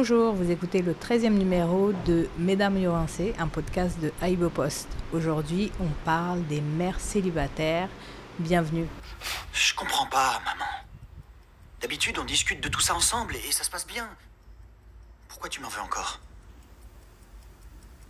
Bonjour, 0.00 0.32
vous 0.32 0.52
écoutez 0.52 0.80
le 0.80 0.94
13e 0.94 1.30
numéro 1.30 1.90
de 2.06 2.28
Mesdames 2.38 2.78
Yorancé, 2.78 3.34
un 3.36 3.48
podcast 3.48 3.98
de 3.98 4.12
Aibo 4.22 4.48
Post. 4.48 4.86
Aujourd'hui, 5.12 5.72
on 5.80 5.88
parle 6.04 6.46
des 6.46 6.60
mères 6.60 7.00
célibataires. 7.00 7.88
Bienvenue. 8.38 8.86
Je 9.52 9.74
comprends 9.74 10.06
pas, 10.06 10.40
maman. 10.44 10.70
D'habitude, 11.80 12.16
on 12.20 12.24
discute 12.24 12.62
de 12.62 12.68
tout 12.68 12.78
ça 12.80 12.94
ensemble 12.94 13.34
et 13.34 13.50
ça 13.50 13.64
se 13.64 13.70
passe 13.70 13.88
bien. 13.88 14.08
Pourquoi 15.26 15.48
tu 15.48 15.60
m'en 15.60 15.68
veux 15.68 15.82
encore? 15.82 16.20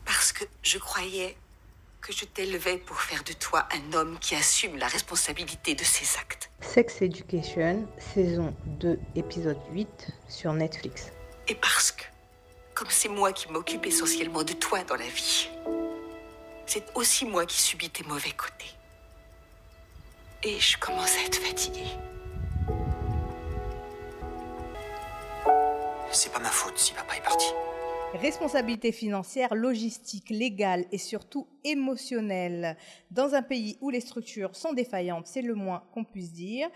Parce 0.04 0.32
que 0.32 0.44
je 0.62 0.76
croyais 0.76 1.38
que 2.02 2.12
je 2.12 2.26
t'élevais 2.26 2.76
pour 2.76 3.00
faire 3.00 3.24
de 3.24 3.32
toi 3.32 3.66
un 3.72 3.94
homme 3.94 4.18
qui 4.18 4.34
assume 4.34 4.76
la 4.76 4.88
responsabilité 4.88 5.74
de 5.74 5.84
ses 5.84 6.18
actes. 6.18 6.50
Sex 6.60 7.00
Education, 7.00 7.88
saison 7.96 8.54
2, 8.66 9.00
épisode 9.16 9.58
8 9.72 9.88
sur 10.28 10.52
Netflix. 10.52 11.12
Et 11.50 11.54
parce 11.54 11.92
que, 11.92 12.04
comme 12.74 12.90
c'est 12.90 13.08
moi 13.08 13.32
qui 13.32 13.50
m'occupe 13.50 13.86
essentiellement 13.86 14.42
de 14.42 14.52
toi 14.52 14.84
dans 14.84 14.96
la 14.96 15.06
vie, 15.06 15.48
c'est 16.66 16.84
aussi 16.94 17.24
moi 17.24 17.46
qui 17.46 17.56
subis 17.56 17.88
tes 17.88 18.04
mauvais 18.04 18.32
côtés. 18.32 18.74
Et 20.42 20.60
je 20.60 20.76
commence 20.76 21.16
à 21.16 21.24
être 21.24 21.38
fatiguée. 21.38 21.88
C'est 26.12 26.32
pas 26.32 26.38
ma 26.38 26.50
faute 26.50 26.76
si 26.78 26.92
papa 26.92 27.16
est 27.16 27.22
parti. 27.22 27.46
Responsabilité 28.14 28.92
financière, 28.92 29.54
logistique, 29.54 30.30
légale 30.30 30.86
et 30.92 30.98
surtout 30.98 31.46
émotionnelle. 31.64 32.76
Dans 33.10 33.34
un 33.34 33.42
pays 33.42 33.78
où 33.80 33.90
les 33.90 34.00
structures 34.00 34.54
sont 34.54 34.72
défaillantes, 34.72 35.26
c'est 35.26 35.42
le 35.42 35.54
moins 35.54 35.82
qu'on 35.92 36.04
puisse 36.04 36.32
dire, 36.32 36.68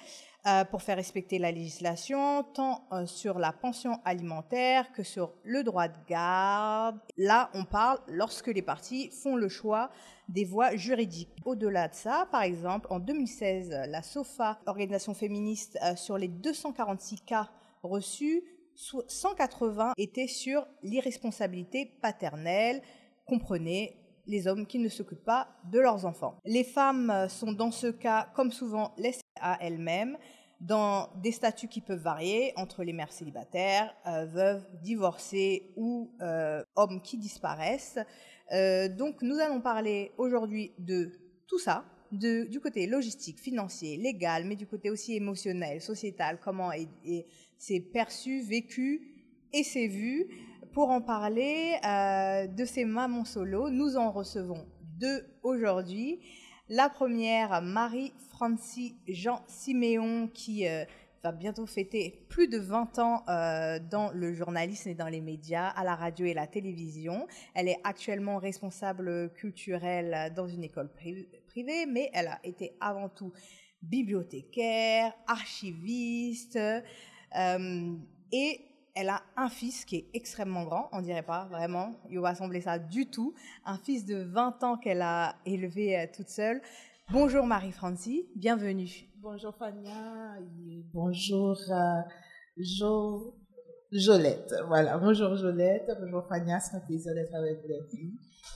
euh, 0.45 0.65
pour 0.65 0.83
faire 0.83 0.97
respecter 0.97 1.39
la 1.39 1.53
législation, 1.53 2.43
tant 2.43 2.85
euh, 2.91 3.07
sur 3.07 3.39
la 3.39 3.53
pension 3.53 4.01
alimentaire 4.05 4.91
que 4.91 5.05
sur 5.05 5.35
le 5.45 5.63
droit 5.63 5.87
de 5.87 5.95
garde. 6.09 6.99
Là, 7.17 7.49
on 7.55 7.65
parle 7.65 8.01
lorsque 8.09 8.49
les 8.49 8.61
partis 8.61 9.09
font 9.11 9.37
le 9.37 9.49
choix 9.49 9.93
des 10.29 10.45
voies 10.45 10.75
juridiques. 10.75 11.31
Au-delà 11.45 11.87
de 11.87 11.95
ça, 11.95 12.27
par 12.33 12.43
exemple, 12.43 12.89
en 12.91 12.99
2016, 12.99 13.71
la 13.87 14.03
SOFA, 14.03 14.59
organisation 14.67 15.15
féministe, 15.15 15.79
euh, 15.85 15.95
sur 15.95 16.19
les 16.19 16.27
246 16.27 17.21
cas 17.21 17.49
reçus, 17.85 18.43
180 18.75 19.93
étaient 19.97 20.27
sur 20.27 20.67
l'irresponsabilité 20.83 21.87
paternelle, 22.03 22.83
comprenez 23.27 23.97
les 24.27 24.49
hommes 24.49 24.67
qui 24.67 24.81
ne 24.81 24.89
s'occupent 24.89 25.25
pas 25.25 25.47
de 25.71 25.79
leurs 25.79 26.05
enfants. 26.05 26.37
Les 26.45 26.65
femmes 26.65 27.29
sont 27.29 27.53
dans 27.53 27.71
ce 27.71 27.89
cas, 27.89 28.29
comme 28.35 28.51
souvent, 28.51 28.93
laissées 28.99 29.22
à 29.43 29.59
elles-mêmes 29.61 30.17
dans 30.63 31.11
des 31.21 31.33
statuts 31.33 31.67
qui 31.67 31.81
peuvent 31.81 32.01
varier 32.01 32.53
entre 32.57 32.85
les 32.85 32.93
mères 32.93 33.13
célibataires, 33.13 33.93
euh, 34.07 34.27
veuves, 34.27 34.65
divorcées 34.83 35.73
ou 35.77 36.11
euh, 36.21 36.63
hommes 36.77 37.03
qui 37.03 37.19
disparaissent. 37.19 37.99
Euh, 38.53 38.89
donc 38.89 39.23
nous 39.23 39.39
allons 39.41 39.61
parler 39.61 40.13
aujourd'hui 40.19 40.73
de 40.79 41.11
tout 41.49 41.59
ça, 41.59 41.85
du 42.13 42.61
côté 42.63 42.87
logistique, 42.87 43.41
financier, 43.41 43.97
légal, 43.97 44.45
mais 44.45 44.55
du 44.55 44.67
côté 44.67 44.91
aussi 44.91 45.17
émotionnel, 45.17 45.81
sociétal, 45.81 46.39
comment 46.43 46.71
c'est 47.59 47.81
perçu, 47.81 48.43
vécu 48.43 49.01
et 49.53 49.65
c'est 49.65 49.89
vu. 49.89 50.29
Pour 50.73 50.91
en 50.91 51.01
parler 51.01 51.79
de 51.83 52.65
ces 52.67 52.85
mamans 52.85 53.25
solo, 53.25 53.71
nous 53.71 53.97
en 53.97 54.11
recevons 54.11 54.67
deux 54.99 55.25
aujourd'hui. 55.43 56.21
La 56.75 56.89
première, 56.89 57.61
Marie-Francie 57.61 58.97
Jean-Siméon, 59.07 60.31
qui 60.33 60.67
euh, 60.67 60.87
va 61.23 61.31
bientôt 61.31 61.67
fêter 61.67 62.25
plus 62.31 62.49
de 62.49 62.57
20 62.57 62.99
ans 62.99 63.25
euh, 63.29 63.79
dans 63.91 64.11
le 64.13 64.33
journalisme 64.33 64.89
et 64.89 64.95
dans 64.95 65.09
les 65.09 65.21
médias, 65.21 65.69
à 65.69 65.85
la 65.85 65.95
radio 65.95 66.25
et 66.25 66.33
la 66.33 66.47
télévision. 66.47 67.27
Elle 67.53 67.69
est 67.69 67.77
actuellement 67.85 68.39
responsable 68.39 69.31
culturelle 69.35 70.33
dans 70.35 70.49
une 70.49 70.65
école 70.65 70.89
privée, 70.89 71.85
mais 71.87 72.09
elle 72.15 72.29
a 72.29 72.41
été 72.43 72.73
avant 72.81 73.11
tout 73.11 73.35
bibliothécaire, 73.83 75.13
archiviste, 75.27 76.57
euh, 76.57 77.97
et 78.33 78.61
elle 78.95 79.09
a 79.09 79.23
un 79.37 79.49
fils 79.49 79.85
qui 79.85 79.97
est 79.97 80.11
extrêmement 80.15 80.65
grand, 80.65 80.89
on 80.93 81.01
dirait 81.01 81.23
pas 81.23 81.47
vraiment, 81.47 81.95
il 82.11 82.21
va 82.21 82.35
sembler 82.35 82.61
ça 82.61 82.79
du 82.79 83.09
tout, 83.09 83.35
un 83.65 83.79
fils 83.79 84.05
de 84.05 84.17
20 84.17 84.63
ans 84.65 84.77
qu'elle 84.77 85.03
a 85.03 85.37
élevé 85.47 85.99
euh, 85.99 86.07
toute 86.15 86.29
seule. 86.29 86.61
Bonjour 87.11 87.47
Marie-Francie, 87.47 88.29
bienvenue. 88.37 89.09
Bonjour 89.17 89.55
Fania, 89.55 90.39
bonjour 90.93 91.57
euh, 91.71 92.01
jo, 92.57 93.35
Jolette. 93.91 94.55
Voilà, 94.67 94.99
bonjour 94.99 95.37
Jolette, 95.37 95.91
bonjour 96.01 96.27
Fania, 96.29 96.61
c'est 96.61 96.77
un 96.77 96.81
plaisir 96.81 97.15
d'être 97.15 97.35
avec 97.35 97.61
vous. 97.63 98.13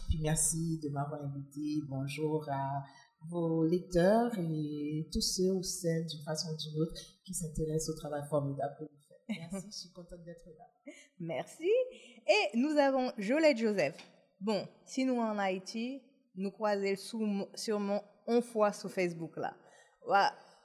Puis 0.08 0.18
merci 0.20 0.78
de 0.82 0.88
m'avoir 0.91 1.22
invité. 1.22 1.82
Bonjour 1.88 2.47
à 2.50 2.84
vos 3.28 3.64
lecteurs 3.64 4.30
et 4.38 5.08
tous 5.12 5.20
ceux 5.20 5.53
ou 5.53 5.62
celles 5.62 6.06
d'une 6.06 6.22
façon 6.22 6.48
ou 6.53 6.56
d'une 6.56 6.82
autre 6.82 7.00
qui 7.24 7.34
s'intéressent 7.34 7.94
au 7.94 7.98
travail 7.98 8.22
formidable 8.28 8.74
que 8.78 8.84
vous. 8.84 9.05
Merci, 9.28 9.66
je 9.66 9.76
suis 9.76 9.92
contente 9.92 10.22
d'être 10.25 10.47
là. 10.59 10.66
Merci. 11.19 11.70
Et 12.28 12.56
nous 12.56 12.76
avons 12.78 13.12
Jolette 13.19 13.59
Joseph. 13.59 13.97
Bon, 14.41 14.66
si 14.84 15.04
nous 15.04 15.19
en 15.19 15.38
Haïti, 15.38 16.03
nous 16.34 16.50
croisons 16.50 17.48
sûrement 17.54 18.04
une 18.28 18.42
fois 18.42 18.72
sur 18.72 18.91
Facebook 18.91 19.36
là. 19.36 19.54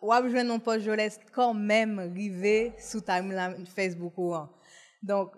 Ou 0.02 0.10
je 0.30 0.44
non 0.44 0.60
pas 0.60 0.80
Jolette 0.80 1.20
quand 1.32 1.54
même 1.54 2.00
arrivé 2.00 2.74
sous 2.80 3.02
timeline 3.02 3.66
Facebook 3.66 4.14
Donc, 5.02 5.34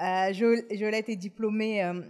euh, 0.00 0.32
Jolette 0.32 1.08
est 1.08 1.16
diplômée 1.16 1.84
euh, 1.84 2.02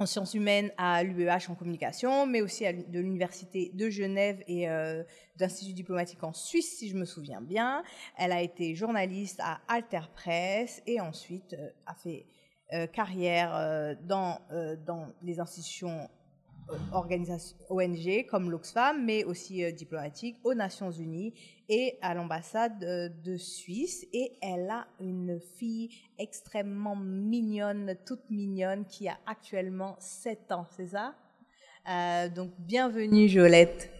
en 0.00 0.06
sciences 0.06 0.34
humaines 0.34 0.72
à 0.78 1.02
l'UEH 1.02 1.50
en 1.50 1.54
communication, 1.54 2.26
mais 2.26 2.40
aussi 2.40 2.64
de 2.64 2.98
l'Université 2.98 3.70
de 3.74 3.90
Genève 3.90 4.42
et 4.48 4.68
euh, 4.68 5.02
d'Institut 5.36 5.74
diplomatique 5.74 6.24
en 6.24 6.32
Suisse, 6.32 6.78
si 6.78 6.88
je 6.88 6.96
me 6.96 7.04
souviens 7.04 7.40
bien. 7.40 7.82
Elle 8.16 8.32
a 8.32 8.40
été 8.40 8.74
journaliste 8.74 9.40
à 9.42 9.60
Alter 9.68 10.00
Press 10.14 10.82
et 10.86 11.00
ensuite 11.00 11.52
euh, 11.52 11.68
a 11.86 11.94
fait 11.94 12.26
euh, 12.72 12.86
carrière 12.86 13.54
euh, 13.54 13.94
dans, 14.02 14.38
dans 14.86 15.08
les 15.22 15.40
institutions 15.40 16.08
organisations 16.92 17.56
ONG 17.68 18.26
comme 18.28 18.50
l'Oxfam, 18.50 19.04
mais 19.04 19.24
aussi 19.24 19.64
euh, 19.64 19.72
diplomatique 19.72 20.36
aux 20.44 20.54
Nations 20.54 20.90
Unies 20.90 21.34
et 21.68 21.98
à 22.02 22.14
l'ambassade 22.14 22.82
euh, 22.82 23.08
de 23.24 23.36
Suisse. 23.36 24.06
Et 24.12 24.32
elle 24.42 24.68
a 24.70 24.86
une 25.00 25.40
fille 25.56 25.90
extrêmement 26.18 26.96
mignonne, 26.96 27.96
toute 28.06 28.28
mignonne, 28.30 28.84
qui 28.86 29.08
a 29.08 29.16
actuellement 29.26 29.96
7 30.00 30.52
ans, 30.52 30.66
c'est 30.76 30.88
ça? 30.88 31.14
Euh, 31.88 32.28
Donc, 32.28 32.50
bienvenue 32.58 33.28
Jolette. 33.28 33.90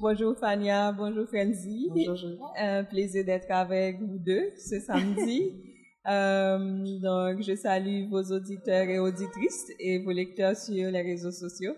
Bonjour 0.00 0.36
Fania, 0.38 0.92
bonjour 0.92 1.26
Frenzy. 1.26 1.88
Bonjour 1.90 2.16
Jolette. 2.16 2.40
Un 2.56 2.84
plaisir 2.90 3.24
d'être 3.24 3.50
avec 3.50 4.00
vous 4.00 4.18
deux 4.18 4.50
ce 4.56 4.80
samedi. 4.80 5.52
euh, 6.08 6.98
donc, 7.00 7.42
je 7.42 7.54
salue 7.56 8.08
vos 8.08 8.22
auditeurs 8.22 8.88
et 8.88 8.98
auditrices 8.98 9.72
et 9.78 9.98
vos 9.98 10.12
lecteurs 10.12 10.56
sur 10.56 10.90
les 10.90 11.02
réseaux 11.02 11.32
sociaux. 11.32 11.74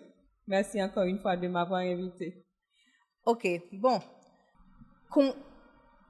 Merci 0.51 0.83
encore 0.83 1.05
une 1.05 1.21
fois 1.21 1.37
de 1.37 1.47
m'avoir 1.47 1.79
invité. 1.79 2.45
Ok, 3.25 3.47
bon. 3.73 4.01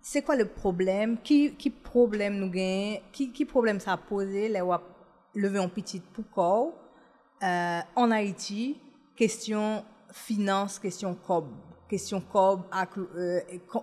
C'est 0.00 0.22
quoi 0.22 0.34
le 0.34 0.46
problème? 0.46 1.18
Qui, 1.20 1.54
qui 1.56 1.68
problème 1.68 2.38
nous 2.38 2.48
gagne? 2.48 3.02
Qui, 3.12 3.32
qui 3.32 3.44
problème 3.44 3.78
ça 3.80 3.92
a 3.92 3.96
posé? 3.98 4.48
Les 4.48 4.62
lever 5.34 5.58
en 5.58 5.68
petit 5.68 6.00
pour 6.00 6.24
quoi? 6.30 6.72
Euh, 7.42 7.80
en 7.94 8.10
Haïti, 8.10 8.80
question 9.14 9.84
finance, 10.10 10.78
question 10.78 11.14
cob. 11.14 11.48
Question 11.86 12.22
cob, 12.22 12.62
euh, 12.96 13.40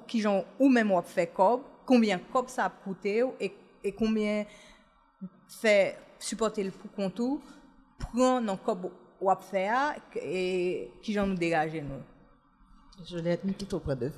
qui 0.07 0.21
j'en, 0.21 0.43
ou 0.59 0.69
même 0.69 0.91
on 0.91 1.03
fait 1.03 1.27
cob, 1.27 1.61
combien 1.85 2.17
cob 2.17 2.47
ça 2.47 2.65
a 2.65 2.69
coûté 2.71 3.23
et, 3.39 3.53
et 3.83 3.91
combien 3.91 4.43
fait 5.61 5.97
supporter 6.17 6.63
le 6.63 6.71
pour 6.71 6.91
compte 6.93 7.21
prend 7.99 8.41
non 8.41 8.57
cob 8.57 8.89
wap 9.23 9.43
fè 9.47 9.65
a, 9.73 9.81
e 10.19 10.43
ki 11.03 11.15
jan 11.15 11.31
nou 11.31 11.39
degaje 11.39 11.81
nou. 11.85 12.01
Jolette, 13.05 13.45
mi 13.45 13.53
ki 13.53 13.67
tou 13.69 13.81
pre 13.83 13.95
dev. 13.97 14.13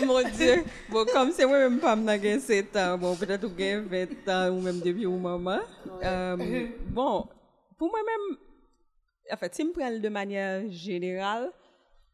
Mon 0.00 0.24
dieu, 0.32 0.64
bon, 0.88 1.04
kom 1.12 1.30
se 1.36 1.44
wè 1.44 1.58
mèm 1.66 1.76
pam 1.82 2.02
nan 2.06 2.20
gen 2.22 2.40
7 2.40 2.76
an, 2.80 2.96
bon, 3.00 3.18
petèt 3.20 3.42
ou 3.44 3.52
gen 3.56 3.84
20 3.90 4.30
an, 4.32 4.54
ou 4.54 4.62
mèm 4.64 4.80
debi 4.82 5.06
ou 5.06 5.18
mama. 5.20 5.58
Um, 6.00 6.40
euh, 6.40 6.70
bon, 6.96 7.26
pou 7.78 7.90
mè 7.92 8.00
mèm, 8.08 8.26
en 9.34 9.40
fèt, 9.40 9.58
si 9.58 9.66
m 9.66 9.74
prel 9.76 10.00
de 10.02 10.12
manyer 10.12 10.70
jeneral, 10.72 11.50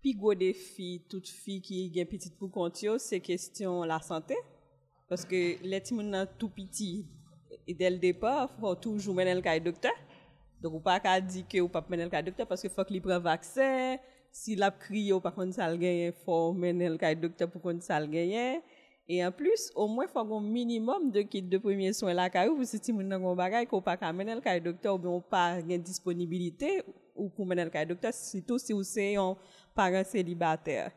pi 0.03 0.17
gwo 0.19 0.35
defi, 0.39 0.97
tout 1.11 1.31
fi 1.45 1.61
ki 1.65 1.87
gen 1.95 2.11
pitit 2.11 2.35
pou 2.41 2.51
kontyo, 2.53 2.99
se 3.03 3.21
kestyon 3.23 3.87
la 3.89 4.01
sante, 4.05 4.37
paske 5.11 5.61
leti 5.63 5.95
moun 5.95 6.11
nan 6.13 6.29
tout 6.41 6.53
piti, 6.55 7.05
e 7.67 7.75
del 7.75 8.01
depa, 8.03 8.49
fò 8.59 8.75
toujou 8.83 9.15
men 9.17 9.31
el 9.31 9.45
kaj 9.45 9.63
doktor, 9.65 9.95
Donc, 10.61 10.75
ou 10.75 10.81
pas 10.81 11.01
qu'à 11.01 11.21
dire 11.21 11.45
que 11.49 11.61
ou 11.61 11.69
pas 11.69 11.85
mener 11.89 12.05
le 12.05 12.23
docteur 12.23 12.47
parce 12.47 12.63
que 12.63 12.69
faut 12.69 12.85
qu'il 12.85 13.01
prenne 13.01 13.21
vaccin. 13.21 13.97
Si 14.33 14.55
l'a 14.55 14.71
crié 14.71 15.13
ou 15.13 15.21
pas 15.21 15.31
qu'on 15.31 15.51
ça 15.51 15.71
le 15.71 15.77
gagne, 15.77 16.13
faut 16.13 16.53
mener 16.53 16.89
le 16.89 17.15
docteur 17.15 17.49
pour 17.51 17.63
qu'on 17.63 17.81
ça 17.81 18.01
le 18.01 18.07
gagne. 18.07 18.61
Et 19.09 19.25
en 19.25 19.31
plus, 19.31 19.71
au 19.75 19.87
moins, 19.87 20.07
faut 20.09 20.19
un 20.19 20.41
minimum 20.41 21.11
de 21.11 21.23
kit 21.23 21.43
de 21.43 21.59
premiers 21.59 21.93
soins 21.93 22.13
là, 22.13 22.29
car 22.29 22.49
vous 22.49 22.65
si 22.65 22.91
vous 22.91 23.01
avez 23.01 23.15
un 23.15 23.35
bagage 23.35 23.67
qu'on 23.69 23.81
pas 23.81 23.97
mener 24.13 24.35
le 24.35 24.61
docteur 24.61 24.97
ou 24.97 24.99
bien 24.99 25.23
pas 25.31 25.63
de 25.63 25.77
disponibilité 25.77 26.83
ou 27.15 27.29
pour 27.29 27.47
mener 27.47 27.65
le 27.65 27.87
docteur, 27.87 28.13
surtout 28.13 28.59
si 28.59 28.73
vous 28.73 28.99
êtes 28.99 29.17
un 29.17 29.37
parent 29.75 30.03
célibataire. 30.05 30.91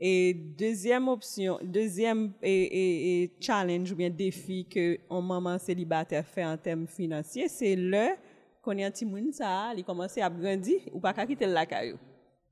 Et 0.00 0.34
deuxième 0.34 1.06
option, 1.06 1.60
deuxième 1.62 2.32
et, 2.42 3.30
challenge 3.38 3.92
ou 3.92 3.96
bien 3.96 4.10
défi 4.10 4.66
que 4.66 4.98
un 5.08 5.20
maman 5.20 5.56
célibataire 5.56 6.26
fait 6.26 6.44
en 6.44 6.56
termes 6.56 6.88
financiers, 6.88 7.48
c'est 7.48 7.76
le 7.76 8.08
qu'on 8.64 8.76
est 8.78 8.84
un 8.84 8.90
petit 8.90 9.04
monde 9.04 9.32
ça, 9.32 9.72
il 9.76 9.84
commence 9.84 10.16
à 10.18 10.30
grandir 10.30 10.80
ou 10.92 11.00
pas 11.00 11.12
quitter 11.26 11.46
la 11.46 11.66
caillou. 11.66 11.98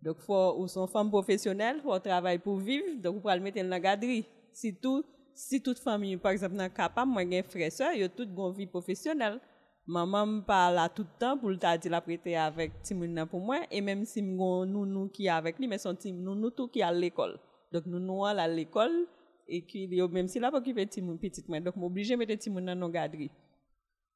Donc 0.02 0.18
faut 0.18 0.56
ou 0.58 0.66
son 0.68 0.86
femme 0.86 1.10
professionnelle, 1.10 1.80
faut 1.82 1.98
travailler 1.98 2.38
pour 2.38 2.58
vivre, 2.58 3.00
donc 3.02 3.22
pouvez 3.22 3.36
le 3.36 3.40
mettre 3.40 3.62
dans 3.62 3.68
la 3.68 3.80
garderie. 3.80 4.26
Si 4.52 4.74
tout 4.74 5.04
si 5.34 5.62
toute 5.62 5.78
famille 5.78 6.16
par 6.16 6.32
exemple 6.32 6.56
n'est 6.56 6.70
capable, 6.70 7.10
moi 7.10 7.22
j'ai 7.28 7.42
frère 7.42 7.72
sœur, 7.72 7.92
ils 7.94 8.04
ont 8.04 8.10
toute 8.14 8.28
une 8.28 8.52
vie 8.52 8.66
professionnelle. 8.66 9.40
Maman 9.86 10.42
parle 10.42 10.88
tout 10.94 11.02
le 11.02 11.18
temps 11.18 11.36
pour 11.36 11.50
le 11.50 11.56
dire 11.56 11.78
la 11.90 12.00
prêter 12.00 12.36
avec 12.36 12.82
Timoun 12.82 13.26
pour 13.28 13.40
moi 13.40 13.60
et 13.70 13.80
même 13.80 14.04
si 14.04 14.22
nous 14.22 14.64
nous 14.64 15.08
qui 15.08 15.28
avec 15.28 15.58
lui 15.58 15.66
mais 15.66 15.78
son 15.78 15.96
nous 16.04 16.34
nous 16.34 16.50
tout 16.50 16.68
qui 16.68 16.82
à 16.82 16.92
l'école. 16.92 17.38
Donc 17.72 17.86
nous 17.86 17.98
nous 17.98 18.24
à 18.24 18.46
l'école 18.46 19.06
et 19.48 19.64
qui 19.64 19.88
même 19.88 20.28
si 20.28 20.38
là 20.38 20.50
pas 20.50 20.58
occupé 20.58 20.86
Timoun 20.86 21.18
petite 21.18 21.48
moi 21.48 21.58
donc 21.58 21.76
m'obligé 21.76 22.16
mettre 22.16 22.34
Timoun 22.34 22.64
dans 22.64 22.76
nos 22.76 22.88
garderies. 22.88 23.30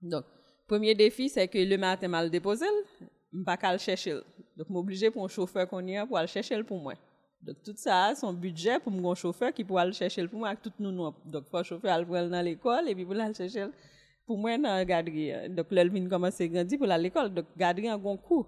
Donc 0.00 0.25
premier 0.66 0.94
défi 0.94 1.28
c'est 1.28 1.48
que 1.48 1.58
le 1.58 1.76
matin 1.76 2.08
mal 2.08 2.30
déposé, 2.30 2.66
pas 3.44 3.56
qu'à 3.56 3.72
le 3.72 3.78
chercher. 3.78 4.20
Donc 4.56 4.68
m'obligé 4.70 5.10
pour 5.10 5.24
un 5.24 5.28
chauffeur 5.28 5.68
qu'on 5.68 5.86
y 5.86 5.96
a 5.96 6.06
pour 6.06 6.18
aller 6.18 6.28
chercher 6.28 6.62
pour 6.62 6.78
moi. 6.78 6.94
Donc 7.42 7.56
tout 7.62 7.74
ça 7.76 8.14
son 8.14 8.32
budget 8.32 8.78
pour 8.80 8.92
mon 8.92 9.14
chauffeur 9.14 9.52
qui 9.52 9.64
pour 9.64 9.78
aller 9.78 9.92
chercher 9.92 10.26
pour 10.26 10.38
moi 10.38 10.48
avec 10.48 10.62
tout 10.62 10.72
nous 10.78 10.92
Donc 11.24 11.44
faut 11.50 11.62
chauffeur 11.62 11.92
aller 11.92 12.04
dans 12.28 12.42
l'école 12.42 12.88
et 12.88 12.94
puis 12.94 13.04
pour 13.04 13.14
aller 13.14 13.34
chercher 13.34 13.66
pour 14.26 14.38
moi 14.38 14.56
dans 14.58 14.84
garderie. 14.84 15.32
Donc 15.50 15.66
là 15.70 15.84
vient 15.84 16.08
commencer 16.08 16.48
grandir 16.48 16.78
pour 16.78 16.86
l'école. 16.86 17.32
Donc 17.32 17.46
garderie 17.56 17.88
un 17.88 17.98
bon 17.98 18.16
coût 18.16 18.46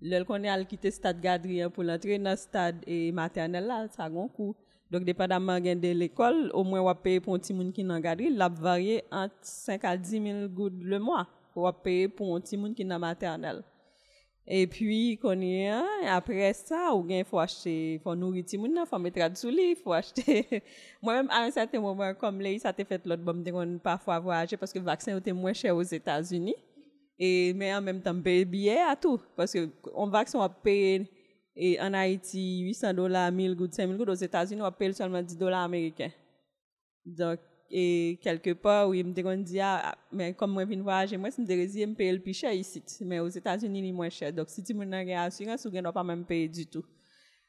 là 0.00 0.24
qu'on 0.24 0.42
est 0.42 0.48
à 0.48 0.64
quitter 0.64 0.90
stade 0.90 1.20
garderie 1.20 1.68
pour 1.70 1.84
l'entrer 1.84 2.18
dans 2.18 2.36
stade 2.36 2.76
et 2.86 3.12
maternelle 3.12 3.66
là 3.66 3.86
ça 3.88 4.04
a 4.04 4.08
un 4.08 4.28
coût 4.28 4.54
donc 4.90 5.04
dépendamment 5.04 5.58
de 5.60 5.92
l'école 5.92 6.50
au 6.52 6.64
moins 6.64 6.80
on 6.80 6.84
va 6.84 6.94
payer 6.94 7.20
pour 7.20 7.34
un 7.34 7.38
petit 7.38 7.54
monde 7.54 7.72
qui 7.72 7.82
dans 7.82 7.98
garderie. 7.98 8.30
L'a 8.30 8.48
varié 8.48 9.04
entre 9.10 9.34
5 9.40 9.84
à 9.84 9.96
10 9.96 10.22
000 10.22 10.48
gouttes 10.48 10.82
le 10.82 10.98
mois 10.98 11.26
pour 11.52 11.72
payer 11.82 12.08
pour 12.08 12.34
un 12.36 12.40
petit 12.40 12.56
monde 12.56 12.74
qui 12.74 12.84
dans 12.84 12.98
maternelle 12.98 13.62
et 14.46 14.66
puis, 14.66 15.18
a, 15.22 15.84
après 16.08 16.52
ça, 16.52 16.92
ou 16.94 17.02
bien, 17.04 17.22
faut 17.22 17.38
acheter, 17.38 18.00
faut 18.02 18.14
nourrir 18.14 18.44
tout 18.44 18.60
le 18.60 18.68
monde, 18.68 18.86
faut 18.88 18.98
mettre 18.98 19.30
de 19.30 19.36
sous 19.36 19.50
lit, 19.50 19.76
faut 19.76 19.92
acheter. 19.92 20.62
Moi-même, 21.02 21.30
à 21.30 21.44
un 21.44 21.50
certain 21.50 21.80
moment, 21.80 22.12
comme 22.14 22.40
là, 22.40 22.58
ça 22.58 22.72
t'a 22.72 22.84
fait 22.84 23.06
l'autre 23.06 23.22
bon, 23.22 23.44
on 23.54 23.78
parfois 23.78 24.18
voyager 24.18 24.56
parce 24.56 24.72
que 24.72 24.80
le 24.80 24.84
vaccin 24.84 25.16
était 25.16 25.32
moins 25.32 25.52
cher 25.52 25.76
aux 25.76 25.82
États-Unis. 25.82 26.56
Et, 27.18 27.52
mais 27.54 27.72
en 27.72 27.80
même 27.80 28.02
temps, 28.02 28.20
payer 28.20 28.44
billet 28.44 28.80
à 28.80 28.96
tout. 28.96 29.20
Parce 29.36 29.52
que, 29.52 29.70
on 29.94 30.08
vaccin, 30.08 30.40
on 30.40 30.48
paye, 30.48 31.06
et 31.54 31.80
en 31.80 31.94
Haïti, 31.94 32.62
800 32.62 32.94
dollars, 32.94 33.30
1000 33.30 33.54
gouttes, 33.54 33.74
5000 33.74 33.96
gouttes, 33.96 34.08
aux 34.08 34.14
États-Unis, 34.14 34.60
on 34.60 34.72
paye 34.72 34.92
seulement 34.92 35.22
10 35.22 35.36
dollars 35.36 35.62
américains. 35.62 36.10
Donc, 37.06 37.38
et 37.74 38.18
quelque 38.20 38.52
part 38.52 38.90
où 38.90 38.92
il 38.92 39.06
me 39.06 39.36
dit 39.42 39.58
ah, 39.58 39.80
ah 39.82 39.98
mais 40.12 40.34
comme 40.34 40.52
moi 40.52 40.66
viens 40.66 40.82
voyager 40.82 41.16
moi 41.16 41.30
c'est 41.30 41.40
me 41.40 41.66
dire 41.66 41.88
me 41.88 41.94
payer 41.94 42.12
le 42.12 42.20
plus 42.20 42.34
cher 42.34 42.52
ici. 42.52 42.82
Mais 43.00 43.18
aux 43.18 43.28
États-Unis 43.28 43.78
il 43.78 43.88
est 43.88 43.92
moins 43.92 44.10
cher. 44.10 44.30
Donc 44.30 44.50
si 44.50 44.62
tu 44.62 44.74
me 44.74 44.84
n'as 44.84 45.24
assurance 45.24 45.64
ou 45.64 45.70
ne 45.70 45.90
pas 45.90 46.04
même 46.04 46.26
payer 46.26 46.48
du 46.48 46.66
tout. 46.66 46.84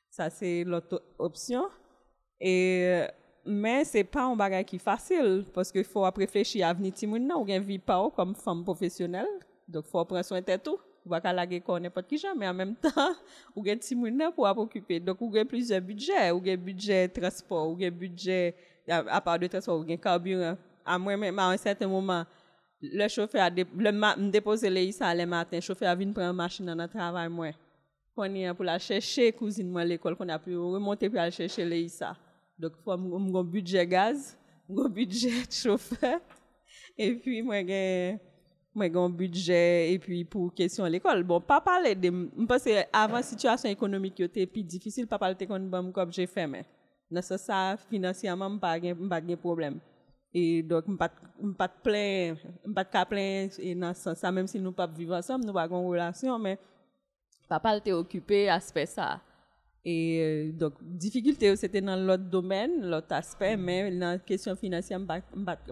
Ça 0.10 0.30
c'est 0.30 0.64
l'autre 0.64 1.04
option. 1.20 1.66
Et 2.40 3.02
mais 3.46 3.84
c'est 3.84 4.06
pas 4.06 4.24
un 4.24 4.36
bagage 4.38 4.64
qui 4.66 4.80
facile 4.80 5.44
parce 5.54 5.70
qu'il 5.70 5.84
faut 5.84 6.10
réfléchir 6.16 6.68
à 6.68 6.74
venir 6.74 6.94
timoun 6.94 7.30
ou 7.34 7.44
bien 7.44 7.60
vivre 7.60 7.84
pas 7.84 8.10
comme 8.16 8.34
femme 8.34 8.64
professionnelle. 8.64 9.28
Donc 9.68 9.86
faut 9.88 10.06
prendre 10.06 10.24
soin 10.24 10.40
de 10.40 10.56
tout. 10.56 10.80
Ou 11.06 11.10
pas 11.10 11.34
la 11.34 11.46
ko 11.60 11.78
n'importe 11.80 12.08
qui 12.08 12.26
mais 12.38 12.48
en 12.48 12.54
même 12.54 12.76
temps 12.76 13.14
ou 13.58 13.66
gen 13.66 13.78
timoun 13.78 14.24
pour 14.34 14.46
occuper. 14.46 15.02
Donc 15.02 15.20
ou 15.20 15.30
gen 15.34 15.46
plusieurs 15.46 15.82
budgets 15.82 16.32
ou 16.32 16.42
gen 16.42 16.56
budget 16.56 17.10
transport 17.10 17.70
ou 17.70 17.78
gen 17.78 17.90
budget 17.90 18.56
à 18.88 19.22
part 19.22 19.40
de 19.40 19.48
transport 19.48 19.80
ou 19.80 19.98
carburant. 19.98 20.58
À 20.86 20.98
moi 20.98 21.16
même 21.16 21.40
à 21.40 21.48
un 21.48 21.58
certain 21.58 21.88
moment 21.88 22.26
le 22.84 23.08
chauffeur 23.08 23.44
a 23.44 23.50
le 23.50 24.30
déposer 24.30 24.70
les 24.70 24.92
ça 24.92 25.16
le 25.16 25.26
matin. 25.26 25.60
Chauffeur 25.62 25.90
a 25.90 25.96
vinn 25.96 26.14
prendre 26.14 26.34
machine 26.34 26.66
dans 26.66 26.76
le 26.76 26.88
travail 26.88 27.30
moi. 27.30 27.52
Pour 28.14 28.26
la 28.66 28.78
chercher 28.78 29.32
cousine 29.32 29.72
moi 29.72 29.86
l'école 29.86 30.16
qu'on 30.16 30.28
a 30.30 30.38
pu 30.38 30.56
remonter 30.58 31.10
pour 31.10 31.20
aller 31.20 31.32
chercher 31.32 31.66
les 31.66 31.88
ça. 31.88 32.16
Donc 32.60 32.74
faut 32.84 32.92
un 32.92 33.44
budget 33.44 33.88
gaz 33.88 34.38
un 34.70 34.90
budget 34.90 35.32
chauffeur. 35.50 36.20
Et 36.98 37.16
puis 37.16 37.42
moi 37.42 37.66
j'ai 37.66 38.20
moi 38.76 38.88
un 38.94 39.10
budget 39.10 39.94
et 39.94 40.00
puis 40.00 40.26
pour 40.26 40.54
question 40.54 40.86
l'école. 40.86 41.24
Bon 41.24 41.40
pas 41.40 41.62
parler 41.62 41.96
de 41.96 42.12
parce 42.46 42.66
que 42.66 42.84
avant 42.92 43.22
situation 43.22 43.70
économique 43.70 44.20
était 44.20 44.46
plus 44.46 44.64
difficile 44.64 45.08
pas 45.08 45.18
parler 45.18 45.36
de 45.36 45.92
comme 45.92 46.12
j'ai 46.12 46.28
fait 46.28 46.48
mais 46.48 46.66
dans 47.14 47.22
ce 47.22 47.76
financièrement 47.90 48.58
pas 48.58 48.80
pas 49.10 49.22
de 49.22 49.36
problème 49.36 49.80
et 50.34 50.64
donc 50.64 50.98
pas 50.98 51.12
pas 51.58 51.68
plein 51.70 52.36
pas 52.74 53.06
plein 53.06 53.48
et 53.60 53.78
ça 53.94 54.32
même 54.32 54.48
si 54.48 54.60
nous 54.60 54.72
pas 54.72 54.90
ensemble 55.12 55.46
nous 55.46 55.54
pas 55.54 55.66
une 55.66 55.88
relation 55.88 56.40
mais 56.40 56.58
papa 57.48 57.78
était 57.78 57.92
occupé 57.92 58.50
aspect 58.50 58.86
ça. 58.86 59.22
Et 59.86 60.52
donc 60.54 60.74
difficulté 60.82 61.56
c'était 61.56 61.82
dans 61.82 61.98
l'autre 61.98 62.24
domaine 62.24 62.82
l'autre 62.90 63.12
aspect 63.14 63.58
mais 63.58 63.92
dans 63.92 64.12
la 64.14 64.18
question 64.20 64.56
financière 64.56 65.00
pas 65.06 65.22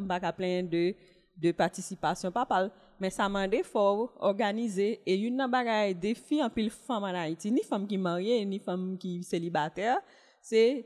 pas 0.08 0.34
plein 0.34 0.64
de 0.64 0.94
de 1.38 1.52
participation 1.54 2.30
papa 2.30 2.70
mais 3.00 3.10
ça 3.10 3.28
m'a 3.30 3.48
des 3.48 3.64
faut 3.64 4.12
organiser 4.20 5.00
et 5.06 5.16
une 5.16 5.48
bagaille 5.50 5.96
défi 5.96 6.44
en 6.44 6.50
pile 6.50 6.70
femme 6.70 7.04
en 7.04 7.08
Haïti 7.08 7.52
ni 7.52 7.64
femme 7.64 7.88
qui 7.88 7.98
mariée 7.98 8.46
ni 8.46 8.60
femme 8.60 8.98
qui 8.98 9.24
célibataire 9.24 10.00
c'est 10.42 10.86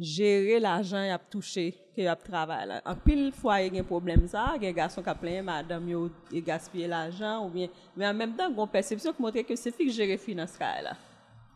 jere 0.00 0.58
l'ajan 0.62 1.06
y 1.06 1.12
ap 1.14 1.28
touche 1.30 1.70
ke 1.94 2.04
y 2.04 2.08
ap 2.10 2.24
travay 2.24 2.66
la. 2.70 2.80
An 2.88 2.98
pil 3.04 3.28
fwa 3.36 3.60
y 3.60 3.70
gen 3.74 3.86
problem 3.88 4.24
sa, 4.30 4.48
gen 4.60 4.74
gason 4.76 5.04
ka 5.04 5.14
plenye 5.18 5.44
madam 5.44 5.86
yo 5.88 6.08
y 6.32 6.42
gaspye 6.44 6.88
l'ajan 6.88 7.44
ou 7.44 7.52
bien, 7.52 7.70
men 7.94 8.08
an 8.08 8.18
menm 8.18 8.34
tan 8.38 8.56
goun 8.56 8.70
persepsyon 8.72 9.16
ki 9.16 9.22
montre 9.22 9.44
ke 9.46 9.58
se 9.60 9.72
fik 9.74 9.92
jere 9.94 10.18
finans 10.20 10.56
ka 10.58 10.72
la. 10.86 10.96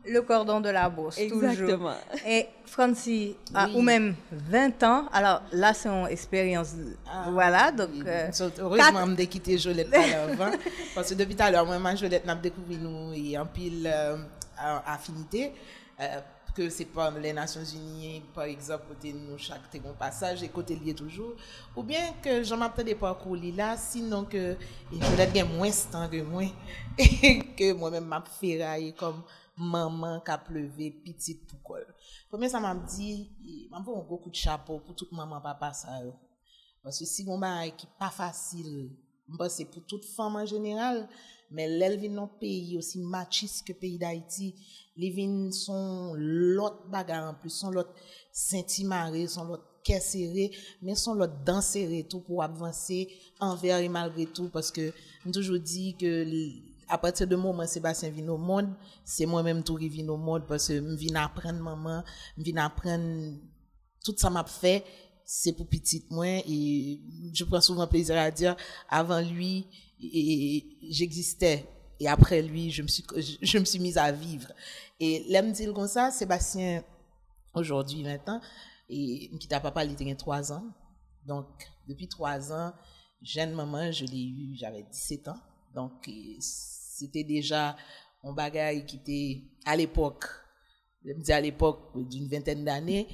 Le 0.07 0.21
cordon 0.21 0.61
de 0.61 0.69
la 0.69 0.89
bourse, 0.91 1.19
Exactement. 1.19 1.95
toujours. 2.13 2.27
Et 2.27 2.47
Francie, 2.67 3.37
ah, 3.55 3.65
oui. 3.67 3.73
ah, 3.75 3.79
ou 3.79 3.81
même 3.81 4.15
20 4.33 4.83
ans, 4.83 5.07
alors 5.11 5.43
là, 5.51 5.73
c'est 5.73 5.89
une 5.89 6.07
expérience. 6.09 6.75
Ah, 7.11 7.29
voilà, 7.31 7.73
donc... 7.73 7.89
Oui. 7.95 8.03
Euh, 8.07 8.29
heureusement, 8.59 9.07
je 9.07 9.15
quatre... 9.15 9.31
quitté 9.31 9.57
Jolette 9.57 9.95
à 9.95 10.27
l'avant. 10.27 10.51
parce 10.95 11.09
que 11.09 11.15
depuis 11.15 11.35
tout 11.35 11.43
à 11.43 11.51
l'heure, 11.51 11.65
moi, 11.65 11.95
Jolette, 11.95 12.27
n'a 12.27 12.35
découvert 12.35 12.79
nous 12.81 13.15
et 13.15 13.39
en 13.39 13.47
pile 13.47 13.91
euh, 13.91 14.19
affinité. 14.87 15.53
Euh, 15.99 16.21
ke 16.55 16.69
se 16.71 16.87
pa 16.87 17.09
le 17.11 17.33
Nasyon 17.35 17.65
Ziniye, 17.67 18.23
par 18.35 18.47
exemple, 18.51 18.87
kote 18.93 19.11
nou 19.17 19.39
chak 19.43 19.67
te 19.73 19.81
kon 19.83 19.97
pasaj, 19.99 20.45
e 20.47 20.51
kote 20.55 20.77
liye 20.79 20.95
toujou, 20.97 21.35
ou 21.75 21.83
bien 21.87 22.15
ke 22.25 22.37
jan 22.45 22.61
mapte 22.63 22.85
de 22.87 22.95
parkou 22.99 23.35
li 23.39 23.51
la, 23.57 23.73
sinon 23.81 24.29
ke, 24.31 24.43
e 24.89 25.01
jodet 25.03 25.35
gen 25.35 25.51
mwen 25.51 25.75
stan 25.75 26.07
ke 26.13 26.23
mwen, 26.27 26.55
ke 27.59 27.73
mwen 27.75 27.97
men 27.99 28.09
map 28.15 28.31
feraye 28.39 28.95
kom 28.99 29.23
maman 29.59 30.21
ka 30.27 30.39
pleve 30.47 30.93
pitit 31.03 31.43
pou 31.51 31.75
kol. 31.75 31.85
Pwemè 32.31 32.51
sa 32.51 32.63
mam 32.63 32.85
di, 32.87 33.29
mam 33.73 33.83
pou 33.83 33.99
mwen 33.99 34.09
gokou 34.09 34.31
de 34.31 34.39
chapo 34.39 34.79
pou 34.79 34.95
tout 34.95 35.11
maman 35.15 35.43
pa 35.43 35.57
pasaj 35.59 36.07
yo. 36.07 36.15
Pwese 36.85 37.09
si 37.11 37.27
mwen 37.27 37.43
ba 37.43 37.57
ki 37.75 37.91
pa 37.99 38.13
fasil, 38.15 38.87
mwen 39.27 39.51
se 39.51 39.67
pou 39.67 39.83
tout 39.91 40.07
fam 40.15 40.39
an 40.39 40.47
general, 40.51 41.03
mwen, 41.03 41.33
général, 41.51 41.51
mais 41.51 41.69
l'Elvin 41.69 42.11
non 42.11 42.29
pays 42.29 42.77
aussi 42.79 42.99
machiste 42.99 43.67
que 43.67 43.73
pays 43.73 43.99
d'Haïti, 43.99 44.55
les 44.97 45.11
vins 45.11 45.51
sont 45.51 46.15
l'autre 46.17 46.89
bagarre 46.91 47.31
en 47.31 47.35
plus, 47.35 47.65
sentimaré, 48.33 49.27
sont 49.27 49.45
l'autre 49.45 49.65
serré, 50.01 50.51
mais 50.81 50.95
sont 50.95 51.15
l'autre 51.15 51.45
dents 51.45 51.61
tout 52.09 52.21
pour 52.21 52.43
avancer 52.43 53.09
envers 53.39 53.79
et 53.79 53.89
malgré 53.89 54.27
tout, 54.27 54.49
parce 54.49 54.71
que 54.71 54.93
je 55.27 55.31
toujours 55.31 55.59
dit 55.59 55.97
que 55.97 56.27
à 56.89 56.99
partir 56.99 57.27
de 57.27 57.37
moment 57.37 57.67
Sébastien 57.67 58.11
vient 58.11 58.29
au 58.29 58.37
monde, 58.37 58.75
c'est 59.05 59.27
moi-même 59.27 59.63
tout 59.63 59.77
qui 59.77 59.89
vient 59.89 60.09
au 60.09 60.17
monde, 60.17 60.47
parce 60.47 60.69
que 60.69 60.75
je 60.75 60.97
viens 60.97 61.17
apprendre 61.17 61.61
maman, 61.61 62.03
je 62.37 62.43
viens 62.45 62.65
apprendre 62.65 63.39
tout 64.05 64.15
ça 64.17 64.31
m'a 64.31 64.45
fait, 64.45 64.85
c'est 65.25 65.53
pour 65.53 65.67
petite 65.67 66.11
moi, 66.11 66.27
et 66.27 67.01
je 67.33 67.45
prends 67.45 67.61
souvent 67.61 67.87
plaisir 67.87 68.17
à 68.19 68.31
dire, 68.31 68.57
avant 68.89 69.21
lui, 69.21 69.67
j'existais 70.91 71.67
et 72.01 72.09
après 72.09 72.43
lui, 72.43 72.71
je 72.71 72.83
me 72.83 72.89
suis, 72.89 73.05
je, 73.41 73.59
me 73.59 73.65
suis 73.65 73.79
mise 73.79 73.99
à 73.99 74.11
vivre. 74.11 74.53
Et 75.01 75.25
l'aime 75.29 75.53
dit 75.53 75.67
comme 75.73 75.89
ça, 75.89 76.11
Sébastien, 76.11 76.83
aujourd'hui, 77.55 78.03
maintenant, 78.03 78.41
et 78.89 79.31
qui 79.39 79.49
t'a 79.49 79.61
papa, 79.61 79.85
il 79.85 79.93
était 79.93 80.15
3 80.15 80.53
ans. 80.53 80.65
Donc, 81.25 81.47
depuis 81.89 82.09
3 82.09 82.53
ans, 82.53 82.73
jeune 83.23 83.55
maman, 83.55 83.91
je 83.93 84.05
l'ai 84.05 84.25
eu, 84.25 84.57
j'avais 84.57 84.83
17 84.83 85.29
ans. 85.29 85.39
Donc, 85.75 85.93
c'était 86.41 87.25
déjà 87.25 87.77
un 88.23 88.33
bagage 88.33 88.87
qui 88.87 88.97
était 88.97 89.43
à 89.65 89.77
l'époque, 89.77 90.25
je 91.05 91.13
me 91.13 91.23
dis 91.23 91.33
à 91.33 91.41
l'époque 91.41 91.93
d'une 92.09 92.29
vingtaine 92.29 92.65
d'années, 92.65 93.09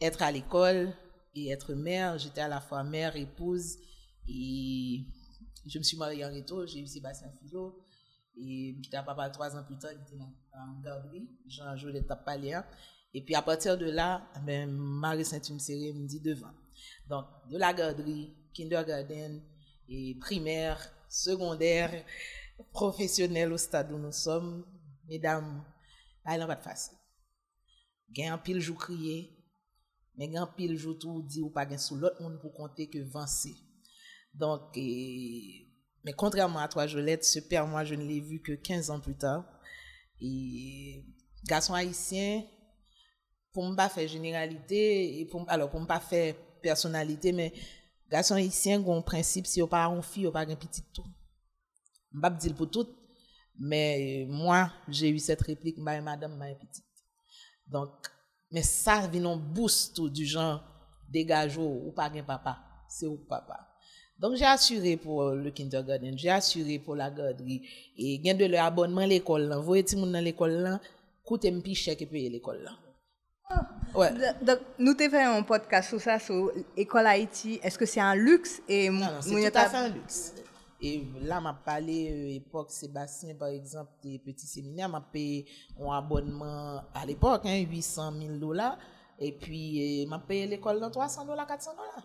être 0.00 0.22
à 0.22 0.30
l'école 0.30 0.92
et 1.34 1.50
être 1.50 1.74
mère. 1.74 2.18
J'étais 2.18 2.40
à 2.40 2.48
la 2.48 2.60
fois 2.60 2.82
mère, 2.82 3.16
épouse 3.16 3.76
et 4.28 5.04
je 5.66 5.78
me 5.78 5.82
suis 5.82 5.96
mariée 5.96 6.24
en. 6.24 6.66
J'ai 6.66 6.80
eu 6.80 6.86
Sébastien 6.86 7.28
Philo. 7.40 7.82
Et 8.38 8.76
qui 8.82 8.88
était 8.88 9.02
papa 9.02 9.30
trois 9.30 9.56
ans 9.56 9.64
plus 9.64 9.78
tard, 9.78 9.92
il 9.92 10.02
était 10.02 10.22
en 10.22 10.80
garderie. 10.82 11.28
Jean 11.46 11.74
l'étape 11.74 11.92
l'étape 11.94 12.24
paléa. 12.24 12.66
Et 13.14 13.22
puis 13.24 13.34
à 13.34 13.40
partir 13.40 13.78
de 13.78 13.86
là, 13.86 14.30
ben, 14.44 14.70
Marie 14.70 15.24
Saint-Une 15.24 15.56
me 15.56 16.06
dit 16.06 16.20
devant. 16.20 16.52
Donc, 17.08 17.24
de 17.50 17.56
la 17.56 17.72
garderie, 17.72 18.36
kindergarten, 18.52 19.40
et 19.88 20.16
primaire, 20.20 20.78
secondaire, 21.08 22.04
professionnel 22.72 23.52
au 23.52 23.56
stade 23.56 23.92
où 23.92 23.98
nous 23.98 24.12
sommes, 24.12 24.66
mesdames, 25.08 25.64
il 26.28 26.38
n'a 26.38 26.46
pas 26.46 26.56
de 26.56 26.62
facile. 26.62 26.98
Il 28.14 28.24
a 28.24 28.34
un 28.34 28.38
pile 28.38 28.60
jour 28.60 28.76
crier, 28.76 29.30
mais 30.16 30.26
il 30.26 30.36
un 30.36 30.46
pile 30.46 30.76
jour 30.76 30.98
tout 30.98 31.22
dit 31.22 31.40
ou 31.40 31.50
pas 31.50 31.66
gain 31.66 31.78
sous 31.78 31.96
l'autre 31.96 32.20
monde 32.22 32.40
pour 32.40 32.52
compter 32.52 32.88
que 32.88 32.98
vancer. 32.98 33.54
Donc, 34.38 34.76
mais 34.76 36.12
contrairement 36.16 36.60
à 36.60 36.68
toi, 36.68 36.86
Jolette, 36.86 37.24
ce 37.24 37.40
père, 37.40 37.66
moi, 37.66 37.84
je 37.84 37.94
ne 37.94 38.04
l'ai 38.04 38.20
vu 38.20 38.40
que 38.40 38.52
15 38.52 38.90
ans 38.90 39.00
plus 39.00 39.16
tard. 39.16 39.44
Et 40.20 41.04
garçon 41.44 41.74
haïtien, 41.74 42.44
pour 43.52 43.68
ne 43.68 43.74
pas 43.74 43.88
faire 43.88 44.06
généralité, 44.06 45.26
pour, 45.30 45.44
alors 45.48 45.70
pour 45.70 45.80
ne 45.80 45.86
pas 45.86 46.00
faire 46.00 46.34
personnalité, 46.62 47.32
mais 47.32 47.52
garçon 48.10 48.34
haïtien, 48.34 48.86
un 48.86 49.02
principe, 49.02 49.46
si 49.46 49.62
on 49.62 49.68
pas 49.68 49.86
une 49.86 50.02
fille, 50.02 50.26
on 50.26 50.32
pas 50.32 50.40
un 50.40 50.54
petit 50.54 50.82
tout. 50.92 51.04
Je 52.12 52.18
ne 52.18 52.22
pas 52.22 52.30
dire 52.30 52.54
pour 52.54 52.70
tout, 52.70 52.86
mais 53.58 54.26
moi, 54.28 54.70
j'ai 54.88 55.08
eu 55.08 55.18
cette 55.18 55.42
réplique, 55.42 55.78
madame, 55.78 56.36
ma 56.36 56.54
petite. 56.54 56.84
Donc, 57.66 57.90
mais 58.50 58.62
ça 58.62 59.06
vient 59.06 59.24
en 59.24 59.36
boost 59.36 60.00
du 60.00 60.26
genre, 60.26 60.62
dégage 61.08 61.56
ou 61.58 61.92
pas 61.96 62.10
un 62.10 62.22
papa, 62.22 62.58
c'est 62.88 63.06
ou 63.06 63.16
papa? 63.16 63.65
Donc, 64.18 64.36
j'ai 64.36 64.46
assuré 64.46 64.96
pour 64.96 65.30
le 65.30 65.50
kindergarten, 65.50 66.16
j'ai 66.16 66.30
assuré 66.30 66.78
pour 66.78 66.94
la 66.94 67.10
garderie, 67.10 67.62
et 67.98 68.18
gain 68.18 68.34
de 68.34 68.46
leur 68.46 68.64
abonnement 68.64 69.02
à 69.02 69.06
l'école, 69.06 69.42
là. 69.42 69.58
Vous 69.58 69.64
voyez, 69.64 69.84
tout 69.84 69.96
le 69.96 70.02
monde 70.02 70.12
dans 70.12 70.24
l'école, 70.24 70.52
là, 70.52 70.80
coûtez 71.24 71.52
un 71.52 71.74
chèque 71.74 72.02
et 72.02 72.06
payer 72.06 72.30
l'école, 72.30 72.62
là. 72.62 72.72
Ouais. 73.94 74.10
Donc, 74.42 74.58
nous 74.78 74.94
t'ai 74.94 75.08
fait 75.08 75.22
un 75.22 75.42
podcast 75.42 75.88
sur 75.88 76.00
ça, 76.00 76.18
sur 76.18 76.50
l'école 76.76 77.06
Haïti. 77.06 77.60
Est-ce 77.62 77.78
que 77.78 77.86
c'est 77.86 78.00
un 78.00 78.14
luxe? 78.14 78.60
Et 78.68 78.90
non, 78.90 79.00
non 79.00 79.10
c'est 79.20 79.50
tout 79.50 79.58
à 79.58 79.68
fait 79.68 79.76
un 79.76 79.88
luxe. 79.88 80.34
Et 80.80 81.06
là, 81.22 81.40
m'a 81.40 81.54
parlé 81.54 82.10
euh, 82.10 82.36
époque 82.36 82.70
Sébastien, 82.70 83.34
par 83.34 83.48
exemple, 83.48 83.90
des 84.02 84.18
petits 84.18 84.46
séminaires, 84.46 84.90
m'a 84.90 85.00
payé 85.00 85.46
un 85.80 85.90
abonnement 85.90 86.82
à 86.92 87.06
l'époque, 87.06 87.42
hein, 87.46 87.58
800 87.58 88.12
000 88.20 88.34
dollars. 88.34 88.76
Et 89.18 89.32
puis, 89.32 90.04
euh, 90.04 90.08
m'a 90.08 90.18
payé 90.18 90.46
l'école 90.46 90.78
dans 90.78 90.90
300 90.90 91.24
dollars, 91.24 91.46
400 91.46 91.70
dollars. 91.72 92.04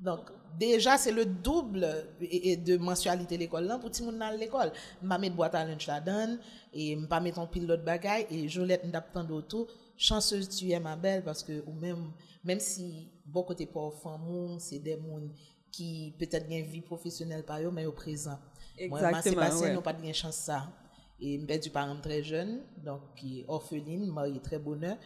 Donc, 0.00 0.30
deja, 0.58 0.96
se 0.96 1.10
le 1.10 1.26
double 1.26 1.84
e 2.24 2.54
de 2.56 2.78
mensualite 2.80 3.36
l'ekol 3.36 3.66
lan 3.68 3.80
pou 3.82 3.92
ti 3.92 4.00
moun 4.04 4.16
nan 4.16 4.38
l'ekol. 4.40 4.72
Mpa 5.04 5.18
met 5.20 5.34
boate 5.36 5.58
a 5.60 5.64
lunch 5.68 5.90
la 5.90 5.98
dan, 6.04 6.38
e 6.72 6.94
mpa 7.02 7.20
met 7.20 7.36
ton 7.36 7.48
pil 7.52 7.66
lot 7.68 7.84
bagay, 7.84 8.24
e 8.32 8.46
jolet 8.48 8.86
mdap 8.88 9.12
tan 9.12 9.28
do 9.28 9.42
tou. 9.44 9.68
Chanseuse 10.00 10.48
tu 10.48 10.70
yè 10.70 10.80
ma 10.80 10.96
bel, 10.96 11.20
paske 11.26 11.58
ou 11.66 11.76
mèm, 11.76 12.06
mèm 12.48 12.62
si 12.64 12.86
bo 13.28 13.44
kote 13.44 13.66
pa 13.68 13.82
ou 13.90 13.96
fan 14.00 14.16
moun, 14.24 14.56
se 14.64 14.80
de 14.80 14.96
moun 15.02 15.28
ki 15.70 16.14
petèt 16.18 16.48
gen 16.48 16.64
vi 16.66 16.80
profesyonel 16.86 17.44
pa 17.46 17.60
yo, 17.60 17.68
mè 17.68 17.84
yo 17.84 17.92
prezant. 17.96 18.40
Mwen 18.80 19.12
mase 19.12 19.34
basen, 19.36 19.66
ouais. 19.66 19.74
nou 19.76 19.84
pat 19.84 20.00
gen 20.00 20.16
chans 20.16 20.38
sa. 20.48 20.62
E 21.20 21.34
mpe 21.42 21.58
du 21.60 21.72
param 21.74 22.00
tre 22.00 22.22
jen, 22.24 22.56
donk 22.80 23.20
orfeline, 23.52 24.08
mari 24.08 24.40
tre 24.40 24.56
bonè, 24.64 24.96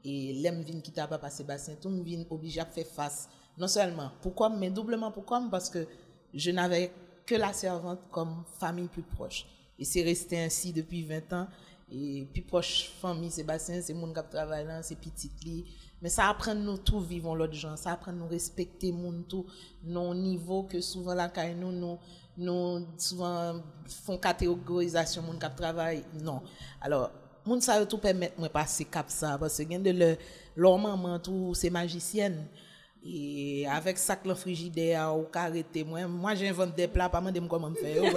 e 0.00 0.16
lem 0.40 0.62
vin 0.64 0.80
ki 0.80 0.96
taba 0.96 1.20
pase 1.20 1.44
basen, 1.44 1.76
ton 1.84 2.00
vin 2.06 2.24
obija 2.32 2.64
fe 2.72 2.86
fase 2.88 3.28
non 3.58 3.68
seulement. 3.68 4.10
Pourquoi? 4.22 4.48
Mais 4.48 4.70
doublement. 4.70 5.10
Pourquoi? 5.10 5.42
Parce 5.50 5.68
que 5.68 5.86
je 6.32 6.50
n'avais 6.50 6.92
que 7.26 7.34
la 7.34 7.52
servante 7.52 8.00
comme 8.10 8.44
famille 8.58 8.88
plus 8.88 9.02
proche. 9.02 9.46
Et 9.78 9.84
c'est 9.84 10.02
resté 10.02 10.42
ainsi 10.42 10.72
depuis 10.72 11.04
20 11.04 11.32
ans. 11.32 11.46
Et 11.90 12.26
puis 12.32 12.42
proche 12.42 12.90
famille 13.00 13.30
Sébastien 13.30 13.80
c'est 13.80 13.94
mon 13.94 14.12
qui 14.12 14.20
travaille 14.30 14.66
c'est 14.82 14.98
petit 14.98 15.30
li 15.42 15.64
mais 16.02 16.10
ça 16.10 16.28
apprend 16.28 16.54
nous 16.54 16.76
tout 16.76 17.00
vivons 17.00 17.34
l'autre 17.34 17.54
gens 17.54 17.78
ça 17.78 17.92
apprend 17.92 18.12
nous 18.12 18.28
respecter 18.28 18.92
mon 18.92 19.22
tout. 19.22 19.46
Non 19.84 20.14
niveau 20.14 20.64
que 20.64 20.82
souvent 20.82 21.14
la 21.14 21.30
caille 21.30 21.54
nous 21.54 21.72
nous 21.72 21.98
nous 22.36 22.86
souvent 22.98 23.54
font 23.86 24.18
catégorisation 24.18 25.22
mon 25.22 25.38
qui 25.38 25.46
travaille. 25.56 26.04
Non. 26.22 26.42
Alors 26.82 27.10
mon 27.46 27.58
ça 27.58 27.84
tout 27.86 27.96
permettre 27.96 28.38
moi 28.38 28.50
passer 28.50 28.84
cap 28.84 29.08
ça. 29.08 29.38
Parce 29.38 29.56
que 29.56 29.78
de 29.78 29.90
le 29.90 30.16
leur 30.56 30.76
maman 30.76 31.18
tout 31.18 31.54
c'est 31.54 31.70
magicienne 31.70 32.48
E 33.02 33.64
avek 33.70 33.98
sak 34.00 34.26
la 34.26 34.34
frigide 34.36 34.90
a 34.98 35.06
ou 35.14 35.24
karete 35.32 35.84
mwen, 35.86 36.10
mwen 36.10 36.36
jenvante 36.40 36.76
de 36.76 36.88
pla 36.90 37.08
pa 37.12 37.20
mwen 37.22 37.34
dem 37.36 37.48
koman 37.50 37.72
mfe 37.72 37.94
yo. 37.94 38.02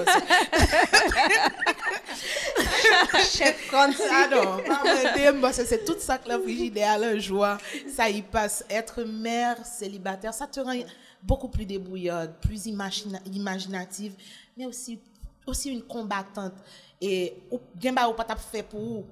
Chef 3.31 3.69
kon 3.69 3.93
ah, 3.93 3.99
sa 3.99 4.21
don, 4.31 4.63
pa 4.65 4.81
mwen 4.83 5.07
dem, 5.15 5.41
bose 5.43 5.63
se 5.69 5.77
tout 5.85 6.01
sak 6.03 6.25
la 6.29 6.39
frigide 6.41 6.83
a 6.87 6.97
la 6.99 7.13
jwa, 7.19 7.53
sa 7.93 8.09
yi 8.09 8.23
passe. 8.25 8.65
Etre 8.73 9.05
mer, 9.05 9.61
selibater, 9.67 10.33
sa 10.35 10.49
te 10.49 10.59
ran 10.65 10.81
beaucoup 11.21 11.49
plus 11.49 11.65
débrouillade, 11.65 12.33
plus 12.41 12.65
imaginative, 12.65 14.15
mais 14.57 14.65
aussi, 14.65 14.99
aussi 15.45 15.69
une 15.71 15.83
combattante. 15.83 16.57
E 17.01 17.33
gen 17.81 17.95
ba 17.97 18.05
ou 18.05 18.13
patap 18.13 18.37
fe 18.37 18.61
pou 18.61 19.01
ou, 19.01 19.05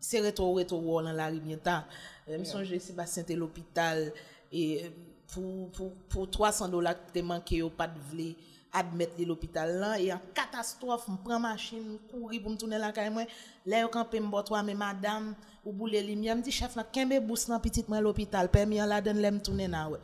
se 0.00 0.16
reto 0.24 0.46
ou 0.48 0.56
reto 0.56 0.78
ou 0.80 1.02
lan 1.04 1.12
la 1.12 1.28
ribyenta. 1.28 1.82
Euh, 2.24 2.38
Mson 2.40 2.64
je 2.64 2.78
se 2.80 2.94
basen 2.96 3.26
te 3.28 3.36
l'opital, 3.36 4.06
et 4.52 4.84
euh, 4.84 4.88
pour 5.32 5.70
pour 5.70 5.92
pour 6.08 6.30
300 6.30 6.68
dollars 6.68 6.94
te 7.12 7.18
manqué 7.20 7.62
au 7.62 7.70
pas 7.70 7.86
de 7.86 7.98
vle 8.10 8.34
admettre 8.72 9.20
l'hôpital 9.24 9.78
là. 9.78 9.98
Et 10.00 10.12
en 10.12 10.20
catastrophe 10.34 11.08
me 11.08 11.16
prend 11.16 11.40
machine 11.40 11.98
courir 12.10 12.42
pour 12.42 12.50
me 12.52 12.56
tourner 12.56 12.78
la 12.78 12.92
caille 12.92 13.10
moi. 13.10 13.24
Là 13.66 13.88
quand 13.88 14.12
me 14.12 14.42
toi 14.42 14.62
mais 14.62 14.74
madame 14.74 15.34
ou 15.64 15.72
boule 15.72 15.90
lumière 15.90 16.36
me 16.36 16.42
dit 16.42 16.50
chef 16.50 16.76
là 16.76 16.84
kembe 16.84 17.18
bous 17.20 17.46
dans 17.48 17.60
petite 17.60 17.88
moi 17.88 18.00
l'hôpital 18.00 18.48
permis 18.48 18.76
la 18.76 19.00
donne 19.00 19.18
l'aime 19.18 19.40
tourner 19.40 19.68
là 19.68 19.88
ouais. 19.88 19.98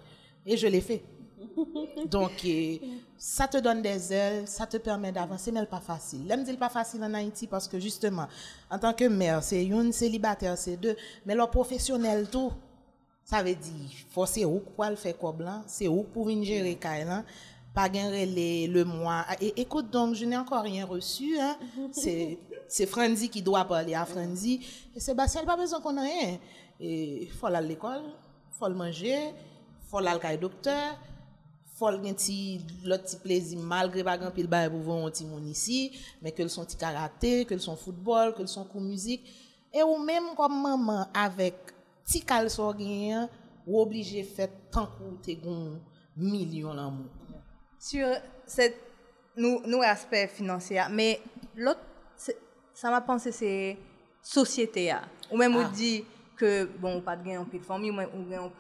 Et 0.44 0.56
je 0.56 0.66
l'ai 0.66 0.80
fait. 0.80 1.02
Donc 2.06 2.46
ça 3.18 3.46
te 3.48 3.58
donne 3.58 3.82
des 3.82 4.12
ailes 4.12 4.46
ça 4.46 4.66
te 4.66 4.76
permet 4.76 5.12
d'avancer 5.12 5.52
mais 5.52 5.64
pas 5.66 5.80
facile. 5.80 6.26
L'aime 6.26 6.44
dit 6.44 6.56
pas 6.56 6.68
facile 6.68 7.02
en 7.02 7.14
Haïti 7.14 7.46
parce 7.46 7.68
que 7.68 7.78
justement 7.78 8.26
en 8.70 8.78
tant 8.78 8.92
que 8.92 9.04
mère 9.04 9.42
c'est 9.42 9.64
une 9.64 9.92
célibataire 9.92 10.56
c'est 10.56 10.76
deux. 10.76 10.96
Mais 11.24 11.34
leur 11.34 11.50
professionnel 11.50 12.28
tout 12.30 12.52
Sa 13.26 13.42
ve 13.42 13.56
di, 13.58 13.88
fò 14.14 14.22
se 14.30 14.44
ouk 14.46 14.70
pou 14.76 14.86
al 14.86 14.94
fè 15.00 15.10
kob 15.18 15.40
lan, 15.42 15.64
se 15.66 15.88
ouk 15.90 16.12
pou 16.14 16.28
vin 16.28 16.44
jere 16.46 16.76
mm-hmm. 16.76 16.82
kay 16.84 17.02
lan, 17.08 17.26
pa 17.74 17.88
gen 17.90 18.12
rele 18.14 18.68
le 18.70 18.84
mwa. 18.86 19.16
Ah, 19.26 19.40
e, 19.42 19.50
ekote 19.64 19.90
donk, 19.90 20.14
je 20.14 20.28
nè 20.30 20.38
ankor 20.38 20.62
rien 20.62 20.86
resu, 20.86 21.32
mm-hmm. 21.34 22.70
se 22.70 22.86
Franzi 22.86 23.26
ki 23.32 23.42
do 23.42 23.58
ap 23.58 23.72
pale 23.74 23.98
a 23.98 24.04
Franzi, 24.06 24.60
se 24.94 25.16
Basel 25.18 25.48
pa 25.48 25.58
bezon 25.58 25.82
kon 25.82 25.98
rien. 26.04 26.38
E 26.78 27.26
fò 27.40 27.50
lal 27.50 27.66
l'ekol, 27.66 28.06
fò 28.54 28.70
l 28.70 28.78
manje, 28.78 29.18
fò 29.90 29.98
lal 30.04 30.22
kay 30.22 30.38
doktor, 30.38 30.94
fol 31.76 31.98
gen 32.00 32.14
ti, 32.16 32.38
lot 32.88 33.04
ti 33.10 33.18
plezi 33.20 33.58
malgre 33.58 34.06
bagan 34.06 34.30
pil 34.32 34.46
baye 34.48 34.70
pou 34.72 34.86
von 34.86 35.10
ti 35.12 35.26
moun 35.28 35.50
isi, 35.50 35.90
men 36.22 36.32
ke 36.32 36.46
l 36.46 36.52
son 36.52 36.68
ti 36.68 36.78
karate, 36.80 37.40
ke 37.48 37.58
l 37.58 37.60
son 37.60 37.76
foutbol, 37.80 38.32
ke 38.36 38.46
l 38.46 38.48
son 38.48 38.70
kou 38.70 38.80
mouzik, 38.80 39.26
e 39.74 39.82
ou 39.82 39.98
menm 40.00 40.30
kom 40.38 40.54
maman 40.62 41.10
avek 41.26 41.74
petit 42.06 42.22
caleçon 42.22 42.74
ou 43.66 43.80
obligé 43.80 44.22
de 44.22 44.26
faire 44.28 44.48
tant 44.70 44.86
que 44.86 45.24
tu 45.24 45.36
millions 46.16 46.74
d'amour 46.74 47.10
sur 47.78 48.06
cette 48.46 48.80
nous, 49.36 49.60
nous 49.66 49.82
aspect 49.82 50.28
financier 50.28 50.80
mais 50.90 51.20
l'autre 51.56 51.80
ça 52.72 52.90
m'a 52.90 53.00
pensé 53.00 53.32
c'est 53.32 53.76
société 54.22 54.94
ou 55.30 55.36
même 55.36 55.56
on 55.56 55.66
ah. 55.66 55.70
dit 55.74 56.04
que 56.36 56.64
bon 56.78 57.00
pas 57.00 57.16
de 57.16 57.24
gain 57.24 57.40
en 57.40 57.44
de 57.44 57.58
famille 57.58 57.90
ou 57.90 58.00
une 58.00 58.50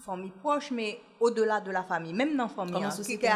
famille 0.00 0.30
proche 0.30 0.70
mais 0.70 1.00
au-delà 1.18 1.60
de 1.60 1.70
la 1.70 1.82
famille 1.82 2.12
même 2.12 2.36
dans 2.36 2.44
la 2.44 2.48
famille 2.48 2.72
comment 2.74 2.86
hein, 2.86 2.90
société 2.90 3.28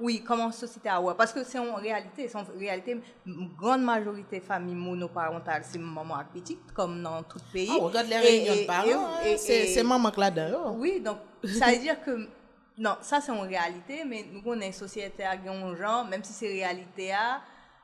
oui 0.00 0.22
comment 0.26 0.52
société 0.52 0.88
à 0.88 1.00
parce 1.16 1.32
que 1.32 1.44
c'est 1.44 1.58
en 1.58 1.74
réalité 1.74 2.28
c'est 2.28 2.38
en 2.38 2.44
réalité 2.58 3.00
une 3.26 3.50
grande 3.56 3.82
majorité 3.82 4.40
famille 4.40 4.74
monoparentale 4.74 5.62
c'est 5.64 5.78
maman 5.78 6.16
et 6.34 6.58
comme 6.74 7.02
dans 7.02 7.22
tout 7.22 7.38
le 7.48 7.52
pays. 7.52 7.70
Ah, 7.70 7.82
regarde 7.82 8.08
les 8.08 8.18
réunions 8.18 8.54
de 8.54 8.66
parents 8.66 9.06
hein, 9.22 9.36
c'est 9.36 9.82
maman 9.82 10.10
qui 10.10 10.20
là-dedans 10.20 10.76
oui 10.78 11.00
donc 11.00 11.18
ça 11.44 11.72
veut 11.72 11.78
dire 11.78 12.00
que 12.02 12.28
non, 12.76 12.96
ça 13.00 13.20
c'est 13.20 13.30
en 13.30 13.42
réalité, 13.42 14.04
mais 14.04 14.24
nous 14.32 14.42
on 14.44 14.60
est 14.60 14.66
une 14.66 14.72
société 14.72 15.22
à 15.22 15.36
gens, 15.76 16.04
même 16.04 16.24
si 16.24 16.32
c'est 16.32 16.48
réalité, 16.48 17.12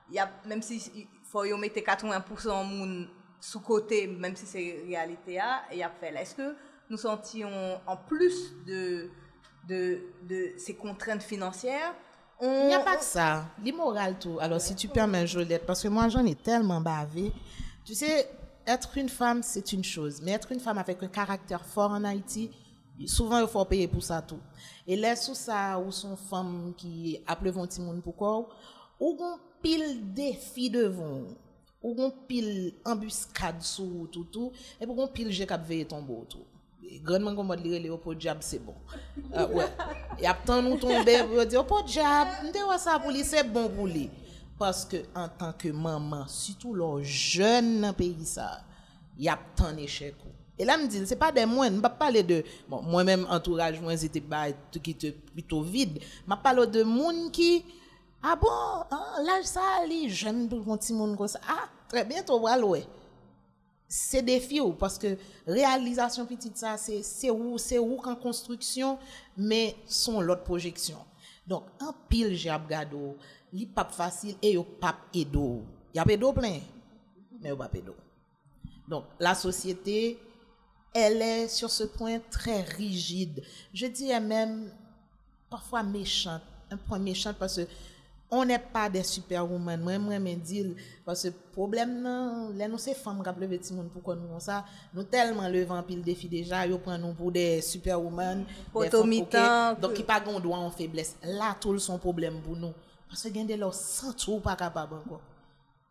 il 0.09 0.15
y 0.15 0.19
a, 0.19 0.29
même 0.47 0.63
si 0.63 0.91
il 0.95 1.07
faut 1.23 1.45
y 1.45 1.57
mettre 1.57 1.79
80% 1.79 2.67
moun 2.67 3.09
sous 3.41 3.61
côté, 3.61 4.09
même 4.09 4.35
si 4.35 4.47
c'est 4.47 4.83
réalité, 4.87 5.39
il 5.71 5.79
y 5.79 5.83
a 5.83 5.91
fait. 5.91 6.13
Est-ce 6.15 6.35
que 6.35 6.57
nous 6.91 6.97
sentions 6.97 7.81
en 7.87 7.97
plus 7.97 8.53
de, 8.67 9.09
de, 9.69 10.01
de 10.29 10.53
ces 10.59 10.75
contraintes 10.75 11.23
financières, 11.23 11.95
il 12.43 12.69
n'y 12.69 12.75
a 12.75 12.81
pas 12.81 12.97
que 12.97 13.05
ça, 13.05 13.47
l'immoral 13.63 14.19
tout. 14.19 14.39
Alors 14.41 14.61
si 14.61 14.75
tu 14.75 14.89
permets, 14.89 15.27
Jolette, 15.27 15.67
parce 15.67 15.83
que 15.83 15.89
moi 15.89 16.09
j'en 16.09 16.25
ai 16.25 16.35
tellement 16.35 16.81
bavé. 16.81 17.33
Tu 17.85 17.95
sais, 17.95 18.31
être 18.67 18.97
une 18.97 19.11
femme, 19.11 19.43
c'est 19.43 19.73
une 19.73 19.85
chose, 19.85 20.21
mais 20.23 20.33
être 20.33 20.51
une 20.53 20.61
femme 20.61 20.79
avec 20.79 21.03
un 21.03 21.09
caractère 21.09 21.65
fort 21.65 21.91
en 21.91 22.05
Haïti, 22.05 22.51
Souvent, 23.07 23.41
il 23.41 23.49
faut 23.49 23.65
payer 23.65 23.89
pour 23.89 24.03
ça 24.03 24.21
tout. 24.21 24.41
Et 24.87 24.97
là, 24.97 25.17
sous 25.17 25.35
ça, 25.35 25.79
ou 25.79 25.91
son 25.91 26.17
femme 26.17 26.75
qui 26.77 27.19
appelle 27.27 27.51
vont 27.51 27.67
petit 27.67 27.81
monde 27.81 28.03
pour 28.03 28.17
quoi, 28.17 28.49
ou 28.99 29.17
gon 29.17 29.39
pile 29.63 30.13
défi 30.13 30.69
devant, 30.69 31.23
ou 31.83 31.95
gon 31.95 32.13
pile 32.29 32.75
embuscade 32.85 33.63
sous 33.63 34.09
tout 34.13 34.25
tout, 34.25 34.53
et 34.81 34.87
pour 34.87 34.97
gon 34.97 35.09
pile 35.09 35.31
j'ai 35.31 35.47
cap 35.47 35.67
veiller 35.67 35.87
tomber 35.87 36.27
tout. 36.29 36.45
Grandement 36.99 37.35
comme 37.35 37.55
dire 37.57 37.81
les 37.81 37.91
au 37.91 38.15
diable 38.15 38.41
c'est 38.43 38.59
bon. 38.59 38.75
Ah, 39.33 39.47
ouais. 39.47 39.67
Et 40.19 40.27
après 40.27 40.61
nous 40.61 40.77
tomber 40.77 41.23
pour 41.25 41.47
dire 41.47 41.65
au 41.71 41.83
diable, 41.83 42.31
m'te 42.45 42.79
ça 42.79 42.99
pour 42.99 43.13
c'est 43.13 43.45
bon 43.45 43.69
pour 43.69 43.87
lui. 43.87 44.11
Parce 44.59 44.85
que 44.85 44.97
en 45.15 45.29
tant 45.29 45.53
que 45.53 45.69
maman, 45.69 46.27
surtout 46.27 46.75
le 46.75 47.03
jeune 47.03 47.93
pays 47.97 48.25
ça, 48.25 48.61
y 49.19 49.29
a 49.29 49.39
tant 49.57 49.73
d'échecs. 49.73 50.17
Et 50.59 50.65
là, 50.67 50.77
me 50.77 50.87
dit, 50.87 51.01
c'est 51.07 51.17
pas 51.17 51.33
des 51.33 51.47
moines, 51.47 51.77
je 51.77 51.81
pas 51.81 51.89
parler 51.89 52.23
de, 52.23 52.45
bon, 52.69 52.83
moi-même, 52.83 53.27
entourage, 53.31 53.81
moi, 53.81 53.97
c'était 53.97 54.23
qui 54.83 54.91
était 54.91 55.13
plutôt 55.13 55.63
vide. 55.63 55.99
Je 56.29 56.35
parle 56.35 56.71
de 56.71 56.83
monde 56.83 57.33
qui, 57.33 57.65
ah 58.23 58.37
bon, 58.37 58.47
hein, 58.91 59.23
l'âge 59.25 59.47
ça, 59.47 59.63
les 59.89 60.11
jeunes, 60.11 60.51
pour 60.51 60.71
un 60.71 60.77
petit 60.77 60.93
monde 60.93 61.17
comme 61.17 61.29
ça. 61.29 61.41
Ah, 61.49 61.67
très 61.89 62.05
bien, 62.05 62.23
toi, 62.23 62.39
voilà, 62.39 62.67
ouais. 62.67 62.85
C'est 63.93 64.23
défi, 64.23 64.61
ou, 64.61 64.73
parce 64.73 64.97
que 64.97 65.17
réalisation 65.45 66.25
petite, 66.25 66.57
ça, 66.57 66.77
c'est, 66.77 67.03
c'est 67.03 67.29
où, 67.29 67.59
c'est 67.59 67.81
où 67.81 67.99
en 68.05 68.15
construction, 68.15 69.01
mais 69.37 69.75
son 69.85 70.21
l'autre 70.21 70.45
projection. 70.45 70.99
Donc, 71.45 71.65
un 71.81 71.93
pile, 72.09 72.37
j'ai 72.37 72.53
regardé, 72.53 72.97
li 73.53 73.67
pas 73.67 73.85
facile, 73.85 74.37
et 74.41 74.53
yo 74.53 74.63
pas 74.63 74.97
edo. 75.13 75.65
Y 75.93 75.99
a 75.99 76.05
pédo 76.05 76.33
plein, 76.33 76.61
mais 77.41 77.49
yo 77.49 77.57
pas 77.57 77.69
pédo. 77.69 77.97
Donc, 78.87 79.07
la 79.19 79.35
société, 79.35 80.21
elle 80.95 81.21
est 81.21 81.49
sur 81.49 81.69
ce 81.69 81.83
point 81.83 82.21
très 82.31 82.63
rigide. 82.63 83.43
Je 83.75 83.87
dirais 83.87 84.21
même 84.21 84.73
parfois 85.49 85.83
méchante. 85.83 86.43
Un 86.71 86.77
point 86.77 87.01
méchant 87.01 87.35
parce 87.37 87.57
que 87.57 87.67
on 88.31 88.45
n'est 88.45 88.59
pas 88.59 88.89
des 88.89 89.03
superwomen. 89.03 89.81
Moi, 89.81 89.99
moi, 89.99 90.19
me 90.19 90.35
dire, 90.37 90.75
parce 91.05 91.23
que 91.23 91.29
le 91.29 91.35
problème, 91.53 92.01
non, 92.01 92.51
là, 92.55 92.69
nous, 92.69 92.79
c'est 92.79 92.95
femmes 92.95 93.23
qui 93.23 93.29
ont 93.29 93.35
levé 93.41 93.59
tout 93.59 93.75
monde 93.75 93.91
pourquoi 93.93 94.15
nous 94.15 94.39
ça. 94.39 94.65
Nous 94.95 95.03
tellement 95.03 95.49
levant 95.49 95.83
pile 95.83 96.03
défi 96.03 96.29
déjà, 96.29 96.67
ils 96.67 96.79
prennent 96.79 97.01
nous 97.01 97.13
pour 97.13 97.33
des 97.33 97.61
superwomen. 97.61 98.45
des 98.45 98.89
femmes 98.89 99.01
Automitant, 99.01 99.71
coquettes. 99.71 99.81
Donc, 99.81 99.95
qui 99.95 100.03
pas 100.05 100.21
gon 100.21 100.39
droit 100.39 100.59
en 100.59 100.71
faiblesse. 100.71 101.17
Là, 101.23 101.57
tout 101.61 101.79
son 101.79 101.99
problème 101.99 102.41
pour 102.41 102.57
nous. 102.57 102.73
Parce 103.09 103.23
que 103.23 103.29
gain 103.29 103.45
de 103.45 103.55
leur 103.55 103.75
sans 103.75 104.13
tout 104.13 104.39
pas 104.39 104.55
capable 104.55 104.95
encore. 104.95 105.23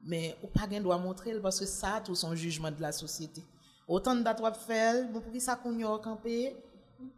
Mais 0.01 0.37
ou 0.41 0.47
pas 0.47 0.65
gain 0.65 0.79
doit 0.79 0.97
montrer 0.97 1.33
parce 1.41 1.59
que 1.59 1.65
ça 1.65 2.01
tout 2.03 2.15
son 2.15 2.33
jugement 2.33 2.71
de 2.71 2.81
la 2.81 2.93
société. 2.93 3.43
Autant 3.85 4.15
de 4.15 4.21
dates 4.21 4.41
faire, 4.65 5.09
bon 5.11 5.19
pour 5.19 5.31
qui 5.33 5.41
ça 5.41 5.57
qu'on 5.57 5.77
y 5.77 5.83
a 5.83 5.97
camper 5.97 6.55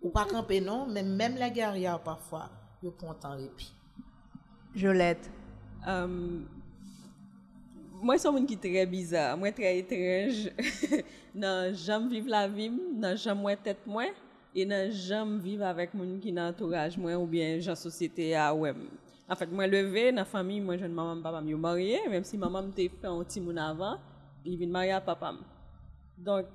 ou 0.01 0.09
pas 0.09 0.25
camper 0.25 0.61
non, 0.61 0.87
mais 0.87 1.03
même 1.03 1.35
les 1.35 1.51
guerrières 1.51 2.01
parfois, 2.01 2.49
ils 2.81 2.89
prennent 2.91 3.13
temps 3.13 3.35
répit. 3.35 3.75
Jolette. 4.75 5.29
Um, 5.85 6.45
moi, 8.01 8.15
je 8.15 8.21
suis 8.21 8.29
un 8.29 8.45
qui 8.45 8.53
est 8.53 8.57
très 8.57 8.85
bizarre, 8.85 9.37
moi 9.37 9.51
très 9.51 9.77
étrange. 9.77 10.49
non, 11.35 11.71
j'aime 11.73 12.09
vivre 12.09 12.29
la 12.29 12.47
vie, 12.47 12.69
non, 12.69 13.15
j'aime 13.15 13.39
moi 13.39 13.55
tête 13.55 13.85
moi, 13.85 14.05
et 14.55 14.65
non, 14.65 14.89
j'aime 14.89 15.39
vivre 15.39 15.65
avec 15.65 15.93
mon 15.93 16.19
qui 16.19 16.31
dans 16.31 16.47
l'entourage 16.47 16.97
moi 16.97 17.15
ou 17.15 17.25
bien 17.25 17.59
la 17.59 17.75
société 17.75 18.35
à 18.35 18.53
ouais. 18.53 18.73
En 19.29 19.35
fait, 19.35 19.45
moi 19.47 19.67
levé 19.67 20.11
dans 20.11 20.17
la 20.17 20.25
famille, 20.25 20.59
moi 20.59 20.77
jeune 20.77 20.93
maman 20.93 21.21
papa 21.21 21.41
marié, 21.41 21.99
même 22.09 22.23
si 22.23 22.37
maman 22.37 22.63
me 22.63 22.71
fait 22.71 22.91
un 23.03 23.23
petit 23.23 23.39
moun 23.39 23.57
avant, 23.57 23.97
il 24.43 24.57
vient 24.57 24.67
marier 24.67 24.91
à 24.91 25.01
papa. 25.01 25.33
Donc 26.17 26.45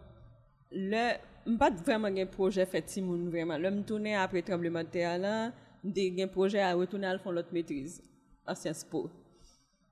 le 0.72 1.14
pas 1.58 1.70
vraiment 1.70 2.08
un 2.08 2.26
projet 2.26 2.66
fait 2.66 2.82
petit 2.82 3.00
moun 3.00 3.30
vraiment. 3.30 3.56
Le 3.56 3.70
me 3.70 3.82
tourner 3.82 4.16
après 4.16 4.42
tremblement 4.42 4.82
de 4.82 4.88
terre 4.88 5.52
j'ai 5.94 6.22
un 6.22 6.28
projet 6.28 6.60
à 6.60 6.74
retourner 6.74 7.06
à 7.06 7.18
fond 7.18 7.30
l'autre 7.30 7.52
maîtrise 7.52 8.02
à 8.46 8.54
Sciences 8.54 8.84
Po. 8.84 9.10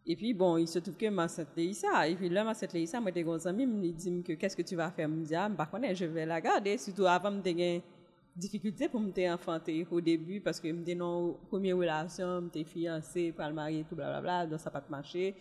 Et 0.06 0.16
puis, 0.16 0.34
bon, 0.34 0.58
il 0.58 0.68
se 0.68 0.78
trouve 0.78 0.96
que 0.96 1.08
ma 1.08 1.28
sœur 1.28 1.46
ça. 1.72 2.06
Et 2.06 2.14
puis 2.14 2.28
là, 2.28 2.44
ma 2.44 2.52
sœur 2.54 2.68
Léissa, 2.72 3.00
moi, 3.00 3.10
des 3.10 3.22
gros 3.22 3.46
amis, 3.46 3.66
me 3.66 3.90
dit 3.90 4.22
que 4.22 4.34
qu'est-ce 4.34 4.56
que 4.56 4.62
tu 4.62 4.76
vas 4.76 4.90
faire? 4.90 5.08
Me 5.08 5.24
dit, 5.24 5.34
ah, 5.34 5.50
par 5.56 5.70
contre, 5.70 5.94
je 5.94 6.04
vais 6.04 6.26
la 6.26 6.40
garder. 6.40 6.76
Surtout 6.76 7.06
avant, 7.06 7.30
me 7.30 7.40
des 7.40 7.82
difficulté 8.36 8.88
pour 8.88 9.00
me 9.00 9.32
enfanter 9.32 9.86
au 9.90 10.00
début 10.00 10.40
parce 10.40 10.60
que 10.60 10.68
me 10.68 10.82
dit 10.82 10.96
non, 10.96 11.38
première 11.48 11.76
relation, 11.76 12.40
me 12.42 12.64
fiancée, 12.64 13.32
pour 13.32 13.46
le 13.46 13.52
marier, 13.52 13.84
tout 13.88 13.94
blablabla, 13.94 14.46
donc 14.46 14.60
ça 14.60 14.70
n'a 14.70 14.80
pas 14.80 14.86
marché. 14.90 15.34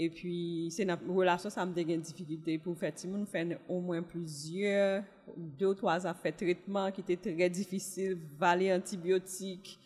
Et 0.00 0.08
puis, 0.10 0.68
c'est 0.70 0.84
une 0.84 0.96
relation, 1.08 1.50
ça 1.50 1.66
me 1.66 1.72
des 1.72 1.96
difficulté 1.96 2.56
pour 2.58 2.76
faire. 2.78 2.92
Si 2.94 3.08
on 3.08 3.26
fait 3.26 3.58
au 3.68 3.80
moins 3.80 4.00
plusieurs, 4.00 5.02
deux 5.36 5.66
ou 5.66 5.74
trois 5.74 6.06
affaires 6.06 6.32
de 6.32 6.36
traitement 6.36 6.92
qui 6.92 7.00
étaient 7.00 7.16
très 7.34 7.50
difficiles, 7.50 8.16
valer 8.38 8.72
antibiotiques, 8.72 9.76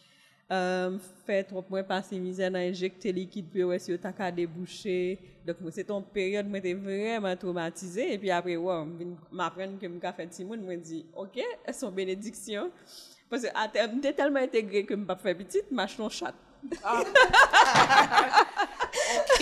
euh, 0.50 0.98
fait 1.24 1.44
trop 1.44 1.64
moins 1.70 1.82
passer 1.82 2.18
misère 2.18 2.50
dans 2.50 2.58
injecter 2.58 3.10
liquide 3.10 3.46
puis 3.50 3.64
ouais 3.64 3.78
si 3.78 3.96
t'as 3.98 4.12
qu'à 4.12 4.30
déboucher. 4.30 5.18
Donc 5.46 5.56
c'est 5.70 5.88
une 5.90 6.02
période 6.04 6.46
où 6.46 6.54
j'étais 6.54 6.74
vraiment 6.74 7.34
traumatisée. 7.34 8.12
Et 8.12 8.18
puis 8.18 8.30
après 8.30 8.56
ouais 8.56 8.84
m'apprendre 9.30 9.78
que 9.78 9.86
m'ka 9.86 10.12
fait 10.12 10.26
petit 10.26 10.44
monde 10.44 10.60
me 10.60 10.76
dit 10.76 11.06
OK 11.16 11.40
son 11.72 11.90
bénédiction 11.90 12.70
parce 13.30 13.44
que 13.44 13.48
à 13.54 13.66
terme 13.66 13.92
j'étais 13.94 14.12
tellement 14.12 14.40
intégré 14.40 14.84
que 14.84 14.92
m'pas 14.92 15.16
faire 15.16 15.38
petite 15.38 15.70
marche 15.70 15.96
ton 15.96 16.10
chat. 16.10 16.34
T'es- 16.68 16.76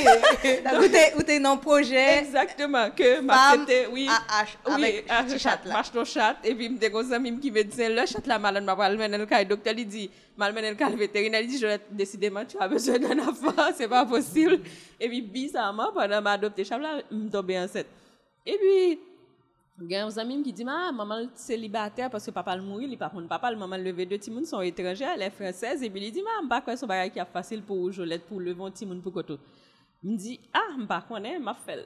ou 1.17 1.23
t'es 1.23 1.41
dans 1.41 1.57
projet? 1.57 2.21
Exactement, 2.21 2.91
que 2.91 3.21
ma 3.21 3.53
c'était, 3.53 3.87
oui. 3.87 4.09
à 4.09 4.45
oui, 4.77 4.85
avec 4.85 5.07
à 5.09 5.39
chat, 5.39 5.61
là. 5.65 5.73
marche 5.73 5.93
ton 5.93 6.05
chat, 6.05 6.37
et 6.45 6.55
puis 6.55 6.69
m'te 6.69 6.89
gros 6.91 7.13
ami 7.13 7.39
qui 7.39 7.51
veut 7.51 7.65
dire, 7.65 7.91
le 7.91 8.07
chat 8.07 8.27
là 8.27 8.39
malade, 8.39 8.65
m'a 8.65 8.77
pas 8.77 8.89
le 8.89 9.27
cas, 9.27 9.41
le 9.41 9.49
docteur 9.49 9.75
lui 9.75 9.85
dit, 9.85 10.11
mal 10.37 10.53
mener 10.53 10.71
le 10.71 10.77
cas, 10.77 10.89
le 10.89 10.97
vétérinaire, 10.97 11.43
il 11.43 11.49
dit, 11.49 11.59
je 11.59 11.79
décidément, 11.91 12.45
tu 12.45 12.57
as 12.59 12.67
besoin 12.67 12.99
d'un 12.99 13.19
enfant, 13.29 13.71
c'est 13.77 13.89
pas 13.89 14.05
possible. 14.07 14.61
Et 14.99 15.09
puis, 15.09 15.23
bizarrement, 15.23 15.93
pendant 15.93 16.23
m'a 16.23 16.33
adopté 16.33 16.65
chat 16.65 16.79
là, 16.79 17.03
m'tombe 17.11 17.51
enceinte. 17.53 17.87
Et 18.47 18.57
puis, 18.57 18.99
il 19.83 19.91
y 19.91 19.97
a 19.97 20.05
un 20.05 20.17
ami 20.19 20.43
qui 20.43 20.53
dit, 20.53 20.65
ah, 20.69 20.91
maman 20.93 21.27
célibataire 21.35 22.11
parce 22.11 22.27
que 22.27 22.31
papa 22.31 22.57
le 22.57 22.63
mourir, 22.63 22.89
il 22.91 22.99
pas 22.99 23.09
prendre 23.09 23.29
papa, 23.29 23.51
le 23.51 23.57
maman 23.57 23.77
levé 23.77 24.05
deux 24.05 24.19
petits 24.19 24.33
sont 24.45 24.61
étrangers, 24.61 25.07
elle 25.15 25.23
est 25.23 25.31
française, 25.31 25.83
et 25.83 25.91
puis 25.91 26.05
il 26.05 26.13
dit, 26.13 26.23
maman, 26.23 26.49
pas 26.49 26.61
quoi 26.61 26.77
son 26.77 26.87
bagage 26.87 27.13
qui 27.13 27.19
est 27.19 27.25
facile 27.25 27.63
pour 27.63 27.91
Jolette, 27.93 28.25
pour 28.27 28.41
lever 28.41 28.63
un 28.63 28.71
petit 28.71 28.87
moun 28.87 29.01
pour 29.01 29.13
koto. 29.13 29.39
M'm 30.03 30.15
mdi, 30.17 30.39
ah, 30.57 30.77
mpa 30.81 31.03
konen, 31.05 31.43
mpa 31.45 31.55
fel. 31.61 31.85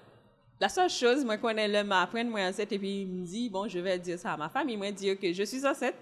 La 0.62 0.68
sol 0.70 0.86
chose 0.86 1.26
mwen 1.26 1.40
konen 1.42 1.72
lè 1.72 1.80
mwen 1.82 1.98
apren 1.98 2.28
mwen 2.30 2.46
anset 2.46 2.70
epi 2.76 2.92
mdi, 3.10 3.48
m'm 3.48 3.54
bon, 3.56 3.70
je 3.70 3.82
ve 3.82 3.96
diyo 3.98 4.18
sa 4.20 4.36
a 4.36 4.38
ma 4.38 4.46
fami, 4.52 4.76
mwen 4.78 4.94
diyo 4.94 5.16
ke 5.18 5.32
je 5.34 5.46
suis 5.50 5.66
anset 5.66 5.98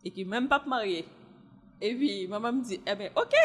e 0.00 0.10
ki 0.10 0.24
mwen 0.24 0.48
pap 0.48 0.64
marye. 0.70 1.04
Epi 1.82 2.26
maman 2.30 2.56
m'm 2.56 2.62
mdi, 2.62 2.80
e 2.80 2.88
eh 2.88 2.96
ben, 2.96 3.12
ok! 3.20 3.36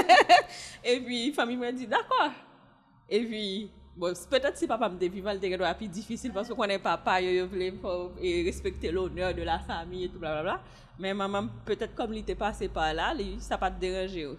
Epi 0.94 1.20
fami 1.36 1.60
mwen 1.60 1.76
di, 1.76 1.90
d'akwa! 1.90 2.30
Epi, 3.10 3.68
bon, 4.00 4.16
petat 4.32 4.56
si 4.56 4.70
papa 4.70 4.88
mde 4.88 5.12
vivan 5.12 5.36
l 5.36 5.44
degado 5.44 5.68
api 5.68 5.92
difisil 5.92 6.32
paske 6.32 6.56
konen 6.56 6.80
papa 6.80 7.18
yo 7.20 7.36
yo 7.36 7.48
vle 7.52 7.74
pou 7.82 8.14
e 8.16 8.38
respekte 8.46 8.88
l'onor 8.94 9.36
de 9.36 9.44
la 9.44 9.60
fami 9.66 10.06
etou 10.08 10.22
bla 10.22 10.38
bla 10.38 10.46
bla. 10.46 10.60
Men 10.96 11.20
maman, 11.20 11.52
petat 11.68 11.92
kom 11.98 12.16
li 12.16 12.24
te 12.24 12.32
pase 12.38 12.72
pa 12.72 12.94
la, 12.96 13.12
li 13.12 13.34
sa 13.44 13.60
pa 13.60 13.68
te 13.68 13.84
deranje 13.84 14.24
yo. 14.24 14.38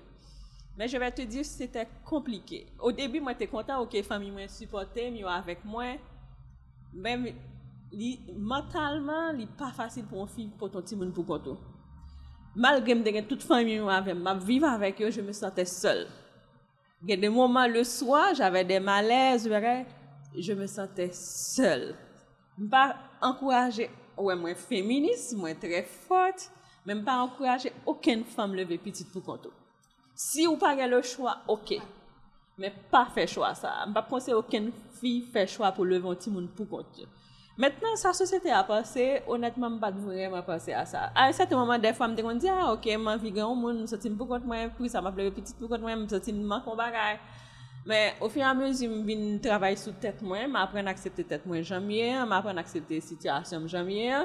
Mais 0.78 0.88
je 0.88 0.98
vais 0.98 1.12
te 1.12 1.22
dire, 1.22 1.46
c'était 1.46 1.88
compliqué. 2.06 2.68
Au 2.80 2.92
début, 2.92 3.20
moi, 3.20 3.34
j'étais 3.34 3.48
content, 3.48 3.82
ok, 3.82 4.02
famille 4.04 4.32
m'a 4.32 4.48
supporté, 4.48 5.12
mais 5.12 5.24
avec 5.24 5.64
moi. 5.66 5.96
Même, 6.94 7.28
li, 7.92 8.20
mentalement, 8.38 9.32
il 9.38 9.48
pas 9.48 9.72
facile 9.72 10.06
pour 10.06 10.22
une 10.22 10.28
fille, 10.28 10.52
pour 10.58 10.72
ton 10.72 10.82
petit 10.82 10.96
monde, 10.96 11.14
pour 11.14 11.26
toi. 11.42 11.58
Malgré 12.56 12.96
que 12.96 13.22
toute 13.22 13.44
famille 13.44 13.80
avec 13.80 14.16
moi, 14.16 14.34
vivre 14.36 14.68
avec 14.68 15.02
eux, 15.02 15.12
je 15.12 15.22
me 15.22 15.32
sentais 15.32 15.66
seule. 15.66 16.08
Il 17.04 17.10
y 17.10 17.14
a 17.14 17.18
des 17.18 17.30
moments 17.30 17.68
le 17.68 17.84
soir, 17.84 18.36
j'avais 18.36 18.64
des 18.64 18.80
malaises, 18.80 19.50
je 20.38 20.54
me 20.54 20.68
sentais 20.68 21.12
seule. 21.14 21.96
Pas 22.70 22.96
encourager, 23.22 23.90
ouais, 24.18 24.36
moi 24.36 24.54
féministe, 24.54 25.36
moi 25.36 25.56
très 25.56 25.84
forte, 25.84 26.52
même 26.86 27.04
pas 27.04 27.18
encourager 27.18 27.72
aucune 27.86 28.24
femme 28.24 28.54
lever 28.54 28.78
petite 28.78 29.12
pour 29.12 29.24
compte. 29.24 29.48
Si 30.22 30.46
ou 30.46 30.60
pa 30.62 30.76
gen 30.78 30.92
le 30.94 31.02
chwa, 31.06 31.40
ok. 31.50 31.80
Men 32.62 32.76
pa 32.92 33.08
fe 33.10 33.26
chwa 33.30 33.56
sa. 33.58 33.74
Mpa 33.90 34.04
konse 34.10 34.36
oken 34.38 34.70
fi 35.00 35.18
fe 35.34 35.48
chwa 35.50 35.72
pou 35.74 35.88
levon 35.88 36.20
ti 36.20 36.30
moun 36.34 36.50
pou 36.56 36.70
konti. 36.70 37.08
Mètnen 37.62 37.98
sa 38.00 38.14
sosete 38.16 38.50
a 38.56 38.62
pase, 38.66 39.04
honetman 39.28 39.76
bat 39.82 39.98
vreman 40.00 40.44
pase 40.48 40.72
a 40.74 40.86
sa. 40.88 41.10
A 41.18 41.28
e 41.30 41.34
sete 41.36 41.58
maman 41.58 41.82
defwa 41.84 42.08
mte 42.08 42.24
kon 42.26 42.40
di, 42.40 42.48
a 42.48 42.56
ah, 42.56 42.70
ok, 42.74 42.88
man 42.98 43.20
vigan 43.20 43.50
ou 43.50 43.58
moun, 43.60 43.84
mse 43.84 44.00
tim 44.02 44.16
pou 44.18 44.30
kont 44.30 44.46
mwen, 44.48 44.72
pou 44.78 44.88
sa 44.90 45.02
ma 45.04 45.12
pleve 45.14 45.34
pitit 45.36 45.58
pou 45.60 45.70
kont 45.70 45.84
mwen, 45.84 46.06
mse 46.06 46.22
tim 46.24 46.40
man 46.48 46.64
kon 46.66 46.80
bagay. 46.80 47.20
Men, 47.86 48.16
ou 48.22 48.32
fi 48.32 48.46
an 48.46 48.58
mwen, 48.58 48.74
jim 48.78 48.96
vin 49.06 49.36
travay 49.44 49.76
sou 49.78 49.94
tet 50.02 50.24
mwen, 50.24 50.48
ma 50.54 50.64
apren 50.64 50.88
aksepte 50.90 51.26
tet 51.28 51.46
mwen 51.50 51.66
jamye, 51.68 52.14
ma 52.30 52.40
apren 52.40 52.62
aksepte 52.62 53.02
sityasyon 53.10 53.68
jamye. 53.74 54.24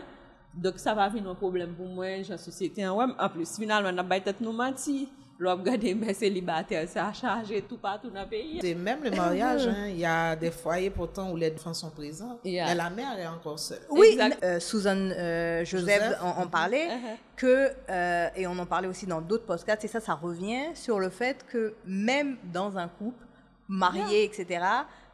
Dok 0.57 0.79
sa 0.81 0.95
va 0.97 1.11
vin 1.13 1.27
an 1.29 1.37
problem 1.37 1.75
pou 1.77 1.89
mwen, 1.99 2.23
jan 2.25 2.41
sosete 2.41 2.87
an 2.87 2.95
wèm. 2.97 3.17
An 3.21 3.33
plus, 3.35 3.57
finalman, 3.59 3.97
nan 3.99 4.07
bay 4.09 4.23
tet 4.25 4.41
nou 4.45 4.55
mati. 4.57 5.03
Menti. 5.39 5.43
l'on 5.43 5.57
regarde 5.57 5.83
mes 5.99 6.15
célibataires, 6.15 6.89
ça 6.89 7.09
a 7.09 7.13
chargé 7.13 7.63
tout 7.63 7.77
partout 7.79 8.11
dans 8.11 8.23
le 8.23 8.29
pays. 8.29 8.59
C'est 8.61 8.75
même 8.75 9.03
le 9.05 9.11
mariage, 9.11 9.67
hein, 9.67 9.87
il 9.89 9.99
y 9.99 10.05
a 10.07 10.35
des 10.37 10.51
foyers 10.51 10.91
pourtant 10.91 11.31
où 11.33 11.37
les 11.37 11.53
enfants 11.55 11.75
sont 11.75 11.91
présents, 11.91 12.39
Yeah. 12.45 12.67
mais 12.67 12.75
la 12.75 12.91
mère 12.91 13.19
est 13.19 13.27
encore 13.27 13.59
seule. 13.59 13.81
Oui, 13.91 14.19
euh, 14.43 14.61
Susan 14.61 14.97
euh, 14.97 15.65
Joseph, 15.65 16.03
Joseph. 16.03 16.19
en, 16.23 16.43
en 16.43 16.47
parlait, 16.47 16.87
Uh-huh. 16.89 17.17
que, 17.37 17.71
euh, 17.91 18.29
et 18.37 18.47
on 18.47 18.59
en 18.59 18.67
parlait 18.67 18.89
aussi 18.89 19.07
dans 19.07 19.21
d'autres 19.21 19.47
podcasts, 19.47 19.85
et 19.85 19.89
ça, 19.89 20.01
ça 20.01 20.15
revient 20.15 20.67
sur 20.75 20.99
le 21.01 21.11
fait 21.11 21.45
que 21.51 21.75
même 21.87 22.37
dans 22.53 22.77
un 22.79 22.89
couple, 22.89 23.25
marié, 23.69 24.25
etc., 24.25 24.61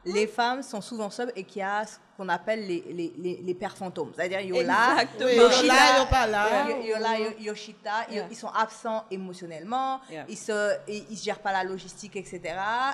les 0.04 0.26
femmes 0.26 0.62
sont 0.62 0.80
souvent 0.80 1.10
seules 1.10 1.32
et 1.36 1.44
qu'il 1.44 1.60
y 1.60 1.62
a 1.64 1.84
ce 1.86 1.96
qu'on 2.16 2.28
appelle 2.28 2.66
les, 2.66 2.82
les, 2.92 3.12
les, 3.16 3.40
les 3.42 3.54
pères 3.54 3.76
fantômes. 3.76 4.10
C'est-à-dire, 4.14 4.40
il 4.40 4.54
y 4.54 4.58
a 4.60 4.62
là, 4.64 4.92
Exactement. 5.02 5.28
Oui, 5.30 5.36
Yoshida, 5.36 5.74
là, 5.74 7.16
ils 7.38 7.46
sont 7.46 8.08
Yeah. 8.10 8.26
ils 8.30 8.36
absents 8.54 9.04
émotionnellement, 9.10 10.00
Yeah. 10.10 10.24
ils 10.28 10.36
se, 10.36 10.76
ils, 10.88 11.16
gèrent 11.16 11.38
pas 11.40 11.52
la 11.52 11.64
logistique, 11.64 12.16
etc. 12.16 12.40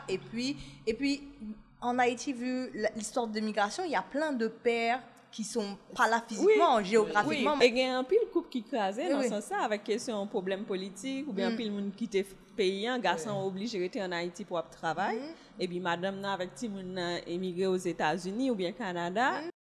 Et 0.08 0.18
puis, 0.18 0.56
et 0.86 0.94
puis, 0.94 1.22
en 1.80 1.98
Haïti, 1.98 2.32
vu 2.32 2.70
l'histoire 2.96 3.26
de 3.26 3.40
migration, 3.40 3.84
il 3.84 3.90
y 3.92 3.96
a 3.96 4.02
plein 4.02 4.32
de 4.32 4.48
pères 4.48 5.00
qui 5.30 5.44
sont 5.44 5.76
pas 5.94 6.08
là 6.08 6.22
physiquement, 6.26 6.82
géographiquement, 6.82 7.52
Oui, 7.52 7.56
mais 7.58 7.66
et 7.66 7.70
il 7.70 7.78
y 7.78 7.82
a 7.84 7.98
un 7.98 8.04
pile 8.04 8.18
couple 8.32 8.48
qui 8.48 8.62
crasait 8.62 9.12
Oui, 9.14 9.28
dans 9.28 9.40
ce 9.40 9.48
sens 9.48 9.52
avec 9.62 9.84
question 9.84 10.26
problème 10.26 10.64
politique 10.64 11.26
ou 11.28 11.32
bien 11.32 11.50
Mm. 11.50 11.56
pile 11.56 11.72
monde 11.72 11.92
qui 11.94 12.04
était 12.04 12.26
payé, 12.56 12.88
un 12.88 12.98
garçon 12.98 13.30
obligé 13.44 13.78
rester 13.78 14.02
en 14.02 14.10
Haïti 14.10 14.44
pour 14.44 14.58
avoir 14.58 14.70
travail 14.74 15.16
Mm. 15.16 15.20
ebi 15.58 15.80
madame 15.80 16.20
nan 16.20 16.32
avèk 16.36 16.54
ti 16.54 16.68
moun 16.68 16.94
nan 16.94 17.20
emigre 17.26 17.66
euh, 17.66 17.74
os 17.74 17.86
Etats-Unis 17.86 18.50
ou 18.50 18.54
bien 18.54 18.72
Kanada, 18.72 19.42
mm. 19.42 19.57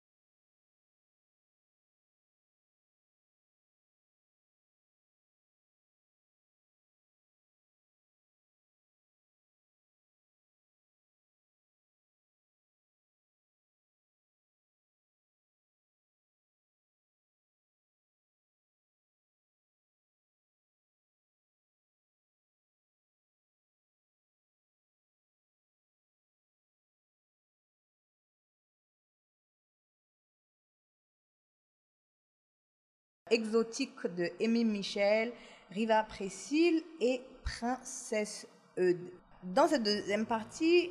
Exotique 33.30 34.06
de 34.16 34.30
Aimé 34.40 34.64
Michel, 34.64 35.32
Riva 35.70 36.02
Précile 36.04 36.82
et 37.00 37.20
Princesse 37.42 38.46
Eudes. 38.78 39.10
Dans 39.42 39.68
cette 39.68 39.82
deuxième 39.82 40.26
partie, 40.26 40.90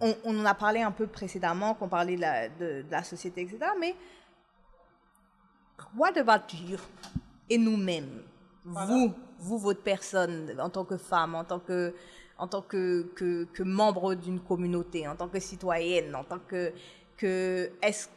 on, 0.00 0.14
on 0.24 0.38
en 0.40 0.44
a 0.44 0.54
parlé 0.54 0.80
un 0.80 0.90
peu 0.92 1.06
précédemment, 1.06 1.74
qu'on 1.74 1.88
parlait 1.88 2.16
de 2.16 2.20
la, 2.20 2.48
de- 2.48 2.82
de 2.82 2.90
la 2.90 3.02
société, 3.04 3.42
etc. 3.42 3.58
Mais 3.80 3.94
what 5.96 6.16
about 6.18 6.54
you 6.54 6.78
et 7.48 7.58
nous-mêmes 7.58 8.22
Vous, 8.64 9.12
vous, 9.38 9.58
votre 9.58 9.82
personne, 9.82 10.58
en 10.60 10.70
tant 10.70 10.84
que 10.84 10.96
femme, 10.96 11.34
en 11.34 11.44
tant 11.44 11.60
que, 11.60 11.94
en 12.38 12.48
tant 12.48 12.62
que, 12.62 13.02
que, 13.14 13.44
que 13.44 13.62
membre 13.62 14.14
d'une 14.14 14.40
communauté, 14.40 15.06
en 15.06 15.16
tant 15.16 15.28
que 15.28 15.38
citoyenne, 15.40 16.14
en 16.14 16.24
tant 16.24 16.38
que... 16.38 16.72
que 17.16 17.70
est-ce 17.82 18.08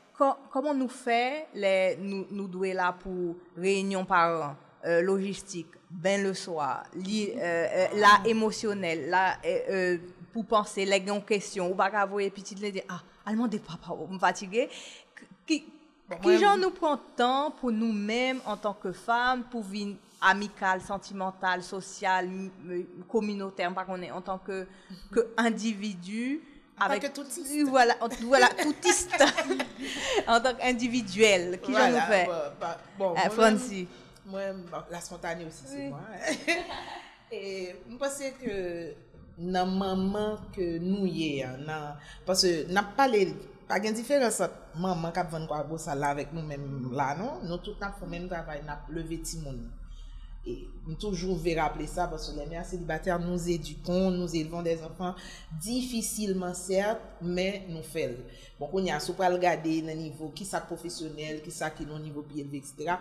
comment 0.51 0.73
nous 0.73 0.89
fait 0.89 1.47
les, 1.53 1.95
nous, 1.99 2.25
nous 2.31 2.47
douer 2.47 2.73
là 2.73 2.93
pour 2.93 3.35
réunion 3.55 4.03
par 4.05 4.49
an, 4.51 4.55
euh, 4.85 5.01
logistique, 5.01 5.67
ben 5.89 6.23
le 6.23 6.33
soir, 6.33 6.83
li, 6.95 7.29
euh, 7.31 7.37
euh, 7.39 7.87
la 7.95 8.21
émotionnelle, 8.25 9.09
la, 9.09 9.37
euh, 9.45 9.59
euh, 9.69 9.97
pour 10.33 10.45
penser, 10.45 10.85
les 10.85 10.99
grandes 11.01 11.25
questions, 11.25 11.71
ou 11.71 11.75
pas 11.75 11.89
qu'à 11.89 12.05
voir 12.05 12.21
petit 12.33 12.55
les 12.55 12.71
dire, 12.71 12.83
ah, 12.89 13.01
allemand 13.25 13.47
des 13.47 13.59
papa, 13.59 13.91
on 13.91 14.07
me 14.13 14.19
fatigué. 14.19 14.69
Qui, 15.45 15.61
qui 15.61 15.69
moi, 16.21 16.37
genre 16.37 16.57
nous 16.57 16.71
prend 16.71 16.97
temps 17.15 17.51
pour 17.51 17.71
nous-mêmes 17.71 18.39
en 18.45 18.55
tant 18.57 18.73
que 18.73 18.91
femmes, 18.91 19.43
pour 19.49 19.63
vivre 19.63 19.97
amicale, 20.21 20.81
sentimentale, 20.81 21.61
sociale, 21.63 22.25
m- 22.25 22.49
m- 22.69 22.85
communautaire, 23.09 23.71
en 24.13 24.21
tant 24.21 24.37
que, 24.39 24.67
que 25.11 25.27
individu. 25.37 26.41
avec 26.79 27.05
euh, 27.05 27.63
voilà, 27.67 27.95
voilà, 28.23 28.49
toutiste 28.49 29.23
en 30.27 30.39
tant 30.39 30.53
qu'individuel. 30.55 31.59
Qui 31.61 31.71
voilà, 31.71 31.99
j'en 31.99 32.05
fait 32.05 32.25
bah, 32.27 32.53
bah, 32.59 32.77
Bon, 32.97 33.13
ah, 33.17 33.29
Francis. 33.29 33.87
Moi, 34.25 34.41
bah, 34.71 34.85
la 34.91 35.01
spontanée 35.01 35.45
aussi, 35.45 35.63
oui. 35.69 35.75
c'est 35.75 35.89
moi. 35.89 36.01
Et 37.31 37.75
je 37.89 37.95
pense 37.97 38.23
que 38.41 38.93
nan 39.37 39.69
maman 39.77 40.39
ke 40.55 40.65
nou 40.81 41.05
ye, 41.05 41.45
nan, 41.61 41.93
parce 42.25 42.49
nan 42.73 42.89
pale, 42.97 43.35
pa 43.69 43.77
gen 43.83 43.93
diferans 43.93 44.41
maman 44.73 45.13
kap 45.13 45.29
ven 45.31 45.45
kwa 45.49 45.61
go 45.67 45.77
sa 45.81 45.93
la 45.93 46.15
vek 46.17 46.33
nou 46.33 46.41
men 46.47 46.63
la, 46.97 47.13
non? 47.19 47.43
Nou 47.45 47.61
tout 47.61 47.77
nan 47.83 47.93
fò 47.99 48.09
men 48.09 48.25
travay, 48.31 48.63
nan 48.65 48.81
leve 48.89 49.19
ti 49.21 49.37
moun. 49.43 49.61
Et 50.47 50.67
nous 50.87 50.95
toujours 50.95 51.37
vais 51.37 51.59
rappeler 51.59 51.87
ça 51.87 52.07
parce 52.07 52.29
que 52.31 52.39
les 52.39 52.45
mères 52.45 52.65
célibataires 52.65 53.19
nous 53.19 53.49
éduquons, 53.49 54.09
nous 54.11 54.33
élevons 54.35 54.61
des 54.61 54.81
enfants 54.81 55.13
difficilement 55.59 56.53
certes, 56.53 57.01
mais 57.21 57.65
nous 57.69 57.83
faisons. 57.83 58.23
Bon, 58.59 58.69
on 58.71 58.83
y 58.83 58.89
a 58.91 58.99
pas 59.17 59.29
regarder 59.29 59.81
le 59.81 59.93
niveau 59.93 60.29
qui 60.29 60.45
ça 60.45 60.61
professionnel, 60.61 61.41
qui 61.41 61.51
ça 61.51 61.69
qui 61.71 61.83
est 61.83 61.89
au 61.89 61.99
niveau 61.99 62.21
bien 62.21 62.43
élevé, 62.43 62.57
etc. 62.59 62.95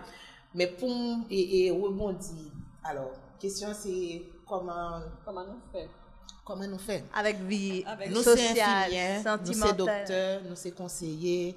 Mais 0.53 0.67
pour 0.67 0.89
et, 1.29 1.65
et 1.67 1.71
rebondir, 1.71 2.51
alors, 2.83 3.11
question 3.39 3.69
c'est 3.73 4.23
comment 4.45 4.99
Comment 5.25 5.45
nous 5.45 5.61
fait 5.71 5.89
comment 6.45 6.67
nous 6.67 6.77
faisons? 6.79 7.03
Avec 7.13 7.39
vie 7.41 7.83
Avec- 7.85 8.09
nous 8.09 8.21
c'est 8.23 8.31
infirmières, 8.51 9.37
nous 9.45 9.53
c'est 9.53 9.73
docteurs, 9.77 10.41
nous 10.49 10.55
c'est 10.55 10.71
conseillers, 10.71 11.55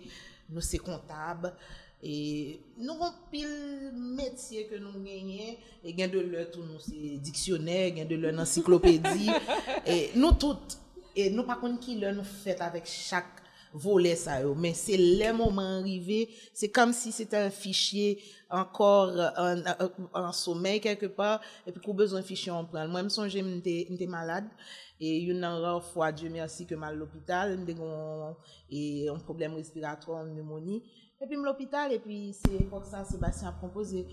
nous 0.48 0.60
c'est 0.60 0.78
comptables. 0.78 1.52
E 2.00 2.60
nou 2.80 2.96
kon 2.96 3.16
pil 3.32 3.50
metye 4.16 4.64
ke 4.70 4.78
nou 4.80 5.02
genyen, 5.04 5.58
e 5.84 5.92
gen 5.96 6.12
de 6.12 6.22
lè 6.24 6.46
tou 6.52 6.64
nou 6.64 6.80
se 6.80 7.18
diksyonè, 7.26 7.82
gen 7.98 8.08
de 8.08 8.16
lè 8.20 8.32
nan 8.32 8.48
siklopèdi, 8.48 9.28
e 9.94 9.98
nou 10.16 10.32
tout, 10.40 10.78
e 11.12 11.28
nou 11.34 11.44
pa 11.48 11.58
kon 11.60 11.76
ki 11.82 11.98
lè 12.00 12.14
nou 12.16 12.24
fèt 12.24 12.64
avèk 12.64 12.88
chak 12.88 13.38
volè 13.84 14.16
sa 14.18 14.40
yo, 14.42 14.56
men 14.58 14.72
se 14.74 14.96
lè 14.98 15.30
mouman 15.36 15.84
rive, 15.84 16.24
se 16.56 16.72
kam 16.72 16.96
si 16.96 17.12
se 17.14 17.28
te 17.30 17.38
an 17.38 17.52
fichye 17.54 18.16
ankor 18.50 19.12
an, 19.30 19.60
an, 19.76 20.10
an 20.24 20.32
somèy 20.34 20.80
kelke 20.82 21.12
pa, 21.14 21.36
epi 21.68 21.84
kou 21.84 21.94
bezon 22.00 22.24
fichye 22.26 22.50
an 22.56 22.66
pral. 22.72 22.88
Mwen 22.90 23.12
msonje 23.12 23.44
mte 23.44 24.08
malade, 24.10 24.50
E 25.00 25.14
yon 25.24 25.38
nan 25.40 25.56
ror 25.62 25.78
fwa, 25.80 26.10
diyo 26.12 26.28
mersi 26.28 26.66
ke 26.68 26.76
mal 26.76 26.98
l'opital, 27.00 27.54
mde 27.56 27.72
kon 27.78 28.34
e, 28.68 29.06
yon 29.06 29.22
problem 29.24 29.54
respirator, 29.56 30.18
mnemoni, 30.26 30.82
et 31.20 31.26
puis 31.26 31.36
l'hôpital 31.36 31.92
et 31.92 31.98
puis 31.98 32.34
c'est 32.34 32.64
pour 32.64 32.84
ça 32.84 33.04
Sébastien 33.04 33.48
a 33.48 33.52
proposé. 33.52 34.06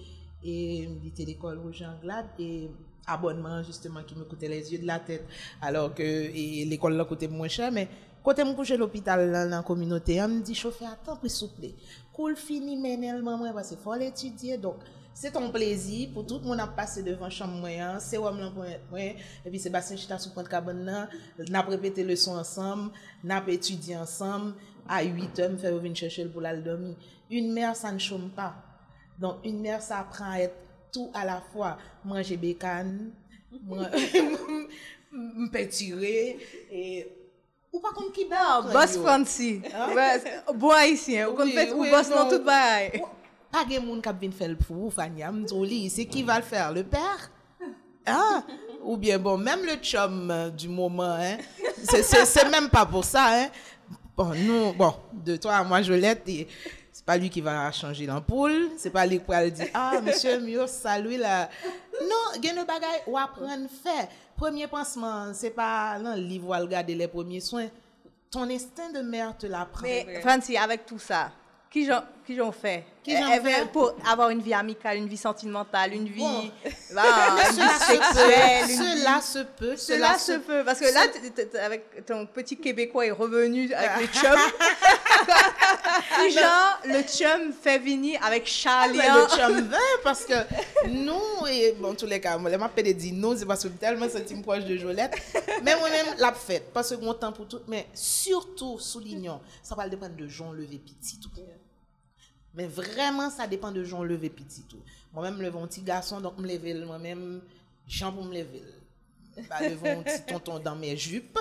Et 0.44 0.88
j'étais 1.04 1.26
l'école 1.26 1.60
Roger 1.60 1.86
Anglade 1.86 2.28
et 2.38 2.70
abonnement 3.08 3.64
justement 3.64 4.04
qui 4.04 4.16
me 4.16 4.26
coûtait 4.26 4.50
les 4.50 4.72
yeux 4.72 4.80
de 4.80 4.86
la 4.86 5.00
tête. 5.00 5.26
Alors 5.62 5.94
que 5.94 6.04
l'école 6.04 6.94
là 6.94 7.06
coûtait 7.06 7.28
moins 7.28 7.48
cher 7.48 7.72
mais 7.72 7.88
quand 8.24 8.38
me 8.40 8.54
couche 8.54 8.72
à 8.72 8.78
l'hôpital 8.78 9.32
dans 9.32 9.50
la 9.50 9.64
communauté. 9.64 10.22
On 10.22 10.28
me 10.28 10.42
dit 10.42 10.54
chauffeur 10.54 10.90
attends 10.90 11.16
puis 11.16 11.32
plaît. 11.58 11.76
Cool 12.14 12.36
fini 12.36 12.76
mais 12.76 12.98
maman 12.98 13.54
parce 13.54 13.70
qu'il 13.70 13.78
faut 13.78 13.96
l'étudier. 13.96 14.58
Donc 14.58 14.76
c'est 15.14 15.32
ton 15.32 15.50
plaisir. 15.50 16.10
Pour 16.14 16.28
tout 16.28 16.40
le 16.40 16.46
monde 16.46 16.60
à 16.60 16.68
passer 16.68 17.04
devant 17.04 17.30
chambre 17.30 17.54
moyen 17.54 18.00
c'est 18.00 18.18
où 18.18 18.26
me 18.26 18.50
moi 18.50 18.66
et 19.00 19.16
puis 19.50 19.60
Sébastien 19.60 19.96
chita 19.96 20.20
sous 20.20 20.32
compte 20.32 20.50
cabane 20.50 20.84
là 20.84 21.08
n'a 21.50 21.62
répété 21.62 22.04
leçon 22.04 22.36
ensemble. 22.36 22.92
N'a 23.24 23.42
étudié 23.48 23.96
ensemble 23.96 24.54
à 24.90 25.04
8 25.04 25.40
heures 25.40 25.50
me 25.52 25.58
faire 25.58 25.74
venir 25.76 25.96
chercher 25.96 26.24
le 26.24 26.30
pour 26.30 26.44
aller 26.46 26.62
dormir 26.62 26.96
une 27.30 27.52
mère 27.54 27.76
ça 27.76 27.92
ne 27.92 28.00
chôme 28.00 28.30
pas 28.30 28.56
donc, 29.20 29.38
une 29.44 29.62
mère, 29.62 29.82
ça 29.82 29.98
apprend 30.00 30.30
à 30.32 30.38
être 30.42 30.54
tout 30.94 31.10
à 31.12 31.26
la 31.26 31.42
fois. 31.52 31.76
Manger 32.06 32.38
bécane, 32.38 33.10
me 35.12 35.50
peinturer, 35.50 36.38
et... 36.72 37.08
Ou 37.74 37.80
pas 37.80 37.90
comme 37.96 38.12
qui 38.12 38.26
bat, 38.26 38.62
boss? 38.62 38.74
Boss- 38.74 40.56
Bon 40.56 40.70
haïtien. 40.70 41.30
Ou 41.30 41.36
Oui, 41.42 41.52
fait 41.52 41.72
ou 41.74 41.84
boss 41.90 42.10
dans 42.10 42.26
non. 42.26 42.30
tout 42.30 42.44
bail. 42.44 43.02
Pas 43.52 43.66
de 43.66 43.80
monde 43.80 44.02
qui 44.02 44.10
vient 44.22 44.32
faire 44.32 44.50
le 44.50 44.56
pour 44.56 44.76
vous. 44.76 44.94
M'doli, 45.32 45.90
C'est 45.90 46.06
qui 46.06 46.24
va 46.24 46.38
le 46.38 46.44
faire? 46.44 46.72
Le 46.72 46.84
père? 46.84 47.32
Ah, 48.06 48.44
ou 48.84 48.96
bien 48.96 49.20
bon, 49.20 49.38
même 49.38 49.66
le 49.66 49.76
chum 49.82 50.52
du 50.58 50.70
moment, 50.70 51.16
hein, 51.20 51.38
c'est 51.84 52.50
même 52.50 52.70
pas 52.70 52.86
pour 52.86 53.04
ça, 53.04 53.26
hein. 53.30 53.48
Bon, 54.18 54.34
nous, 54.34 54.74
bon, 54.74 54.96
de 55.14 55.36
toi 55.36 55.58
à 55.58 55.64
moi, 55.64 55.84
Jolette, 55.84 56.28
et 56.28 56.48
c'est 56.92 57.06
pas 57.06 57.18
lui 57.18 57.30
qui 57.30 57.40
va 57.40 57.72
changer 57.72 58.08
l'ampoule, 58.08 58.72
c'est 58.76 58.90
pas 58.90 59.06
lui 59.06 59.20
qui 59.20 59.26
va 59.28 59.48
dire, 59.48 59.68
ah, 59.76 60.02
monsieur, 60.04 60.40
mieux, 60.40 60.66
salut 60.66 61.18
là. 61.18 61.48
Non, 62.02 62.34
il 62.36 62.44
y 62.44 62.50
a 62.50 62.60
un 62.60 62.66
bagay 62.66 63.04
ou 63.06 63.16
apprendre 63.16 63.70
faire. 63.84 64.08
Premier 64.36 64.66
pansement, 64.66 65.32
c'est 65.36 65.52
pas 65.52 66.00
dans 66.00 66.16
le 66.16 66.22
livre 66.22 66.48
où 66.50 66.88
les 66.88 67.08
premiers 67.08 67.42
soins. 67.42 67.68
Ton 68.32 68.50
instinct 68.50 68.90
de 68.92 69.02
mère 69.02 69.38
te 69.38 69.46
l'apprend. 69.46 69.84
Mais 69.84 70.20
Francie, 70.22 70.58
avec 70.58 70.88
tout 70.88 70.98
ça, 70.98 71.30
qui 71.70 71.86
genre, 71.86 72.02
Qui 72.28 72.36
j'en 72.36 72.52
fait? 72.52 72.84
Pour 73.72 73.96
avoir 74.06 74.30
une 74.32 74.42
vie 74.42 74.54
amicale, 74.54 74.98
une 74.98 75.08
vie 75.08 75.16
sentimentale, 75.16 75.94
une 75.94 76.08
vie, 76.10 76.20
Bon. 76.20 76.52
voilà, 76.92 77.38
une 77.50 77.56
vie 77.56 77.62
Cela 77.62 77.80
se 77.80 77.86
sexuelle. 77.86 78.66
peut, 78.66 78.74
une 78.74 78.80
vie- 78.96 79.02
cela 79.02 79.22
se 79.22 79.40
peut, 79.40 79.76
Cela 79.78 80.18
se 80.20 80.32
peut, 80.34 80.64
parce 80.66 80.80
que 80.82 80.94
là, 80.94 81.08
t- 81.08 81.32
t- 81.32 81.48
t- 81.48 81.58
avec 81.60 82.06
ton 82.06 82.26
petit 82.26 82.58
Québécois 82.58 83.06
est 83.06 83.12
revenu 83.12 83.74
avec 83.74 84.02
le 84.02 84.08
chum. 84.20 84.38
Si 86.20 86.32
genre, 86.32 86.80
le 86.86 87.02
chum 87.04 87.54
fait 87.54 87.80
venir 87.80 88.20
avec 88.26 88.46
Charlie. 88.46 88.98
Mais 88.98 89.08
le 89.08 89.28
chum 89.28 89.62
vin 89.70 89.78
parce 90.04 90.26
que 90.26 90.34
nous, 90.90 91.48
et 91.50 91.74
bon, 91.80 91.92
en 91.92 91.96
tous 91.96 92.06
les 92.08 92.20
cas, 92.20 92.38
moi, 92.38 92.52
je 92.52 92.58
m'appelle 92.58 92.94
dit 92.96 93.14
nous, 93.14 93.38
c'est 93.38 93.46
parce 93.46 93.64
que 93.64 93.70
tellement 93.70 94.10
senti 94.10 94.36
proche 94.42 94.66
de 94.66 94.76
Jolette. 94.78 95.16
Mais 95.64 95.76
moi-même, 95.78 96.08
la 96.18 96.34
fête, 96.34 96.72
parce 96.74 96.90
que 96.90 96.96
mon 97.02 97.14
temps 97.14 97.32
pour 97.32 97.48
tout, 97.48 97.62
mais 97.68 97.88
surtout, 97.94 98.80
soulignons, 98.80 99.40
ça 99.64 99.76
va 99.76 99.88
dépendre 99.88 100.16
de 100.16 100.28
gens 100.28 100.52
lever 100.52 100.80
petit 100.80 101.20
tout. 101.20 101.30
Mais 102.58 102.66
vraiment, 102.68 103.30
ça 103.30 103.46
dépend 103.48 103.72
de 103.72 103.84
gens 103.84 104.04
lever 104.04 104.30
petit 104.30 104.64
tout. 104.64 104.80
Moi-même, 105.14 105.40
lever 105.42 105.60
un 105.60 105.68
petit 105.68 105.82
garçon, 105.82 106.20
donc 106.20 106.38
me 106.40 106.48
lever 106.48 106.74
moi-même, 106.74 107.40
chant 107.88 108.12
pour 108.12 108.26
me 108.26 108.34
lever. 108.34 108.64
Pas 109.48 109.62
lever 109.70 109.92
un 109.92 110.02
petit 110.02 110.24
tonton 110.28 110.58
dans 110.58 110.76
mes 110.76 110.98
jupes. 110.98 111.38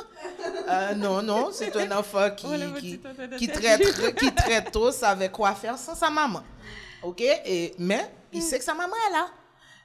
Euh, 0.68 0.94
non, 0.94 1.22
non, 1.22 1.48
c'est 1.52 1.74
un 1.74 1.90
enfant 1.98 2.30
qui, 2.36 2.46
Oh, 2.46 2.78
qui, 3.38 3.48
très, 3.48 3.78
très- 3.78 4.14
qui 4.14 4.30
très 4.34 4.62
tôt 4.64 4.92
savait 4.92 5.30
quoi 5.30 5.54
faire 5.54 5.78
sans 5.78 5.94
sa 5.94 6.10
maman. 6.10 6.42
OK? 7.02 7.22
Et, 7.22 7.74
mais 7.78 8.10
il 8.32 8.42
sait 8.42 8.58
que 8.58 8.64
sa 8.64 8.74
maman 8.74 8.92
est 9.08 9.12
là. 9.12 9.26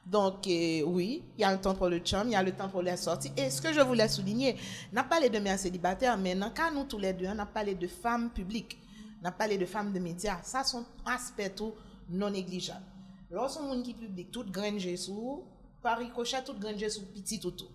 Donc, 0.05 0.45
euh, 0.47 0.81
oui, 0.83 1.23
il 1.37 1.41
y 1.41 1.43
a 1.45 1.51
le 1.53 1.61
temps 1.61 1.75
pour 1.75 1.87
le 1.87 1.99
chum, 1.99 2.23
il 2.25 2.31
y 2.31 2.35
a 2.35 2.43
le 2.43 2.51
temps 2.51 2.67
pour 2.67 2.81
les 2.81 2.97
sorties. 2.97 3.31
Et 3.37 3.49
ce 3.49 3.61
que 3.61 3.71
je 3.71 3.79
voulais 3.81 4.07
souligner, 4.09 4.57
on 4.93 4.97
a 4.97 5.03
parlé 5.03 5.29
de 5.29 5.39
mères 5.39 5.59
célibataires, 5.59 6.17
mais 6.17 6.35
dans 6.35 6.47
le 6.47 6.51
cas 6.51 6.71
nous 6.71 6.83
tous 6.83 6.97
les 6.97 7.13
deux, 7.13 7.27
on 7.27 7.39
a 7.39 7.45
parlé 7.45 7.75
de 7.75 7.87
femmes 7.87 8.29
publiques, 8.31 8.77
on 9.21 9.25
a 9.25 9.31
parlé 9.31 9.57
de 9.57 9.65
femmes 9.65 9.93
de 9.93 9.99
médias. 9.99 10.41
Ça, 10.43 10.63
sont 10.63 10.85
aspects 11.05 11.55
tout 11.55 11.73
non 12.09 12.29
négligeables. 12.29 12.85
Lorsqu'on 13.29 13.63
monde 13.63 13.83
qui 13.83 13.93
public, 13.93 14.31
toute 14.31 14.51
graine 14.51 14.79
sous, 14.97 15.45
par 15.81 15.99
ricochet, 15.99 16.43
toute 16.43 16.59
graine 16.59 16.77
sous 16.89 17.05
petit 17.05 17.39
tout. 17.39 17.69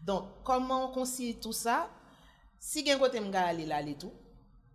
Donc, 0.00 0.24
comment 0.44 0.90
on 0.90 0.94
concile 0.94 1.38
tout 1.38 1.52
ça? 1.52 1.90
Si 2.60 2.84
gen 2.84 2.98
côté 2.98 3.20
m'ga 3.20 3.46
aller 3.46 3.66
là, 3.66 3.76
aller 3.76 3.96
tout. 3.96 4.12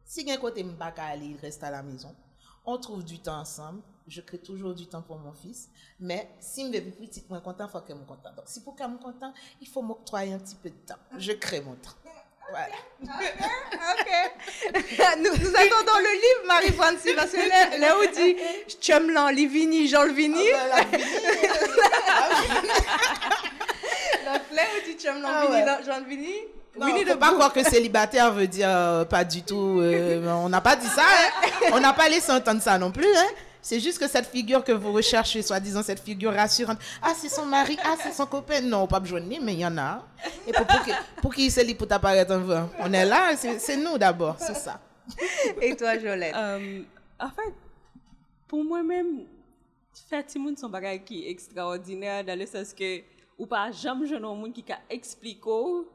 Si 0.05 0.27
gen 0.27 0.37
côté 0.39 0.63
m'pa 0.63 0.91
ka 0.91 1.05
aller, 1.05 1.27
il 1.27 1.37
reste 1.37 1.63
à 1.63 1.71
la 1.71 1.81
maison. 1.81 2.13
On 2.65 2.77
trouve 2.77 3.03
du 3.03 3.19
temps 3.19 3.39
ensemble. 3.39 3.81
Je 4.05 4.21
crée 4.21 4.37
toujours 4.37 4.75
du 4.75 4.87
temps 4.87 5.01
pour 5.01 5.17
mon 5.17 5.31
fils. 5.31 5.69
Mais 5.99 6.29
si 6.39 6.65
me 6.65 6.77
veux 6.77 6.91
petit, 6.91 7.23
moi 7.29 7.39
content, 7.39 7.67
faut 7.67 7.79
que 7.81 7.93
me 7.93 8.05
content. 8.05 8.33
Donc, 8.35 8.45
si 8.47 8.61
pour 8.61 8.75
que 8.75 8.83
me 8.85 8.97
content, 8.97 9.33
il 9.61 9.67
faut 9.67 9.81
m'octroyer 9.81 10.33
un 10.33 10.39
petit 10.39 10.55
peu 10.55 10.69
de 10.69 10.75
temps. 10.75 10.99
Je 11.17 11.31
crée 11.31 11.61
mon 11.61 11.75
temps. 11.75 11.91
Voilà. 12.49 12.75
Ok. 13.03 14.09
nous, 15.17 15.23
nous 15.23 15.55
attendons 15.55 15.97
le 15.99 16.13
livre, 16.13 16.45
Marie-Francie, 16.47 17.13
parce 17.15 17.31
que 17.31 17.37
là, 17.37 17.77
là 17.79 17.95
où 17.97 18.05
dit 18.13 18.35
chum 18.81 19.09
lan, 19.11 19.29
Livini, 19.29 19.87
Jean 19.87 20.03
Livini. 20.03 20.43
Donc 24.25 24.41
là 24.51 24.63
où 24.75 24.85
dit 24.85 24.97
chum 25.01 25.21
lan, 25.21 25.29
Ah 25.31 25.45
ouais. 25.49 25.65
Jean 25.85 25.99
Livini. 25.99 26.33
Non, 26.75 26.87
Winnie 26.87 27.05
faut 27.05 27.17
pas 27.17 27.31
croire 27.33 27.53
que 27.53 27.63
célibataire 27.63 28.31
veut 28.33 28.47
dire 28.47 28.67
euh, 28.67 29.05
pas 29.05 29.23
du 29.23 29.43
tout. 29.43 29.79
euh, 29.79 30.25
on 30.27 30.49
n'a 30.49 30.59
pas 30.59 30.75
dit 30.75 30.87
ça. 30.87 31.03
hein. 31.03 31.69
On 31.71 31.79
n'a 31.79 31.93
pas 31.93 32.09
laissé 32.09 32.31
entendre 32.31 32.61
ça 32.63 32.79
non 32.79 32.89
plus. 32.91 33.05
hein. 33.15 33.27
C'est 33.65 33.79
juste 33.79 33.97
que 33.97 34.09
cette 34.09 34.25
figure 34.27 34.61
que 34.61 34.73
vous 34.73 34.91
recherchez, 34.91 35.41
soi-disant 35.41 35.81
cette 35.83 36.01
figure 36.01 36.33
rassurante. 36.33 36.77
Ah, 37.01 37.13
c'est 37.15 37.29
son 37.29 37.45
mari. 37.45 37.77
Ah, 37.83 37.95
c'est 37.97 38.11
son 38.11 38.25
copain. 38.25 38.59
Non, 38.59 38.85
pas 38.87 38.99
besoin 38.99 39.21
de 39.21 39.25
ni, 39.25 39.39
mais 39.39 39.53
il 39.53 39.59
y 39.61 39.65
en 39.65 39.77
a. 39.77 40.05
Et 40.45 40.51
pour, 40.51 40.67
pour, 40.67 40.83
qui- 40.83 40.91
pour 41.21 41.33
qui 41.33 41.49
c'est 41.49 41.63
lui 41.63 41.73
pour 41.73 41.87
t'apparaître 41.87 42.33
en 42.33 42.39
vrai? 42.39 42.63
On 42.79 42.91
est 42.91 43.05
là, 43.05 43.35
c'est 43.37 43.77
nous 43.77 43.97
d'abord, 43.97 44.35
c'est 44.37 44.53
ça. 44.55 44.81
Et 45.61 45.75
toi, 45.77 45.97
Jolette? 45.97 46.35
Euh, 46.35 46.81
en 47.19 47.29
fait, 47.29 47.53
pour 48.49 48.63
moi-même, 48.65 49.23
faire 50.09 50.25
Timoun 50.25 50.57
son 50.57 50.67
bagage 50.69 50.99
qui 51.05 51.25
est 51.25 51.31
extraordinaire 51.31 52.23
dans 52.25 52.37
le 52.37 52.45
sens 52.45 52.73
que 52.73 53.01
ou 53.37 53.45
pas 53.47 53.71
jamais 53.71 54.05
je 54.07 54.15
monde 54.15 54.51
qui 54.53 54.63
ka 54.63 54.77
expliquer 54.89 55.87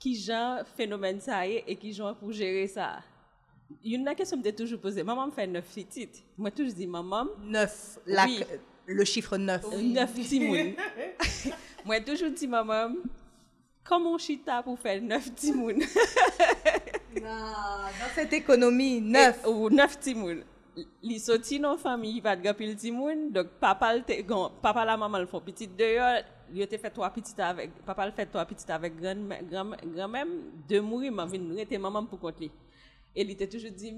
qui 0.00 0.20
genre 0.20 0.60
phénomène 0.76 1.20
ça 1.20 1.46
est 1.46 1.62
et 1.66 1.76
qui 1.76 1.92
genre 1.92 2.16
pour 2.16 2.32
gérer 2.32 2.66
ça. 2.66 3.00
Une 3.84 4.04
la 4.04 4.14
question 4.14 4.36
me 4.36 4.42
t'ai 4.42 4.52
toujours 4.54 4.80
posée. 4.80 5.02
Maman 5.02 5.26
me 5.26 5.32
fait 5.32 5.46
neuf 5.46 5.72
petites. 5.74 6.22
Moi 6.36 6.50
toujours 6.50 6.72
dis 6.74 6.86
maman 6.86 7.26
Neuf. 7.42 7.98
La- 8.06 8.24
Oui. 8.26 8.42
Le 8.86 9.04
chiffre 9.04 9.36
neuf. 9.36 9.62
neuf 9.80 10.12
Timoun. 10.14 10.74
Moi 11.84 12.00
toujours 12.00 12.30
dis 12.30 12.48
maman 12.48 12.92
comment 13.84 14.18
chita 14.18 14.62
pour 14.62 14.78
faire 14.78 15.00
neuf 15.00 15.32
Timoun. 15.34 15.78
Dans 17.20 18.10
cette 18.14 18.32
économie, 18.32 19.00
neuf. 19.00 19.40
Et- 19.44 19.48
ou 19.48 19.68
neuf 19.70 19.98
timoun. 19.98 20.42
Li 21.02 21.18
soti 21.18 21.58
nan 21.60 21.76
fami, 21.76 22.12
il 22.16 22.22
va 22.22 22.36
de 22.36 22.42
gapil 22.42 22.76
timoun, 22.76 23.32
donc 23.32 23.48
papa, 23.60 23.92
l 23.96 24.04
te, 24.04 24.14
gon, 24.22 24.50
papa 24.62 24.84
la 24.84 24.96
maman 24.96 25.18
le 25.18 25.26
font 25.26 25.40
petit 25.40 25.66
dehors, 25.66 26.22
il 26.54 26.66
te 26.68 26.78
fait 26.78 26.88
trois 26.90 27.10
petites 27.10 27.38
avec, 27.40 27.72
papa 27.84 28.06
le 28.06 28.12
fait 28.12 28.24
trois 28.26 28.44
petites 28.46 28.70
avec 28.70 28.96
grand, 28.98 29.16
grand, 29.50 29.72
grand 29.84 30.08
même, 30.08 30.28
de 30.68 30.78
mourir, 30.78 31.10
m'a 31.12 31.24
rete 31.26 31.76
maman 31.78 32.04
pour 32.06 32.20
compte 32.20 32.40
li. 33.14 33.20
Et 33.20 33.22
il 33.22 33.36
te 33.36 33.44
toujours 33.44 33.70
dit, 33.72 33.94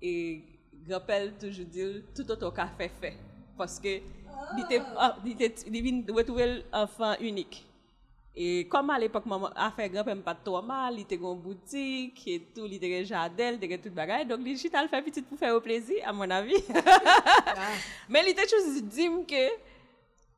et 0.00 0.42
grand-père 0.88 1.32
toujours 1.38 1.66
dit, 1.66 2.02
tout 2.14 2.30
autre 2.30 2.52
café 2.52 2.90
fait. 3.00 3.14
Parce 3.56 3.78
que, 3.78 3.88
il 4.58 4.66
te, 4.68 4.74
ah, 4.96 5.16
il 5.24 5.36
te, 5.36 5.44
il 5.70 5.82
vient 5.82 6.02
retrouver 6.14 6.62
l'enfant 6.72 7.14
unique. 7.20 7.66
Et 8.34 8.66
comme 8.66 8.88
à 8.88 8.98
l'époque, 8.98 9.26
maman 9.26 9.50
a 9.54 9.70
fait 9.70 9.90
grand-père 9.90 10.16
pas 10.22 10.34
trop 10.34 10.62
mal, 10.62 10.94
il 10.94 11.00
était 11.02 11.18
en 11.22 11.34
boutique 11.34 12.26
et 12.26 12.40
tout, 12.54 12.64
il 12.64 12.74
était 12.74 13.04
jardin, 13.04 13.52
il 13.52 13.62
était 13.62 13.76
tout 13.76 13.90
bagage. 13.94 14.26
Donc, 14.26 14.40
les 14.42 14.56
chita 14.56 14.82
le 14.82 14.88
fait 14.88 15.02
petit 15.02 15.20
pour 15.20 15.38
faire 15.38 15.54
au 15.54 15.60
plaisir, 15.60 15.96
à 16.06 16.12
mon 16.14 16.28
avis. 16.30 16.54
Mais 18.08 18.22
il 18.24 18.30
était 18.30 18.46
toujours 18.46 18.82
dit 18.82 19.08
que 19.28 19.52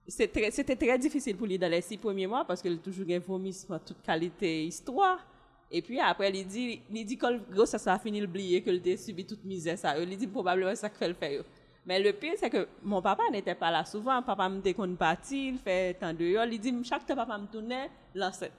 c'est 0.09 0.26
très- 0.26 0.50
c'était 0.50 0.74
très 0.74 0.98
difficile 0.98 1.37
pour 1.37 1.46
lui 1.46 1.57
dans 1.57 1.70
les 1.70 1.80
six 1.80 1.96
premiers 1.96 2.26
mois 2.26 2.44
parce 2.44 2.61
qu'il 2.61 2.72
a 2.74 2.76
toujours 2.78 3.07
un 3.09 3.18
vomissement 3.20 3.78
toute 3.78 4.02
qualité 4.02 4.66
histoire. 4.66 5.18
Et 5.70 5.83
puis 5.83 5.98
après, 6.00 6.31
il 6.31 6.46
dit, 6.46 6.83
il 6.92 7.05
dit 7.05 7.16
que 7.16 7.53
gros, 7.53 7.66
ça, 7.66 7.79
ça 7.79 7.94
a 7.94 7.98
fini 7.98 8.20
l'oublier, 8.20 8.62
qu'il 8.62 8.81
a 8.92 8.96
subi 8.96 9.24
toute 9.24 9.44
misère. 9.44 9.79
Ça. 9.79 9.98
Il 9.98 10.16
dit 10.16 10.27
probablement 10.27 10.74
ça 10.74 10.88
qui 10.88 11.14
fait. 11.14 11.44
Mais 11.87 12.00
le 12.00 12.12
pire, 12.12 12.35
c'est 12.38 12.48
que 12.48 12.66
mon 12.83 13.03
papa 13.03 13.24
n'était 13.31 13.55
pas 13.55 13.70
là 13.70 13.85
souvent. 13.85 14.22
Papa 14.22 14.48
me 14.48 14.61
dit 14.61 14.72
qu'on 14.72 14.94
parti, 14.94 15.48
il 15.48 15.59
fait 15.59 15.94
tant 15.94 16.14
de 16.14 16.24
heures. 16.24 16.46
Il 16.46 16.59
dit, 16.59 16.72
chaque 16.85 17.05
temps 17.05 17.16
papa 17.16 17.37
me 17.37 17.46
tournait, 17.46 17.90
l'ancêtre. 18.14 18.55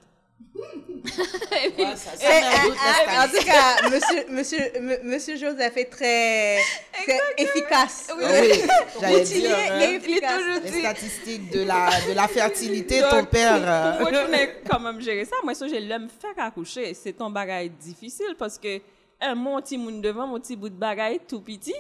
Et 0.58 1.70
puis, 1.72 1.84
Ouais, 1.84 1.96
ça, 1.96 2.12
ça 2.16 2.18
Eh, 2.22 2.44
eh, 2.44 2.72
eh, 2.72 3.18
en 3.20 3.28
tout 3.28 3.46
cas, 3.46 3.90
monsieur, 3.90 4.26
monsieur, 4.30 4.76
m- 4.78 5.00
monsieur 5.04 5.36
Joseph 5.38 5.78
est 5.78 5.86
très, 5.86 6.58
très 6.94 7.20
efficace. 7.38 8.08
Ah 8.10 8.14
oui, 8.18 8.62
j'allais 9.00 9.22
Outillé 9.22 9.40
dire, 9.42 9.58
et 9.60 9.70
hein, 9.70 9.92
efficace. 9.92 10.42
les 10.64 10.80
statistiques 10.80 11.52
de 11.52 11.64
la, 11.64 11.90
de 12.08 12.14
la 12.14 12.28
fertilité, 12.28 13.02
Donc, 13.02 13.10
ton 13.12 13.26
père. 13.26 13.62
euh, 13.64 13.98
Pour 13.98 14.08
retourner 14.08 14.50
quand 14.70 14.80
même 14.80 15.00
gérer 15.02 15.26
ça, 15.26 15.36
moi, 15.44 15.54
ça, 15.54 15.68
je 15.68 15.76
l'aime 15.76 16.10
faire 16.10 16.44
accoucher. 16.46 16.94
C'est 16.94 17.14
ton 17.14 17.30
bagage 17.30 17.70
difficile 17.80 18.36
parce 18.38 18.58
que, 18.58 18.80
un, 19.22 19.36
mon 19.36 19.62
petit 19.62 19.78
monde 19.78 20.02
devant, 20.02 20.26
mon 20.28 20.40
petit 20.40 20.56
bout 20.56 20.70
de 20.70 20.76
bagage 20.76 21.18
tout 21.28 21.42
petit. 21.42 21.76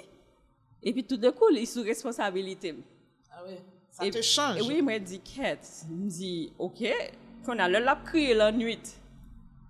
Et 0.84 0.94
puis 0.94 1.04
tout 1.04 1.18
de 1.18 1.30
coup, 1.32 1.46
il 1.52 1.58
est 1.60 1.65
sous 1.65 1.82
responsabilité. 1.82 2.76
Ah 3.32 3.41
oui, 3.48 3.56
ça 3.91 4.06
Et- 4.06 4.12
te 4.12 4.22
change. 4.22 4.58
Et 4.60 4.62
oui, 4.62 4.82
moi, 4.82 4.94
je 4.94 5.00
dis, 5.00 5.20
quête. 5.20 5.68
Je 5.89 5.94
me 5.94 6.10
dis, 6.10 6.54
OK, 6.60 6.84
qu'on 7.46 7.60
a 7.60 7.70
le 7.70 7.80
lap 7.80 8.04
crié 8.04 8.34
la 8.34 8.52
nuit. 8.52 8.80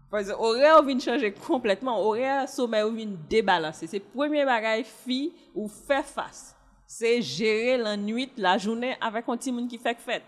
Parce 0.09 0.27
que 0.27 0.33
horaire 0.33 0.83
vient 0.83 0.99
changer 0.99 1.33
complètement. 1.33 1.99
Horaire, 1.99 2.47
sommeil 2.47 2.83
vient 2.93 3.09
débalancer. 3.29 3.87
C'est 3.87 3.97
le 3.97 4.05
premier 4.15 4.45
bagage 4.45 4.85
fille 4.85 5.33
ou 5.53 5.67
faire 5.67 6.05
face. 6.05 6.55
C'est 6.87 7.21
gérer 7.21 7.77
la 7.77 7.97
nuit, 7.97 8.31
la 8.37 8.57
journée 8.57 8.95
avec 9.01 9.25
un 9.27 9.35
petit 9.35 9.51
monde 9.51 9.67
qui 9.67 9.77
fait 9.77 9.97
fête. 9.97 10.23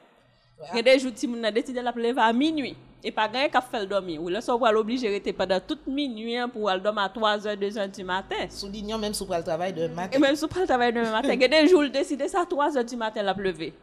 Il 0.74 0.78
y 0.78 0.80
a 0.80 0.82
des 0.82 1.00
jours, 1.00 1.12
monde 1.28 1.46
a 1.46 1.52
décidé 1.52 1.80
de 1.80 1.86
la 1.86 1.92
lever 1.92 2.20
à 2.20 2.34
minuit. 2.34 2.76
Et 3.04 3.12
pas 3.12 3.28
rien 3.28 3.48
qu'à 3.48 3.62
faire 3.62 3.82
le 3.82 3.86
dormir. 3.86 4.22
Ou 4.22 4.28
là, 4.28 4.42
ça 4.42 4.58
va 4.58 4.72
l'obliger 4.72 5.08
de 5.08 5.14
rester 5.14 5.32
pendant 5.32 5.60
toute 5.60 5.86
minuit 5.86 6.36
hein, 6.36 6.50
pour 6.50 6.68
aller 6.68 6.82
dormir 6.82 7.04
à 7.04 7.10
3h, 7.10 7.56
2h 7.56 7.96
du 7.96 8.04
matin. 8.04 8.36
Soulignons 8.50 8.98
même 8.98 9.14
sous 9.14 9.28
le 9.32 9.44
travail 9.44 9.72
de 9.72 9.88
matin. 9.88 10.18
Et 10.18 10.20
même 10.20 10.36
si 10.36 10.48
pas 10.48 10.62
le 10.62 10.68
travail 10.68 10.92
demain 10.92 11.12
matin, 11.12 11.32
il 11.32 11.40
y 11.40 11.46
a 11.46 11.48
des 11.48 11.68
jours, 11.68 11.84
il 11.84 11.92
décide 11.92 12.28
ça 12.28 12.42
à 12.42 12.46
3 12.46 12.76
heures 12.76 12.84
du 12.84 12.96
matin, 12.96 13.22
la 13.22 13.36
pleuvé. 13.36 13.74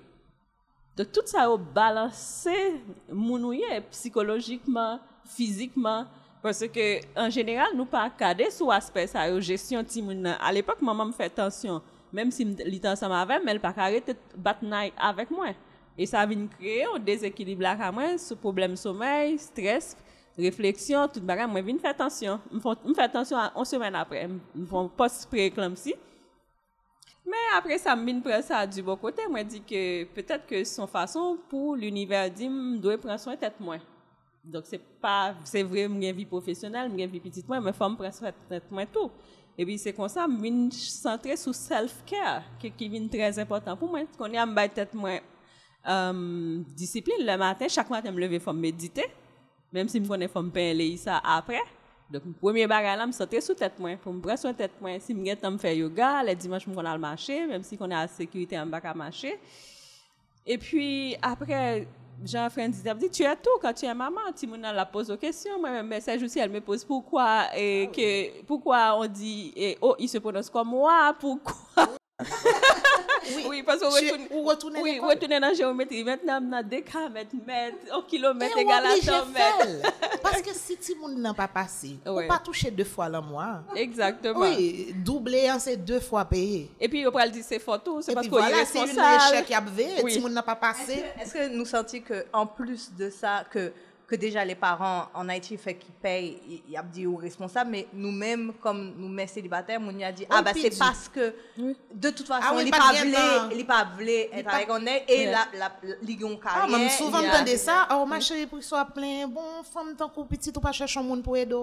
Donc, 0.96 1.11
tout 1.11 1.22
ça 1.26 1.42
a 1.42 1.57
balancé 1.57 2.80
mounouye 3.11 3.64
psychologiquement, 3.90 5.00
physiquement. 5.24 6.07
Parce 6.40 6.66
que, 6.68 7.00
en 7.18 7.30
général, 7.30 7.68
nous 7.74 7.87
pas 7.87 8.11
cadrer 8.11 8.50
sous 8.50 8.70
aspect 8.70 9.07
ça, 9.07 9.28
yo, 9.28 9.40
gestion 9.40 9.83
de 9.83 10.02
moun 10.02 10.20
nan. 10.20 10.37
À 10.40 10.52
l'époque, 10.52 10.80
maman 10.83 11.07
me 11.07 11.12
fait 11.12 11.24
attention. 11.24 11.80
Même 12.12 12.30
si 12.30 12.42
était 12.42 12.87
ensemble 12.87 13.14
avec 13.14 13.42
moi, 13.42 13.52
elle 13.52 13.61
pas 13.61 13.74
arrêter 13.76 14.12
de 14.12 14.18
battre 14.37 14.61
avec 14.96 15.30
moi. 15.30 15.48
Et 15.96 16.07
ça 16.07 16.24
vient 16.26 16.46
créer 16.46 16.85
un 16.85 16.98
déséquilibre 16.98 17.62
là, 17.62 17.76
à 17.80 17.90
moi, 17.90 18.18
ce 18.18 18.35
problème 18.35 18.76
sommeil, 18.76 19.38
stress, 19.38 19.96
réflexion, 20.37 21.09
tout 21.09 21.20
bagage. 21.20 21.48
Moi, 21.48 21.62
je 21.66 21.78
faire 21.78 21.90
attention. 21.90 22.38
Je 22.52 22.94
fais 22.94 23.02
attention 23.02 23.38
à 23.38 23.50
11 23.57 23.66
semaines 23.66 23.94
après. 23.94 24.28
Je 24.54 24.64
fais 24.64 24.88
post-prééclampsie. 24.96 25.94
Mais 27.26 27.32
après 27.56 27.78
ça, 27.78 27.96
mine 27.96 28.22
prend 28.22 28.42
ça 28.42 28.66
du 28.66 28.82
bon 28.82 28.96
côté. 28.96 29.22
Moi, 29.28 29.42
dit 29.44 29.62
que 29.62 30.04
peut-être 30.04 30.46
que 30.46 30.62
son 30.64 30.87
façon 30.87 31.38
pour 31.48 31.74
l'univers 31.74 32.30
dit, 32.30 32.44
je 32.46 32.78
dois 32.78 32.98
prendre 32.98 33.18
soin 33.18 33.34
de 33.34 33.64
moins. 33.64 33.80
Donc, 34.44 34.64
c'est 34.66 34.80
pas, 35.00 35.34
c'est 35.44 35.62
vrai, 35.62 35.84
une 35.84 36.12
vie 36.12 36.26
professionnelle, 36.26 36.90
une 36.90 37.06
vie 37.06 37.20
petite 37.20 37.48
moins, 37.48 37.60
mais 37.60 37.72
femme 37.72 37.96
prend 37.96 38.12
soin 38.12 38.30
de 38.50 38.60
moins 38.70 38.87
tout. 38.87 39.10
Et 39.56 39.64
puis 39.64 39.78
c'est 39.78 39.92
comme 39.92 40.08
ça, 40.08 40.26
je 40.28 40.42
viens 40.42 40.68
centrer 40.70 41.37
sur 41.37 41.54
self-care, 41.54 42.42
qui, 42.58 42.88
vient 42.88 43.06
très 43.06 43.38
important 43.38 43.76
pour 43.76 43.88
moi. 43.88 44.00
Quand 44.18 44.26
je 44.26 44.32
me 44.32 44.68
tête 44.68 44.94
moi 44.94 45.20
euh, 45.87 46.62
discipline 46.74 47.24
le 47.24 47.37
matin, 47.37 47.66
chaque 47.68 47.88
matin 47.88 48.10
je 48.10 48.14
me 48.16 48.20
lever, 48.20 48.40
faut 48.40 48.52
méditer, 48.52 49.04
même 49.72 49.88
si 49.88 50.02
je 50.02 50.08
connais 50.08 50.28
faut 50.28 50.42
me 50.42 50.50
payer 50.50 50.96
ça 50.96 51.22
après. 52.08 52.24
Donc, 52.24 52.36
premier 52.38 52.66
bagage 52.66 52.98
là, 52.98 53.06
me 53.06 53.12
centrer 53.12 53.40
sur 53.40 53.56
tête 53.56 53.78
moi, 53.78 53.96
pour 53.96 54.12
me 54.12 54.20
prendre 54.20 54.38
sur 54.38 54.54
tête 54.54 54.72
moi. 54.80 54.98
Si 55.00 55.14
je 55.14 55.34
temps 55.34 55.58
faire 55.58 55.72
yoga, 55.72 56.22
les 56.22 56.34
dimanches 56.34 56.64
je 56.66 56.70
vais 56.70 56.82
le 56.82 56.98
marcher, 56.98 57.46
même 57.46 57.62
si 57.62 57.76
on 57.80 57.90
est 57.90 57.94
à 57.94 58.06
sécurité 58.06 58.58
en 58.58 58.66
bas 58.66 58.80
à 58.82 58.94
marcher. 58.94 59.38
Et 60.46 60.58
puis 60.58 61.16
après 61.22 61.86
Jean-François 62.24 62.94
dit, 62.94 63.10
tu 63.10 63.24
as 63.24 63.34
tout 63.34 63.58
quand 63.60 63.72
tu 63.72 63.86
es 63.86 63.94
maman. 63.94 64.20
Timouna 64.34 64.72
la 64.72 64.86
pose 64.86 65.10
aux 65.10 65.16
questions. 65.16 65.58
Moi, 65.58 65.70
même 65.70 65.88
message 65.88 66.22
aussi, 66.22 66.38
elle 66.38 66.50
me 66.50 66.60
pose 66.60 66.84
pourquoi, 66.84 67.46
et 67.56 67.90
que, 67.92 68.42
pourquoi 68.42 68.96
on 68.98 69.06
dit, 69.06 69.52
et, 69.56 69.76
oh, 69.80 69.96
il 69.98 70.08
se 70.08 70.18
prononce 70.18 70.48
comme 70.48 70.68
moi, 70.68 71.14
pourquoi? 71.18 71.88
Oui, 72.20 73.44
Oui, 73.48 73.62
parce 73.62 73.81
qu'on 73.81 73.90
retourne, 74.44 74.77
oui, 74.83 75.00
retourner 75.00 75.40
dans 75.40 75.48
la 75.48 75.55
géométrie. 75.55 76.05
Maintenant, 76.05 76.40
on 76.42 76.53
a 76.53 76.62
décamètre, 76.62 77.35
mètre, 77.46 77.77
au 77.96 78.03
kilomètre 78.03 78.57
égal 78.57 78.85
on 78.85 78.88
à 78.88 78.92
oblige 78.92 79.05
100 79.05 79.27
mètres. 79.27 79.90
Parce 80.22 80.42
que 80.42 80.50
si 80.55 80.77
tu 80.77 80.92
n'a 81.16 81.35
pas 81.35 81.48
passé, 81.48 81.96
ou 82.07 82.20
pas 82.29 82.38
touché 82.38 82.70
deux 82.70 82.85
fois 82.85 83.09
le 83.09 83.20
mois. 83.20 83.62
Exactement. 83.74 84.40
Oui, 84.40 84.94
doublé, 85.05 85.48
hein, 85.48 85.59
c'est 85.59 85.77
deux 85.77 86.00
fois 86.00 86.24
payé. 86.24 86.70
Et 86.81 86.88
puis, 86.88 87.05
après, 87.05 87.24
elle 87.24 87.33
dit 87.33 87.42
c'est 87.42 87.59
photo, 87.59 88.00
c'est 88.03 88.14
parce 88.14 88.29
qu'on 88.29 88.37
est 88.38 88.40
voilà, 88.40 88.64
c'est 88.64 88.79
une 88.79 88.85
responsable. 88.85 89.35
échec 89.35 89.46
qui 89.46 89.55
a 89.55 89.61
Oui. 90.03 90.12
si 90.12 90.20
n'a 90.20 90.42
pas 90.42 90.57
passé. 90.57 91.03
Est-ce 91.20 91.35
que 91.35 91.48
nous 91.48 91.64
sentons 91.64 92.00
que 92.00 92.27
en 92.33 92.46
plus 92.46 92.92
de 92.92 93.11
ça, 93.11 93.44
que, 93.50 93.72
que 94.06 94.16
déjà 94.16 94.44
les 94.44 94.54
parents 94.54 95.06
en 95.14 95.28
Haïti 95.28 95.56
fait 95.56 95.74
qu'ils 95.74 95.94
payent, 95.94 96.38
il 96.66 96.72
y 96.72 96.76
a 96.76 96.82
dit 96.82 97.06
aux 97.06 97.16
responsables, 97.16 97.70
mais 97.70 97.86
nous-mêmes, 97.92 98.52
comme 98.60 98.94
nous 98.98 99.08
mères 99.08 99.28
célibataires, 99.28 99.80
on 99.82 99.96
y 99.98 100.04
a 100.04 100.12
dit, 100.12 100.26
ah 100.28 100.42
bah 100.42 100.52
c'est 100.54 100.78
parce 100.78 101.08
que 101.08 101.32
de 101.94 102.10
toute 102.10 102.26
façon, 102.26 102.46
Ah 102.50 102.54
oui, 102.54 102.64
il 102.66 103.66
pas 103.66 103.88
voulu 103.96 104.10
être 104.12 104.54
avec 104.54 104.68
on 104.70 104.84
est 104.86 105.04
et 105.08 105.26
la 105.26 105.46
la 105.58 105.72
ligon 106.02 106.38
Ah, 106.44 106.60
carrière. 106.60 106.78
même 106.78 106.90
souvent, 106.90 107.22
tendez 107.22 107.56
ça. 107.56 107.88
Oh, 107.92 108.04
ma 108.04 108.20
chérie, 108.20 108.46
pour 108.46 108.58
qu'il 108.58 108.66
soit 108.66 108.84
plein, 108.84 109.26
bon, 109.26 109.62
femme, 109.72 109.94
tant 109.96 110.08
qu'on 110.08 110.24
petit, 110.24 110.52
ou 110.54 110.60
pas 110.60 110.72
chercher 110.72 111.00
un 111.00 111.02
monde 111.02 111.22
pour 111.22 111.36
aider. 111.36 111.54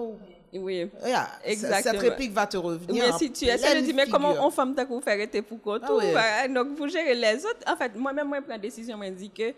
Oui. 0.54 0.90
Yeah, 1.06 1.28
Exactement. 1.44 1.92
Cette 1.92 2.00
réplique 2.10 2.32
va 2.32 2.46
te 2.46 2.56
revenir. 2.56 3.04
Mais 3.06 3.12
si 3.18 3.30
tu 3.32 3.46
essaies 3.46 3.80
de 3.80 3.80
dire, 3.86 3.94
mais 3.94 4.06
comment 4.06 4.34
on 4.40 4.50
femme 4.50 4.74
t'a 4.74 4.84
qu'on 4.84 5.00
fait 5.00 5.12
arrêter 5.12 5.42
pour 5.42 5.60
quoi? 5.62 5.78
Ah 5.82 5.88
bah, 6.12 6.48
Donc, 6.48 6.74
pour 6.76 6.88
gérer 6.88 7.14
les 7.14 7.36
autres, 7.44 7.60
en 7.66 7.76
fait, 7.76 7.94
moi-même, 7.96 8.28
moi, 8.28 8.38
je 8.40 8.44
prends 8.44 8.54
une 8.56 8.60
décision, 8.60 8.98
je 9.00 9.08
me 9.10 9.14
dis 9.14 9.30
que 9.30 9.54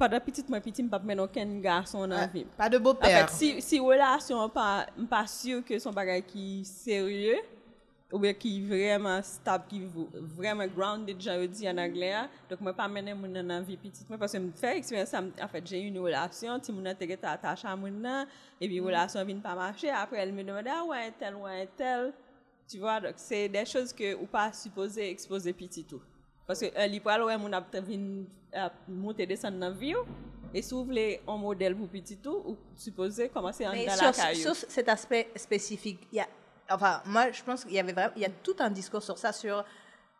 pendant 0.00 0.18
petite, 0.20 0.48
moi, 0.48 0.60
petit, 0.60 0.78
je 0.78 0.82
ne 0.82 0.88
peux 0.88 0.98
pas 0.98 1.04
mettre 1.04 1.22
aucun 1.22 1.60
garçon 1.60 2.00
dans 2.00 2.06
la 2.16 2.22
Ah, 2.22 2.26
vie. 2.26 2.46
Pas 2.56 2.70
de 2.70 2.78
En 2.78 2.80
beau-père. 2.80 3.28
fait, 3.28 3.36
si, 3.36 3.60
si 3.60 3.78
relation, 3.78 4.48
pas, 4.48 4.86
pas 5.08 5.26
sûr 5.26 5.62
que 5.62 5.78
son 5.78 5.92
bagage 5.92 6.22
qui 6.26 6.62
est 6.62 6.64
sérieux, 6.64 7.36
ou 8.10 8.18
bien 8.18 8.32
qui 8.32 8.58
est 8.58 8.66
vraiment 8.66 9.20
stable, 9.22 9.64
qui 9.68 9.82
est 9.82 9.88
vraiment 10.36 10.66
grounded, 10.66 11.20
j'ai 11.20 11.46
dit 11.48 11.68
en 11.68 11.76
anglais, 11.76 12.14
donc 12.48 12.60
moi 12.62 12.72
pas 12.72 12.88
mener 12.88 13.12
mon 13.14 13.28
dans 13.28 13.46
la 13.46 13.60
vie 13.60 13.76
petite, 13.76 14.08
moi 14.08 14.18
parce 14.18 14.32
que 14.32 14.38
me 14.38 14.50
faire 14.52 14.74
expérience, 14.74 15.14
en 15.14 15.48
fait, 15.48 15.64
j'ai 15.66 15.82
eu 15.82 15.88
une 15.88 15.98
relation, 15.98 16.58
si 16.62 16.72
mon 16.72 16.84
était 16.86 17.18
attaché 17.22 17.68
à 17.68 17.76
mon 17.76 17.86
et 18.60 18.66
puis 18.66 18.80
relation 18.80 19.22
vient 19.24 19.36
pas 19.38 19.54
marcher, 19.54 19.90
après 19.90 20.16
elle 20.16 20.32
me 20.32 20.42
demande 20.42 20.66
ah 20.66 20.82
ouais 20.86 21.12
tel 21.18 21.36
ouais 21.36 21.68
tel, 21.76 22.12
tu 22.68 22.78
vois, 22.78 23.00
donc 23.00 23.12
c'est 23.16 23.48
des 23.48 23.66
choses 23.66 23.92
que 23.92 24.14
ou 24.14 24.26
pas 24.26 24.50
supposé 24.52 25.10
exposer 25.10 25.52
petit 25.52 25.84
tout. 25.84 26.00
Parce 26.50 26.62
que 26.62 26.66
euh, 26.76 26.86
li 26.88 26.98
pral 26.98 27.22
ouais 27.22 27.36
mon 27.38 27.52
a 27.52 27.60
vinn 27.80 28.24
euh, 28.56 28.68
monter 28.88 29.24
descendre 29.24 29.56
dans 29.60 29.68
la 29.68 29.72
vie 29.72 29.94
ou, 29.94 30.02
et 30.52 30.62
si 30.62 30.74
vous 30.74 30.84
voulez 30.84 31.20
un 31.28 31.36
modèle 31.36 31.76
pour 31.76 31.86
petit 31.86 32.16
tout 32.16 32.42
ou 32.44 32.56
en 33.36 33.72
Mais 33.72 33.86
dans 33.86 33.92
sur, 33.94 34.06
la 34.06 34.12
caillou. 34.12 34.40
sur 34.42 34.56
cet 34.56 34.88
aspect 34.88 35.28
spécifique, 35.36 36.08
y 36.12 36.18
a, 36.18 36.26
enfin, 36.68 37.02
moi, 37.06 37.30
je 37.30 37.40
pense 37.44 37.64
qu'il 37.64 37.74
y 37.74 37.78
avait 37.78 37.92
vraiment, 37.92 38.12
il 38.16 38.22
y 38.22 38.24
a 38.24 38.30
tout 38.42 38.56
un 38.58 38.68
discours 38.68 39.00
sur 39.00 39.16
ça, 39.16 39.32
sur 39.32 39.64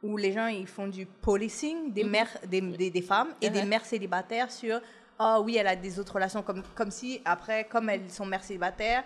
où 0.04 0.16
les 0.16 0.30
gens 0.30 0.46
ils 0.46 0.68
font 0.68 0.86
du 0.86 1.04
policing 1.04 1.92
des 1.92 2.04
mères, 2.04 2.30
des, 2.46 2.60
des, 2.60 2.90
des 2.90 3.02
femmes 3.02 3.34
et 3.40 3.50
des 3.50 3.62
Mhm. 3.62 3.68
mères 3.68 3.84
célibataires 3.84 4.52
sur, 4.52 4.80
ah 5.18 5.40
oui, 5.40 5.56
elle 5.56 5.66
a 5.66 5.74
des 5.74 5.98
autres 5.98 6.14
relations, 6.14 6.44
comme, 6.44 6.62
comme 6.76 6.92
si 6.92 7.20
après, 7.24 7.64
comme 7.64 7.88
elles 7.90 8.08
sont 8.08 8.24
mères 8.24 8.44
célibataires, 8.44 9.02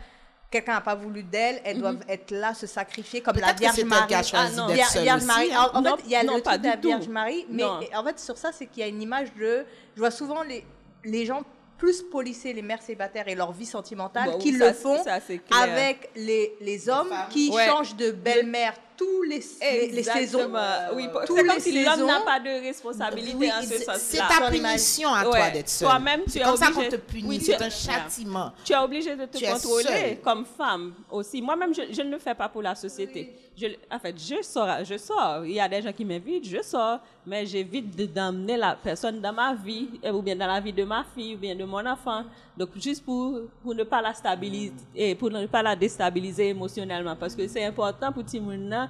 quelqu'un 0.54 0.74
n'a 0.74 0.80
pas 0.80 0.94
voulu 0.94 1.22
d'elles, 1.24 1.60
elles 1.64 1.78
doivent 1.80 2.04
être 2.08 2.30
là, 2.30 2.54
se 2.54 2.66
sacrifier, 2.66 3.20
comme 3.20 3.36
la 3.38 3.52
que 3.52 3.58
Vierge 3.58 3.82
Marie. 3.84 4.14
Ah, 4.32 4.48
non. 4.56 4.66
Vierge 4.68 4.96
aussi, 5.18 5.26
Marie. 5.26 5.52
hein. 5.52 5.70
En, 5.74 5.82
Non, 5.82 5.96
fait, 5.96 6.02
il 6.04 6.10
y 6.12 6.16
a 6.16 6.22
non, 6.22 6.36
le 6.36 6.42
truc 6.42 6.60
de 6.60 6.66
la 6.66 6.76
tout. 6.76 6.88
Vierge 6.88 7.08
Marie, 7.08 7.46
mais 7.50 7.64
en 7.64 8.04
fait, 8.04 8.18
sur 8.20 8.38
ça, 8.38 8.50
c'est 8.52 8.66
qu'il 8.66 8.80
y 8.80 8.84
a 8.84 8.88
une 8.88 9.02
image 9.02 9.34
de. 9.34 9.64
Je 9.94 10.00
vois 10.00 10.10
souvent 10.12 10.42
les, 10.42 10.64
les 11.04 11.26
gens 11.26 11.42
plus 11.76 12.02
polisser 12.02 12.52
les 12.52 12.62
mères 12.62 12.80
célibataires 12.80 13.26
et 13.26 13.34
leur 13.34 13.50
vie 13.52 13.66
sentimentale 13.66 14.30
Bon, 14.30 14.38
qu'ils 14.38 14.58
le 14.58 14.72
font 14.72 15.02
ça, 15.02 15.18
avec 15.60 16.08
les, 16.14 16.54
les 16.60 16.88
hommes 16.88 17.12
qui 17.30 17.50
Ouais. 17.50 17.66
changent 17.66 17.96
de 17.96 18.12
belle-mère 18.12 18.74
tous 18.96 19.22
les, 19.24 19.40
les, 19.60 19.88
les 19.92 20.02
saisons. 20.02 20.38
Exactement. 20.38 20.58
Oui, 20.94 21.08
Tous 21.26 21.36
c'est 21.36 21.44
comme 21.46 21.60
si 21.60 21.84
l'homme 21.84 22.06
n'a 22.06 22.20
pas 22.20 22.38
de 22.40 22.62
responsabilité 22.64 23.36
Oui, 23.36 23.50
en 23.52 23.62
ce 23.62 23.68
c'est 23.68 23.78
sens-là. 23.84 23.94
c'est 23.98 24.18
ta 24.40 24.50
punition 24.50 25.08
à 25.12 25.24
Ouais. 25.24 25.30
toi 25.30 25.50
d'être 25.50 25.68
seule. 25.68 25.88
Toi-même, 25.88 26.20
tu 26.24 26.30
C'est 26.30 26.40
es 26.40 26.42
comme 26.42 26.56
ça 26.56 26.66
qu'on 26.66 26.80
obligé- 26.80 26.88
te 26.90 26.96
punit, 26.96 27.28
Oui, 27.28 27.40
c'est 27.40 27.56
tu- 27.56 27.62
un 27.64 27.70
châtiment. 27.70 28.52
Tu 28.64 28.72
es 28.72 28.76
obligé 28.76 29.16
de 29.16 29.24
te 29.26 29.38
Tu 29.38 29.44
contrôler 29.44 30.20
comme 30.22 30.44
femme 30.44 30.92
aussi. 31.10 31.42
Moi-même, 31.42 31.74
je, 31.74 31.82
je 31.92 32.02
ne 32.02 32.10
le 32.10 32.18
fais 32.18 32.34
pas 32.34 32.48
pour 32.48 32.62
la 32.62 32.74
société. 32.74 33.34
Je, 33.56 33.66
en 33.90 33.98
fait, 34.00 34.14
je 34.18 34.42
sors, 34.42 34.84
je 34.84 34.96
sors. 34.98 35.44
Il 35.44 35.52
y 35.52 35.60
a 35.60 35.68
des 35.68 35.80
gens 35.80 35.92
qui 35.92 36.04
m'invitent, 36.04 36.44
je 36.48 36.60
sors, 36.60 36.98
mais 37.24 37.46
j'évite 37.46 37.94
de- 37.96 38.06
d'emmener 38.06 38.56
la 38.56 38.74
personne 38.74 39.20
dans 39.20 39.32
ma 39.32 39.54
vie, 39.54 39.88
euh, 40.04 40.10
ou 40.12 40.22
bien 40.22 40.34
dans 40.34 40.46
la 40.48 40.58
vie 40.60 40.72
de 40.72 40.82
ma 40.82 41.04
fille, 41.14 41.34
ou 41.34 41.38
bien 41.38 41.54
de 41.54 41.64
mon 41.64 41.84
enfant. 41.86 42.24
Donc, 42.56 42.70
juste 42.80 43.04
pour, 43.04 43.38
pour 43.62 43.74
ne 43.74 43.84
pas 43.84 44.02
la 44.02 44.12
stabiliser, 44.12 44.72
et 44.94 45.14
pour 45.14 45.30
ne 45.30 45.46
pas 45.46 45.62
la 45.62 45.74
déstabiliser 45.76 46.48
émotionnellement. 46.48 47.14
Parce 47.14 47.34
que 47.36 47.46
c'est 47.46 47.64
important 47.64 48.10
pour 48.12 48.24
Timouna 48.24 48.83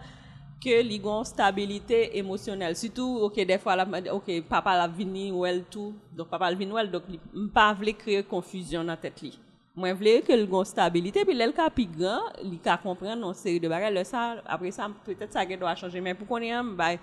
que 0.62 0.82
li 0.82 0.98
gon 0.98 1.24
stabilité 1.24 2.16
émotionnelle 2.18 2.76
surtout 2.76 3.18
OK 3.22 3.34
des 3.36 3.58
fois 3.58 3.76
la 3.76 3.86
OK 4.14 4.42
papa 4.48 4.76
la 4.76 4.88
vini 4.88 5.30
ou 5.30 5.44
elle 5.46 5.64
tout 5.64 5.94
donc 6.16 6.28
papa 6.28 6.50
la 6.50 6.56
vini 6.56 6.72
ou 6.72 6.78
elle 6.78 6.90
donc 6.90 7.04
pas 7.52 7.72
vle 7.74 7.94
créer 7.94 8.22
confusion 8.22 8.84
dans 8.84 8.96
tête 8.96 9.20
li 9.22 9.38
moi 9.76 9.92
vle 9.92 10.22
que 10.22 10.32
le 10.32 10.46
gon 10.46 10.64
stabilité 10.64 11.24
puis 11.24 11.34
l'el 11.34 11.52
ka 11.52 11.68
pi 11.70 11.86
grand 11.86 12.32
li 12.42 12.58
ka 12.58 12.76
comprendre 12.76 13.28
une 13.28 13.34
série 13.34 13.60
de 13.60 13.68
bagages 13.68 13.94
le 13.94 14.04
ça 14.04 14.36
après 14.46 14.70
ça 14.70 14.88
peut-être 15.04 15.32
ça 15.32 15.44
doit 15.44 15.74
changer 15.74 16.00
mais 16.00 16.14
pour 16.14 16.26
qu'on 16.26 16.38
ait 16.38 16.52
bah 16.76 16.96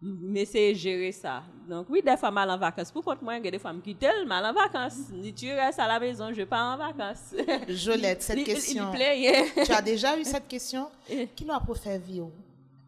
mais 0.00 0.44
c'est 0.44 0.74
gérer 0.74 1.12
ça. 1.12 1.42
Donc 1.68 1.86
oui, 1.90 2.00
des 2.02 2.16
fois 2.16 2.30
mal 2.30 2.48
en 2.50 2.56
vacances. 2.56 2.92
Pour 2.92 3.04
contre 3.04 3.22
moi, 3.24 3.36
il 3.36 3.44
y 3.44 3.48
a 3.48 3.50
des 3.50 3.58
femmes 3.58 3.80
qui 3.82 3.94
tel 3.94 4.26
mal 4.26 4.44
en 4.44 4.52
vacances. 4.52 5.10
Ni 5.12 5.32
tu 5.32 5.50
restes 5.50 5.80
à 5.80 5.88
la 5.88 5.98
maison, 5.98 6.32
je 6.32 6.42
pars 6.44 6.74
en 6.74 6.76
vacances. 6.76 7.34
Jolette, 7.68 8.22
cette 8.22 8.44
question. 8.44 8.92
Tu 8.92 9.72
as 9.72 9.82
déjà 9.82 10.18
eu 10.18 10.24
cette 10.24 10.46
question? 10.46 10.88
Eh. 11.10 11.26
Qui 11.34 11.44
l'a 11.44 11.58
pour 11.58 11.78
faire 11.78 11.98
vivre 11.98 12.30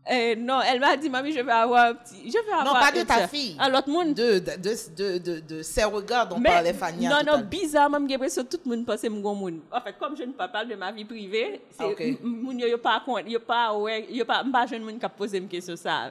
Eh, 0.08 0.34
non, 0.34 0.60
elle 0.62 0.80
m'a 0.80 0.96
dit, 0.96 1.10
mamie, 1.10 1.30
je 1.30 1.40
vais 1.40 1.52
avoir 1.52 1.88
un 1.90 1.94
petit. 1.94 2.16
Je 2.26 2.32
vais 2.32 2.52
avoir 2.52 2.64
Non, 2.64 2.72
pas 2.72 2.90
de 2.90 3.02
ta 3.02 3.28
fille. 3.28 3.54
Ah, 3.58 3.68
l'autre 3.68 3.88
monde. 3.90 4.14
de, 4.14 4.38
de, 4.38 4.56
de, 4.56 4.74
de, 4.96 5.18
de, 5.18 5.40
de 5.40 5.62
ces 5.62 5.84
regards 5.84 6.26
dont 6.26 6.38
Mais, 6.38 6.48
parlait 6.48 6.72
Fanny. 6.72 7.06
non, 7.06 7.18
non, 7.24 7.38
bizarre, 7.40 7.90
même 7.90 8.06
j'ai 8.08 8.14
l'impression 8.14 8.42
que 8.42 8.48
tout 8.56 8.60
le 8.64 8.76
monde 8.76 8.86
pense 8.86 8.96
que 9.02 9.06
je 9.08 9.12
suis 9.12 9.18
un 9.28 9.34
monde. 9.34 9.60
En 9.70 9.80
fait, 9.80 9.94
comme 9.98 10.16
je 10.16 10.22
ne 10.24 10.32
parle 10.32 10.52
pas 10.52 10.64
de 10.64 10.74
ma 10.74 10.90
vie 10.90 11.04
privée, 11.04 11.60
c'est 11.70 11.84
Ah, 11.84 11.88
ok. 11.88 12.00
m- 12.00 12.16
moun 12.22 12.58
yo 12.58 12.78
pas 12.78 13.02
compte, 13.04 13.24
yo 13.28 13.38
pas 13.40 13.74
ouais, 13.74 14.06
yo 14.10 14.24
pas 14.24 14.42
m'pas 14.42 14.66
jeune 14.66 14.82
monde 14.82 14.98
qui 14.98 15.04
a 15.04 15.08
posé 15.10 15.36
une 15.38 15.48
question 15.48 15.76
ça. 15.76 16.10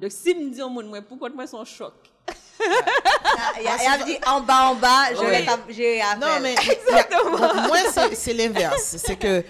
Donc 0.00 0.10
si 0.10 0.34
me 0.34 0.50
dit 0.52 0.60
un 0.60 0.68
monde 0.68 0.86
moi 0.86 1.00
pourquoi 1.00 1.30
moi 1.30 1.46
son 1.46 1.64
choc. 1.64 1.94
Il 3.58 3.62
y 3.64 3.68
a, 3.68 3.98
y 4.00 4.04
dit 4.04 4.18
en 4.26 4.40
bas, 4.40 4.70
en 4.70 4.74
bas, 4.74 5.14
je 5.14 5.20
Oui. 5.20 5.26
vais 5.26 5.46
j'ai. 5.70 6.00
Non, 6.20 6.26
mais 6.42 6.54
y 6.64 7.14
bon, 7.30 7.38
moi, 7.68 7.78
c'est- 8.12 8.34
l'inverse. 8.34 8.96
C'est 8.98 9.16
que 9.16 9.44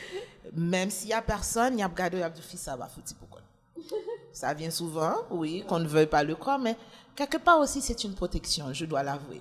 même 0.55 0.91
s'il 0.91 1.09
n'y 1.09 1.15
a 1.15 1.23
personne, 1.23 1.75
il 1.79 1.81
y 1.81 1.83
a 1.83 1.89
regardé, 1.89 2.19
il 2.19 2.21
y 2.21 2.23
a 2.23 2.29
dit, 2.31 2.43
Fils, 2.43 2.61
ça 2.61 2.77
va 2.77 2.87
foutre 2.87 3.13
pourquoi. 3.19 3.41
Ça 4.33 4.55
vient 4.55 4.71
souvent, 4.71 5.15
oui, 5.31 5.65
qu'on 5.67 5.79
ne 5.79 5.89
veuille 5.89 6.07
pas 6.07 6.23
le 6.23 6.35
croire, 6.35 6.59
mais 6.59 6.77
quelque 7.17 7.39
part 7.39 7.59
aussi, 7.61 7.81
c'est 7.81 8.05
une 8.05 8.15
protection, 8.15 8.73
je 8.73 8.85
dois 8.85 9.03
l'avouer. 9.03 9.41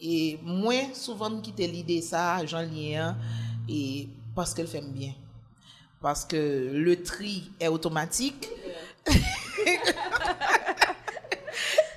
Et 0.00 0.38
moi, 0.42 0.74
souvent, 0.94 1.30
me 1.30 1.40
quitter 1.40 1.66
l'idée, 1.66 2.00
ça, 2.02 2.44
j'en 2.46 2.62
lien, 2.62 3.16
et 3.68 4.08
parce 4.34 4.54
qu'elle 4.54 4.68
fait 4.68 4.80
bien. 4.80 5.12
Parce 6.00 6.24
que 6.24 6.70
le 6.72 7.02
tri 7.02 7.50
est 7.58 7.68
automatique. 7.68 8.48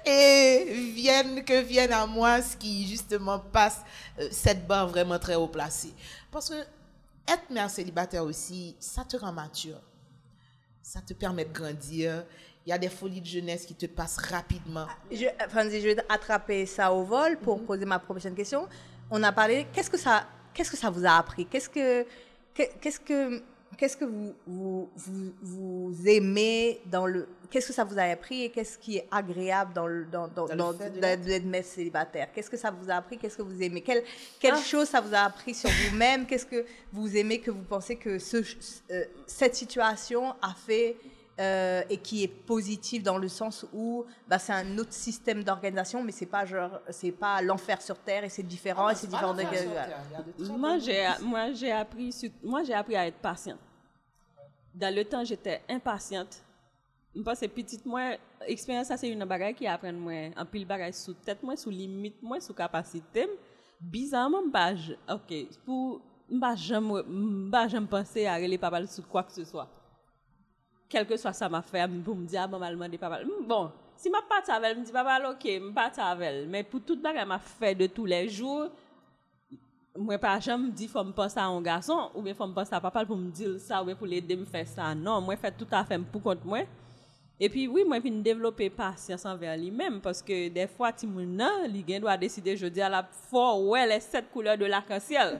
et 0.05 0.73
viennent 0.95 1.43
que 1.43 1.61
viennent 1.61 1.91
à 1.91 2.05
moi 2.05 2.41
ce 2.41 2.55
qui 2.55 2.87
justement 2.87 3.39
passe 3.39 3.81
euh, 4.19 4.27
cette 4.31 4.65
barre 4.65 4.87
vraiment 4.87 5.19
très 5.19 5.35
haut 5.35 5.47
placée. 5.47 5.93
Parce 6.31 6.49
que 6.49 6.55
être 7.27 7.49
mère 7.49 7.69
célibataire 7.69 8.23
aussi, 8.23 8.75
ça 8.79 9.03
te 9.03 9.17
rend 9.17 9.33
mature. 9.33 9.81
Ça 10.89 11.01
te 11.01 11.13
permet 11.13 11.43
de 11.43 11.51
grandir. 11.51 12.23
Il 12.65 12.69
y 12.69 12.71
a 12.71 12.77
des 12.77 12.87
folies 12.87 13.19
de 13.19 13.25
jeunesse 13.25 13.65
qui 13.65 13.75
te 13.75 13.87
passent 13.87 14.19
rapidement. 14.19 14.87
Je, 15.11 15.25
Franzi, 15.49 15.81
je 15.81 15.89
vais 15.89 15.97
attraper 16.07 16.65
ça 16.65 16.93
au 16.93 17.03
vol 17.03 17.37
pour 17.39 17.61
poser 17.65 17.83
ma 17.83 17.99
prochaine 17.99 18.33
question. 18.33 18.69
On 19.11 19.21
a 19.23 19.33
parlé, 19.33 19.67
qu'est-ce 19.73 19.89
que 19.89 19.97
ça, 19.97 20.25
qu'est-ce 20.53 20.71
que 20.71 20.77
ça 20.77 20.89
vous 20.89 21.05
a 21.05 21.11
appris? 21.17 21.45
Qu'est-ce 21.45 21.69
que, 21.69 22.03
que- 22.53 22.77
qu'est-ce 22.79 23.01
que 23.01 23.43
qu'est-ce 23.75 23.97
que 23.97 24.05
vous, 24.05 24.33
vous, 24.45 24.89
vous, 24.95 25.33
vous 25.41 26.07
aimez 26.07 26.79
dans 26.85 27.05
le, 27.05 27.27
qu'est-ce 27.49 27.67
que 27.67 27.73
ça 27.73 27.83
vous 27.83 27.97
a 27.97 28.03
appris 28.03 28.43
et 28.43 28.49
qu'est-ce 28.49 28.77
qui 28.77 28.97
est 28.97 29.07
agréable 29.11 29.73
dans 29.73 29.87
le, 29.87 30.05
dans, 30.05 30.27
dans, 30.27 30.45
Dans 30.47 30.73
d'être 30.73 31.45
mère 31.45 31.65
célibataire? 31.65 32.31
Qu'est-ce 32.33 32.49
que 32.49 32.57
ça 32.57 32.71
vous 32.71 32.89
a 32.89 32.95
appris? 32.95 33.17
Qu'est-ce 33.17 33.37
que 33.37 33.41
vous 33.41 33.61
aimez? 33.61 33.81
Quelle, 33.81 34.03
quelle 34.39 34.57
chose 34.57 34.87
ça 34.87 35.01
vous 35.01 35.13
a 35.13 35.19
appris 35.19 35.53
sur 35.53 35.69
vous-même? 35.69 36.25
Qu'est-ce 36.25 36.45
que 36.45 36.65
vous 36.91 37.15
aimez 37.17 37.39
que 37.39 37.51
vous 37.51 37.63
pensez 37.63 37.95
que 37.95 38.19
ce, 38.19 38.37
euh, 38.91 39.05
cette 39.25 39.55
situation 39.55 40.31
a 40.41 40.53
fait 40.53 40.95
euh, 41.39 41.83
et 41.89 41.97
qui 41.97 42.23
est 42.23 42.27
positive 42.27 43.03
dans 43.03 43.17
le 43.17 43.27
sens 43.27 43.65
où 43.73 44.05
bah, 44.27 44.39
c'est 44.39 44.53
un 44.53 44.77
autre 44.79 44.93
système 44.93 45.43
d'organisation, 45.43 46.03
mais 46.03 46.11
c'est 46.11 46.25
pas 46.25 46.45
genre, 46.45 46.79
c'est 46.89 47.11
pas 47.11 47.41
l'enfer 47.41 47.81
sur 47.81 47.97
terre 47.99 48.23
et 48.23 48.29
c'est 48.29 48.43
différent 48.43 48.89
et 48.89 48.95
c'est 48.95 49.07
différent 49.07 49.33
de. 49.33 49.43
Moi, 50.57 50.77
j'ai, 50.79 51.07
moi, 51.21 51.51
j'ai 51.53 51.71
appris, 51.71 52.11
sur- 52.11 52.31
moi, 52.43 52.63
j'ai 52.63 52.73
appris 52.73 52.95
à 52.95 53.05
être 53.07 53.17
patiente. 53.19 53.59
Dans 54.73 54.93
le 54.93 55.03
temps, 55.05 55.23
j'étais 55.23 55.61
impatiente. 55.69 56.43
Parce 57.25 57.39
que 57.39 57.47
petite, 57.47 57.85
moi, 57.85 58.15
expérience, 58.45 58.87
ça, 58.87 58.97
c'est 58.97 59.09
une 59.09 59.25
bagaille 59.25 59.55
qui 59.55 59.65
apprend 59.65 59.93
moi, 59.93 60.29
en 60.37 60.45
pile 60.45 60.65
bagaille 60.67 60.93
sous 60.93 61.13
tête, 61.13 61.41
moi, 61.41 61.55
sous 61.55 61.71
limite, 61.71 62.21
moi, 62.21 62.39
sous 62.39 62.53
capacité. 62.53 63.27
Bizarrement, 63.79 64.41
j- 64.75 64.95
ok, 65.09 65.33
pour, 65.65 66.01
m'pas 66.29 66.55
jamais, 66.55 67.01
m'pas 67.07 67.67
jamais 67.67 67.87
penser 67.87 68.25
à 68.27 68.33
aller 68.33 68.57
papa 68.57 68.85
sur 68.85 69.07
quoi 69.07 69.23
que 69.23 69.31
ce 69.31 69.45
soit. 69.45 69.67
Quel 70.89 71.05
que 71.05 71.17
soit 71.17 71.33
ça 71.33 71.49
m'a 71.49 71.61
fait, 71.61 71.87
pour 72.03 72.15
me 72.15 72.25
dire, 72.25 72.41
ah, 72.43 72.47
bon, 72.47 72.59
m'a 72.59 72.71
demandé 72.71 72.97
papa. 72.97 73.19
Bon, 73.45 73.71
si 73.95 74.09
m'a 74.09 74.21
pas 74.21 74.53
avec, 74.53 74.77
me 74.77 74.85
dit 74.85 74.91
papa, 74.91 75.19
ok, 75.31 75.61
m'a 75.61 75.89
pas 75.89 76.01
avec. 76.01 76.47
Mais 76.47 76.63
pour 76.63 76.81
toute 76.81 77.01
bagaille 77.01 77.25
m'a 77.25 77.39
fait 77.39 77.75
de 77.75 77.87
tous 77.87 78.05
les 78.05 78.29
jours, 78.29 78.69
moi 79.97 80.17
pas 80.17 80.39
jamais 80.39 80.69
dit 80.69 80.87
faut 80.87 81.03
me 81.03 81.11
penser 81.11 81.39
à 81.39 81.45
un 81.45 81.61
garçon 81.61 82.11
ou 82.13 82.21
bien 82.21 82.33
faut 82.33 82.45
me 82.45 82.53
penser 82.53 82.73
à 82.73 82.79
papa 82.79 83.05
pour 83.05 83.17
me 83.17 83.29
dire 83.31 83.59
ça 83.59 83.83
ou 83.83 83.95
pour 83.95 84.07
l'aider 84.07 84.35
me 84.35 84.45
faire 84.45 84.67
ça 84.67 84.93
non 84.93 85.21
moi 85.21 85.35
fait 85.35 85.51
tout 85.51 85.67
à 85.71 85.83
fait 85.83 85.97
pour 85.97 86.21
compte 86.21 86.45
moi 86.45 86.59
et 87.39 87.49
puis 87.49 87.67
oui 87.67 87.83
moi 87.85 87.99
vinn 87.99 88.21
développer 88.21 88.69
patience 88.69 89.25
envers 89.25 89.57
lui-même 89.57 89.99
parce 89.99 90.21
que 90.21 90.49
des 90.49 90.67
fois 90.67 90.91
ti 90.93 91.07
moun 91.07 91.35
nan 91.35 91.99
doit 91.99 92.17
décider 92.17 92.55
je 92.55 92.67
dis 92.67 92.81
à 92.81 92.89
la 92.89 93.03
fois 93.03 93.57
ouais 93.57 93.87
les 93.87 93.99
sept 93.99 94.29
couleurs 94.31 94.57
de 94.57 94.65
l'arc-en-ciel 94.65 95.39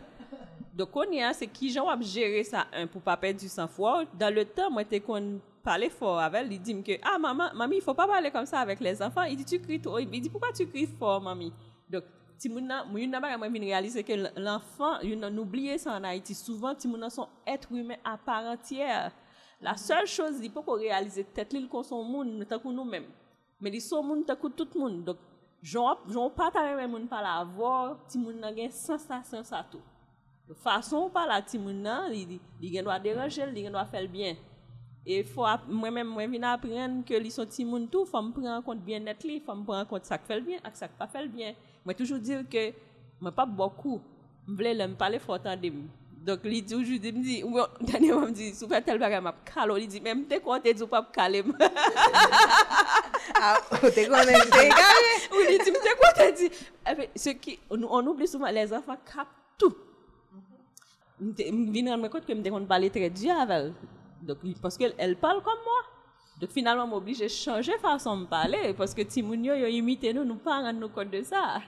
donc 0.78 0.96
on 0.96 1.12
y 1.12 1.24
a 1.24 1.34
c'est 1.34 1.48
qui 1.48 1.72
j'en 1.72 1.88
va 1.88 2.00
gérer 2.00 2.44
ça 2.44 2.68
un 2.72 2.86
pour 2.86 3.02
pas 3.02 3.18
perdre 3.18 3.40
du 3.40 3.50
sang-froid. 3.50 4.04
Dans 4.14 4.32
le 4.34 4.46
temps 4.46 4.70
moi 4.70 4.86
t'es 4.86 5.00
qu'on 5.00 5.42
parlait 5.64 5.90
fort 5.90 6.20
avec 6.20 6.42
elle 6.44 6.54
il 6.54 6.62
dit 6.62 6.84
que 6.84 6.92
ah 7.02 7.18
maman 7.18 7.52
mamie 7.56 7.78
il 7.78 7.82
faut 7.82 7.96
pas 7.96 8.06
parler 8.06 8.30
comme 8.30 8.46
ça 8.46 8.60
avec 8.60 8.80
les 8.80 9.02
enfants. 9.02 9.24
Il 9.24 9.38
dit 9.38 9.46
tu 9.46 9.60
cries 9.60 9.82
trop. 9.82 9.98
Il 9.98 10.08
dit 10.08 10.30
pourquoi 10.30 10.52
tu 10.52 10.68
cries 10.68 10.86
fort 10.86 11.20
mamie 11.20 11.52
donc 11.90 12.04
ti 12.38 12.48
moun 12.48 12.68
nan 12.68 12.86
moun 12.92 13.10
nan 13.10 13.20
bagay 13.20 13.38
moi 13.38 13.50
vinn 13.50 13.64
réaliser 13.64 14.04
que 14.04 14.14
l'enfant 14.40 15.02
yon 15.02 15.18
nan 15.18 15.40
oublier 15.40 15.80
ça 15.80 15.98
en 15.98 16.04
Haïti. 16.04 16.36
Souvent 16.36 16.76
moun 16.86 17.00
nan 17.00 17.10
sont 17.10 17.28
êtres 17.48 17.72
humains 17.72 17.98
à 18.06 18.16
part 18.16 18.46
entière. 18.46 19.12
La 19.60 19.76
seule 19.76 20.06
chose 20.06 20.40
il 20.44 20.52
faut 20.52 20.62
qu'on 20.62 20.78
réaliser 20.78 21.24
tête 21.24 21.54
li 21.54 21.68
qu'on 21.68 21.82
son 21.82 22.04
moun 22.04 22.46
tant 22.46 22.60
que 22.60 22.68
nous 22.68 22.84
mêmes 22.84 23.10
mais 23.60 23.72
ils 23.72 23.82
sont 23.82 24.04
moun 24.04 24.24
tant 24.24 24.36
que 24.36 24.50
tout 24.50 24.70
moun 24.76 25.04
donc 25.04 25.18
j'on 25.64 25.98
j'on 26.08 26.30
pas 26.30 26.52
ta 26.52 26.76
même 26.76 26.92
moun 26.92 27.08
pas 27.08 27.24
la 27.24 27.44
voir 27.44 27.98
ti 28.08 28.20
moun 28.20 28.40
nan 28.40 28.56
gen 28.56 28.70
sensation 28.70 29.42
ça 29.44 29.66
tout 29.72 29.82
Fason 30.56 31.02
ou 31.02 31.12
pala 31.12 31.42
ti 31.44 31.60
moun 31.60 31.82
nan, 31.84 32.08
li, 32.12 32.40
li 32.62 32.70
gen 32.72 32.86
do 32.88 32.92
a 32.94 33.00
deranjel, 33.04 33.52
li 33.52 33.66
gen 33.66 33.76
do 33.76 33.80
a 33.82 33.86
fel 33.90 34.08
bien. 34.08 34.38
E 35.08 35.22
fwa, 35.28 35.58
mwen 35.68 35.94
men 35.96 36.08
mwen 36.08 36.32
vina 36.32 36.54
apren 36.56 37.02
ke 37.08 37.20
li 37.20 37.32
son 37.32 37.48
ti 37.52 37.64
moun 37.68 37.86
tou, 37.92 38.08
fwa 38.08 38.22
m 38.24 38.34
pren 38.36 38.64
kont 38.64 38.82
bien 38.84 39.04
net 39.04 39.24
li, 39.28 39.38
fwa 39.44 39.56
m 39.56 39.66
pren 39.68 39.88
kont 39.88 40.08
sak 40.08 40.26
fel 40.28 40.44
bien, 40.44 40.60
ak 40.68 40.76
sak 40.80 40.96
pa 41.00 41.08
fel 41.12 41.28
bien. 41.32 41.56
Mwen 41.88 41.96
toujou 42.00 42.20
dir 42.20 42.44
ke, 42.52 42.70
mwen 43.20 43.36
pa 43.36 43.46
bokou, 43.48 44.02
m 44.48 44.60
vle 44.60 44.74
lèm 44.76 44.96
pale 45.00 45.20
fwa 45.24 45.40
tan 45.44 45.60
dem. 45.60 45.86
Donk 46.28 46.44
li 46.44 46.60
toujou 46.68 47.00
di 47.00 47.12
m 47.16 47.24
di, 47.24 47.38
mwen 47.48 47.88
danye 47.88 48.12
mwen 48.12 48.36
di, 48.36 48.50
sou 48.56 48.68
fè 48.72 48.84
tel 48.84 49.00
bagay 49.00 49.24
m 49.24 49.32
ap 49.32 49.40
kalo, 49.48 49.80
li 49.80 49.88
di, 49.88 50.04
mwen 50.04 50.28
te 50.28 50.44
konte 50.44 50.76
di 50.76 50.84
ou 50.84 50.92
pa 50.92 51.00
ap 51.04 51.12
kalem. 51.16 51.56
Ou 53.80 53.92
te 53.96 54.04
konte 54.12 54.44
di, 54.52 54.68
ou 55.32 55.44
li 55.44 55.56
di, 55.64 55.72
mwen 55.72 55.84
te 55.88 56.00
konte 56.04 56.32
di. 56.40 56.52
Epe, 56.84 57.12
se 57.16 57.36
ki, 57.40 57.60
on 57.72 57.88
ouble 58.04 58.28
souman, 58.28 58.52
les 58.56 58.76
anfan 58.76 59.00
kap 59.08 59.32
tout. 59.56 59.87
Je 61.20 61.72
viens 61.72 61.96
rendre 61.96 62.08
compte 62.10 62.26
que 62.26 62.34
je 62.34 62.40
me 62.40 62.66
parler 62.66 62.90
très 62.90 63.10
dur 63.10 63.32
avec 63.40 63.50
elle. 63.58 63.74
Donc, 64.22 64.38
parce 64.62 64.78
qu'elle 64.78 64.94
elle 64.98 65.16
parle 65.16 65.42
comme 65.44 65.60
moi. 65.64 65.84
Donc, 66.40 66.52
finalement, 66.52 66.86
je 66.86 66.90
suis 66.90 66.98
obligée 66.98 67.24
de 67.26 67.30
changer 67.30 67.78
façon 67.82 68.18
de 68.22 68.26
parler. 68.26 68.74
Parce 68.78 68.94
que 68.94 69.02
Timoun 69.02 69.44
yo, 69.44 69.56
yo 69.56 69.68
imité 69.68 70.14
nous, 70.14 70.24
nous 70.24 70.36
pas 70.36 70.62
rendre 70.62 70.88
compte 70.92 71.10
de 71.12 71.24
ça. 71.24 71.62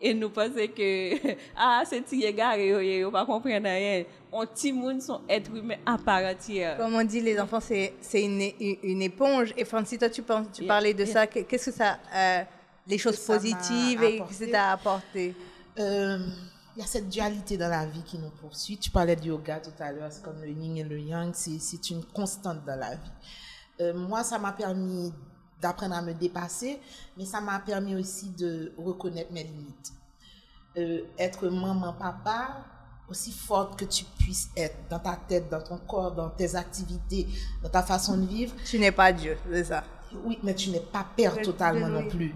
Et 0.00 0.12
nous 0.12 0.28
pensons 0.30 0.66
que, 0.76 1.36
ah, 1.56 1.82
c'est 1.86 2.00
petit 2.02 2.22
égard, 2.24 2.56
yo, 2.58 2.80
yo, 2.80 3.00
yo, 3.00 3.10
pas 3.10 3.24
comprendre 3.24 3.64
rien. 3.66 4.04
On 4.32 4.44
Timoun 4.46 5.00
sont 5.00 5.20
êtres 5.28 5.54
humains 5.54 5.76
à 5.86 5.96
part 5.96 6.22
entière. 6.24 6.76
Comme 6.76 6.94
on 6.94 7.04
dit, 7.04 7.20
les 7.20 7.38
enfants, 7.40 7.60
c'est 7.60 7.94
c'est 8.00 8.22
une, 8.24 9.02
éponge. 9.02 9.54
Et 9.56 9.64
Francis, 9.64 9.98
toi, 9.98 10.10
tu, 10.10 10.22
penses, 10.22 10.46
tu 10.52 10.62
Yeah, 10.62 10.68
parlais 10.68 10.92
de 10.94 11.04
yeah. 11.04 11.12
ça. 11.12 11.26
Que- 11.26 11.40
Qu'est-ce 11.40 11.70
que 11.70 11.76
ça. 11.76 11.98
euh, 12.14 12.42
les 12.88 12.98
choses 12.98 13.18
Que 13.18 13.26
positives 13.32 14.02
et 14.02 14.18
que 14.18 14.22
apporté. 14.22 14.34
ça 14.46 14.50
t'a 14.52 14.72
apporté? 14.72 15.34
Euh, 15.78 16.18
il 16.76 16.80
y 16.80 16.82
a 16.82 16.86
cette 16.86 17.08
dualité 17.08 17.56
dans 17.56 17.70
la 17.70 17.86
vie 17.86 18.02
qui 18.02 18.18
nous 18.18 18.28
poursuit. 18.28 18.76
Tu 18.76 18.90
parlais 18.90 19.16
du 19.16 19.28
yoga 19.28 19.60
tout 19.60 19.70
à 19.80 19.92
l'heure, 19.92 20.12
c'est 20.12 20.22
comme 20.22 20.40
le 20.42 20.50
yin 20.50 20.76
et 20.76 20.84
le 20.84 21.00
yang, 21.00 21.32
c'est 21.34 21.58
c'est 21.58 21.88
une 21.90 22.04
constante 22.04 22.64
dans 22.66 22.78
la 22.78 22.94
vie. 22.96 23.10
Euh, 23.80 23.94
moi, 23.94 24.22
ça 24.22 24.38
m'a 24.38 24.52
permis 24.52 25.12
d'apprendre 25.60 25.94
à 25.94 26.02
me 26.02 26.12
dépasser, 26.12 26.78
mais 27.16 27.24
ça 27.24 27.40
m'a 27.40 27.58
permis 27.60 27.94
aussi 27.94 28.28
de 28.30 28.72
reconnaître 28.76 29.32
mes 29.32 29.44
limites. 29.44 29.92
Euh, 30.76 31.00
être 31.18 31.48
maman, 31.48 31.94
papa, 31.94 32.58
aussi 33.08 33.32
forte 33.32 33.78
que 33.78 33.86
tu 33.86 34.04
puisses 34.18 34.50
être 34.54 34.76
dans 34.90 34.98
ta 34.98 35.16
tête, 35.16 35.48
dans 35.48 35.62
ton 35.62 35.78
corps, 35.78 36.12
dans 36.12 36.28
tes 36.28 36.54
activités, 36.56 37.26
dans 37.62 37.70
ta 37.70 37.82
façon 37.82 38.18
de 38.18 38.26
vivre, 38.26 38.54
Tu 38.66 38.78
n'es 38.78 38.92
pas 38.92 39.12
Dieu, 39.12 39.38
c'est 39.50 39.64
ça. 39.64 39.84
oui, 40.24 40.38
mais 40.42 40.54
tu 40.54 40.68
n'es 40.70 40.80
pas 40.80 41.06
père 41.16 41.40
totalement 41.40 41.88
non 41.88 42.06
plus. 42.06 42.34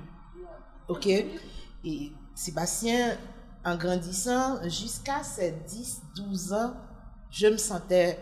OK? 0.88 1.06
Et 1.06 2.12
Sébastien, 2.34 3.18
en 3.64 3.76
grandissant, 3.76 4.62
jusqu'à 4.68 5.22
ses 5.22 5.52
10, 5.52 6.02
12 6.16 6.52
ans, 6.52 6.74
je 7.30 7.46
me 7.46 7.56
sentais 7.56 8.18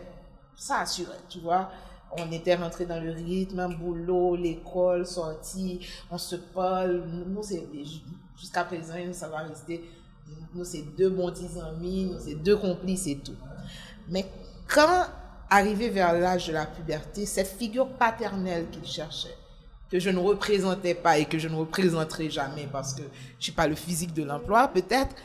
ça 0.55 0.79
assuré, 0.79 1.15
tu 1.29 1.39
vois. 1.39 1.69
On 2.17 2.31
était 2.31 2.55
rentré 2.55 2.85
dans 2.85 2.99
le 2.99 3.11
rythme, 3.11 3.75
boulot, 3.75 4.35
l'école, 4.35 5.05
sortie, 5.05 5.87
on 6.09 6.17
se 6.17 6.35
parle. 6.35 7.03
Nous, 7.07 7.41
jusqu'à 8.37 8.63
présent, 8.63 8.95
ça 9.13 9.29
va 9.29 9.39
rester. 9.39 9.89
Nous, 10.53 10.65
c'est 10.65 10.83
deux 10.97 11.09
bons 11.09 11.31
10 11.31 11.59
amis, 11.59 12.05
nous, 12.05 12.19
c'est 12.19 12.35
deux 12.35 12.57
complices 12.57 13.07
et 13.07 13.17
tout. 13.17 13.35
Mais 14.09 14.25
quand 14.67 15.05
arrivé 15.49 15.89
vers 15.89 16.13
l'âge 16.13 16.47
de 16.47 16.53
la 16.53 16.65
puberté, 16.65 17.25
cette 17.25 17.47
figure 17.47 17.87
paternelle 17.87 18.69
qu'il 18.69 18.85
cherchait, 18.85 19.35
que 19.89 19.99
je 19.99 20.09
ne 20.09 20.19
représentais 20.19 20.93
pas 20.93 21.17
et 21.17 21.25
que 21.25 21.39
je 21.39 21.47
ne 21.47 21.55
représenterai 21.55 22.29
jamais 22.29 22.67
parce 22.71 22.93
que 22.93 23.01
je 23.39 23.43
suis 23.43 23.51
pas 23.51 23.67
le 23.67 23.75
physique 23.75 24.13
de 24.13 24.23
l'emploi, 24.23 24.67
peut-être, 24.67 25.15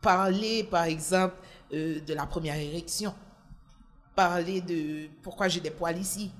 parler, 0.00 0.64
par 0.64 0.84
exemple, 0.84 1.34
euh, 1.72 2.00
de 2.00 2.14
la 2.14 2.26
première 2.26 2.56
érection, 2.56 3.12
parler 4.14 4.60
de 4.60 5.08
pourquoi 5.22 5.48
j'ai 5.48 5.60
des 5.60 5.70
poils 5.70 5.98
ici, 5.98 6.30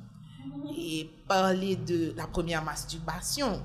et 0.79 1.11
parler 1.27 1.75
de 1.75 2.15
la 2.17 2.27
première 2.29 2.63
masturbation, 2.63 3.61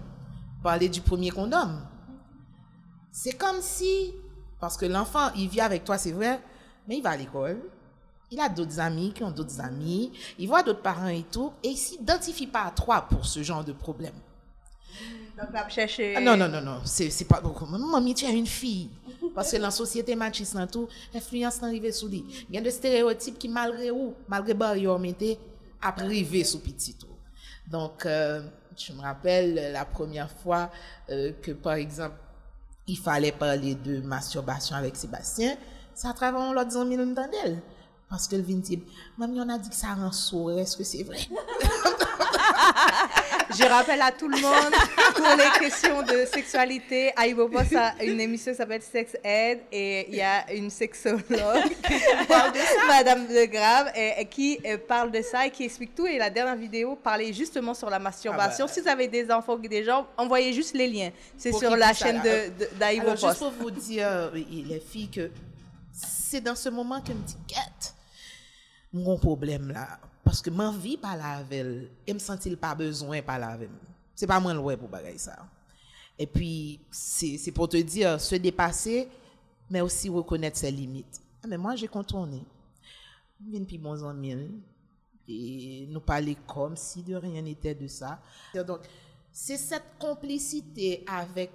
parler 0.63 0.89
du 0.89 1.01
premier 1.01 1.29
condom. 1.29 1.81
C'est 3.11 3.37
comme 3.37 3.61
si, 3.61 4.13
parce 4.59 4.75
que 4.75 4.85
l'enfant, 4.85 5.31
il 5.35 5.47
vit 5.49 5.61
avec 5.61 5.83
toi, 5.83 5.97
c'est 5.97 6.11
vrai, 6.11 6.41
mais 6.87 6.97
il 6.97 7.03
va 7.03 7.11
à 7.11 7.17
l'école, 7.17 7.61
il 8.31 8.39
a 8.39 8.47
d'autres 8.47 8.79
amis 8.79 9.11
qui 9.11 9.23
ont 9.23 9.31
d'autres 9.31 9.59
amis, 9.59 10.11
il 10.39 10.47
voit 10.47 10.63
d'autres 10.63 10.81
parents 10.81 11.07
et 11.07 11.25
tout, 11.29 11.51
et 11.61 11.69
il 11.69 11.77
s'identifie 11.77 12.47
pas 12.47 12.63
à 12.63 12.71
toi 12.71 13.05
pour 13.09 13.25
ce 13.25 13.43
genre 13.43 13.63
de 13.63 13.73
problème. 13.73 14.13
Donc, 15.37 15.47
on 15.49 15.51
va 15.51 15.67
chercher. 15.69 16.15
Ah 16.15 16.21
non, 16.21 16.37
non, 16.37 16.47
non, 16.47 16.61
non, 16.61 16.81
c'est 16.85 17.27
pas 17.27 17.41
beaucoup. 17.41 17.65
Maman, 17.65 18.13
tu 18.13 18.25
es 18.25 18.37
une 18.37 18.47
fille. 18.47 18.89
Parce 19.35 19.51
que 19.51 19.57
dans 19.57 19.63
la 19.63 19.71
société 19.71 20.15
machiste, 20.15 20.55
dans 20.55 20.67
tout, 20.67 20.87
l'influence 21.13 21.61
n'est 21.61 21.67
arrivée 21.67 21.91
sous 21.91 22.07
lui. 22.07 22.23
Il 22.49 22.55
y 22.55 22.57
a 22.57 22.61
des 22.61 22.71
stéréotypes 22.71 23.37
qui, 23.37 23.49
malgré 23.49 23.91
où, 23.91 24.13
malgré 24.27 24.53
barrière, 24.53 24.97
mettaient 24.97 25.37
à 25.81 25.91
priver 25.91 26.43
sous 26.43 26.59
petit 26.59 26.93
tout. 26.93 27.07
Donc, 27.67 28.05
euh, 28.05 28.41
je 28.77 28.93
me 28.93 29.01
rappelle 29.01 29.71
la 29.73 29.85
première 29.85 30.29
fois 30.29 30.69
euh, 31.09 31.31
que, 31.41 31.51
par 31.51 31.73
exemple, 31.73 32.15
il 32.87 32.97
fallait 32.97 33.31
parler 33.31 33.75
de 33.75 34.01
masturbation 34.01 34.75
avec 34.75 34.95
Sébastien, 34.95 35.55
c'est 35.93 36.07
à 36.07 36.13
travers 36.13 36.53
l'autre 36.53 36.83
nous 36.83 37.13
d'elle. 37.13 37.61
Parce 38.11 38.27
que 38.27 38.35
le 38.35 38.43
vin 38.43 38.57
dit, 38.57 38.83
mamie, 39.17 39.39
on 39.39 39.47
a 39.49 39.57
dit 39.57 39.69
que 39.69 39.75
ça 39.75 39.93
rend 39.95 40.11
sourd, 40.11 40.51
est-ce 40.59 40.75
que 40.77 40.83
c'est 40.83 41.01
vrai? 41.03 41.17
Je 43.57 43.63
rappelle 43.65 44.01
à 44.01 44.11
tout 44.11 44.27
le 44.29 44.39
monde, 44.39 44.73
pour 45.15 45.25
les 45.37 45.59
questions 45.59 46.01
de 46.03 46.25
sexualité, 46.25 47.11
à 47.17 47.27
Ibopos 47.27 47.75
a 47.75 48.01
une 48.03 48.19
émission 48.21 48.51
qui 48.51 48.57
s'appelle 48.57 48.81
Sex 48.81 49.15
Ed 49.23 49.59
et 49.71 50.07
il 50.09 50.15
y 50.15 50.21
a 50.21 50.51
une 50.53 50.69
sexologue 50.69 51.21
Madame 52.87 53.27
De 53.27 53.45
Grave, 53.45 53.91
et, 53.95 54.13
et 54.21 54.25
qui 54.25 54.57
euh, 54.65 54.77
parle 54.77 55.11
de 55.11 55.21
ça 55.21 55.45
et 55.45 55.51
qui 55.51 55.63
explique 55.63 55.95
tout. 55.95 56.05
Et 56.07 56.17
la 56.17 56.29
dernière 56.29 56.55
vidéo 56.55 56.95
parlait 56.95 57.33
justement 57.33 57.73
sur 57.73 57.89
la 57.89 57.99
masturbation. 57.99 58.65
Ah 58.65 58.67
bah. 58.67 58.73
Si 58.73 58.81
vous 58.81 58.87
avez 58.87 59.07
des 59.07 59.29
enfants 59.31 59.53
ou 59.55 59.67
des 59.67 59.83
gens, 59.83 60.07
envoyez 60.17 60.53
juste 60.53 60.73
les 60.75 60.87
liens. 60.87 61.11
C'est 61.37 61.51
sur 61.53 61.75
la 61.75 61.93
chaîne 61.93 62.19
aller- 62.19 62.49
de, 62.51 62.65
de, 62.65 62.69
d'Aïbo 62.79 63.03
Alors, 63.07 63.17
juste 63.17 63.39
pour 63.39 63.51
vous 63.51 63.71
dire, 63.71 64.31
oui, 64.33 64.65
les 64.67 64.79
filles, 64.79 65.09
que 65.09 65.29
c'est 65.91 66.41
dans 66.41 66.55
ce 66.55 66.69
moment 66.69 67.01
que 67.01 67.11
me 67.11 67.21
dit, 67.25 67.35
Kat, 67.47 67.93
mon 68.93 69.17
problème 69.17 69.69
là. 69.69 69.99
Parce 70.23 70.41
que 70.41 70.49
m'en 70.49 70.71
vie 70.71 70.97
pas 70.97 71.15
la 71.15 71.37
avec 71.37 71.89
et 72.05 72.13
me 72.13 72.19
sentit 72.19 72.55
pas 72.55 72.75
besoin 72.75 73.21
pas 73.21 73.37
la 73.39 73.49
avec 73.49 73.69
c'est 74.15 74.27
pas 74.27 74.39
moi 74.39 74.53
le 74.53 74.77
pour 74.77 74.89
bagaille 74.89 75.17
ça. 75.17 75.37
Et 76.17 76.27
puis 76.27 76.79
c'est 76.91 77.51
pour 77.51 77.67
te 77.67 77.77
dire 77.77 78.19
se 78.21 78.35
dépasser 78.35 79.07
mais 79.69 79.81
aussi 79.81 80.09
reconnaître 80.09 80.57
ses 80.57 80.69
limites. 80.69 81.21
Ah, 81.43 81.47
mais 81.47 81.57
moi 81.57 81.75
j'ai 81.75 81.87
contourné. 81.87 82.43
Viens 83.39 83.63
puis 83.63 83.77
bons 83.77 84.03
amis 84.03 84.37
et 85.27 85.87
nous 85.89 86.01
parler 86.01 86.37
comme 86.45 86.75
si 86.75 87.01
de 87.01 87.15
rien 87.15 87.41
n'était 87.41 87.73
de 87.73 87.87
ça. 87.87 88.19
Donc 88.53 88.81
c'est 89.31 89.57
cette 89.57 89.97
complicité 89.97 91.03
avec 91.07 91.51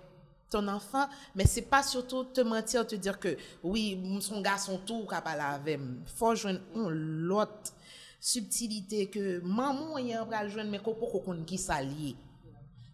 ton 0.50 0.66
enfant, 0.68 1.06
mais 1.34 1.44
c'est 1.44 1.62
pas 1.62 1.82
surtout 1.82 2.24
te 2.24 2.40
mentir, 2.40 2.86
te 2.86 2.94
dire 2.94 3.18
que 3.18 3.36
oui, 3.62 4.18
son 4.20 4.40
garçon 4.40 4.80
tout 4.86 5.06
capable 5.06 5.40
avec. 5.40 5.80
Faut 6.06 6.34
joindre 6.34 6.60
un 6.74 6.88
l'autre 6.90 7.72
subtilité 8.20 9.06
que 9.06 9.40
maman 9.40 9.98
y 9.98 10.14
a 10.14 10.24
pas 10.24 10.48
joindre 10.48 10.70
mais 10.70 10.78
qu'on 10.78 10.94
qu'on 10.94 11.44
qui 11.44 11.58
s'allie. 11.58 12.16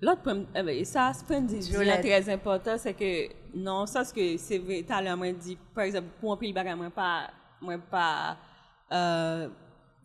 L'autre 0.00 0.22
point, 0.22 0.44
eh 0.54 0.62
ben, 0.62 0.84
ça, 0.84 1.12
c'est 1.14 1.36
un 1.36 1.42
point 1.42 2.00
très 2.00 2.28
important, 2.28 2.76
c'est 2.76 2.92
que, 2.92 3.28
non, 3.54 3.86
ça, 3.86 4.04
c'est 4.04 4.14
que 4.14 4.36
c'est 4.36 4.58
vrai, 4.58 4.84
t'as 4.86 5.00
l'air, 5.00 5.16
dit, 5.34 5.56
par 5.72 5.84
exemple, 5.84 6.08
pour 6.20 6.32
un 6.32 6.36
pays, 6.36 6.52
moi, 6.52 6.90
pas, 6.90 7.30
moi, 7.60 7.78
pas, 7.78 8.36
euh, 8.90 9.48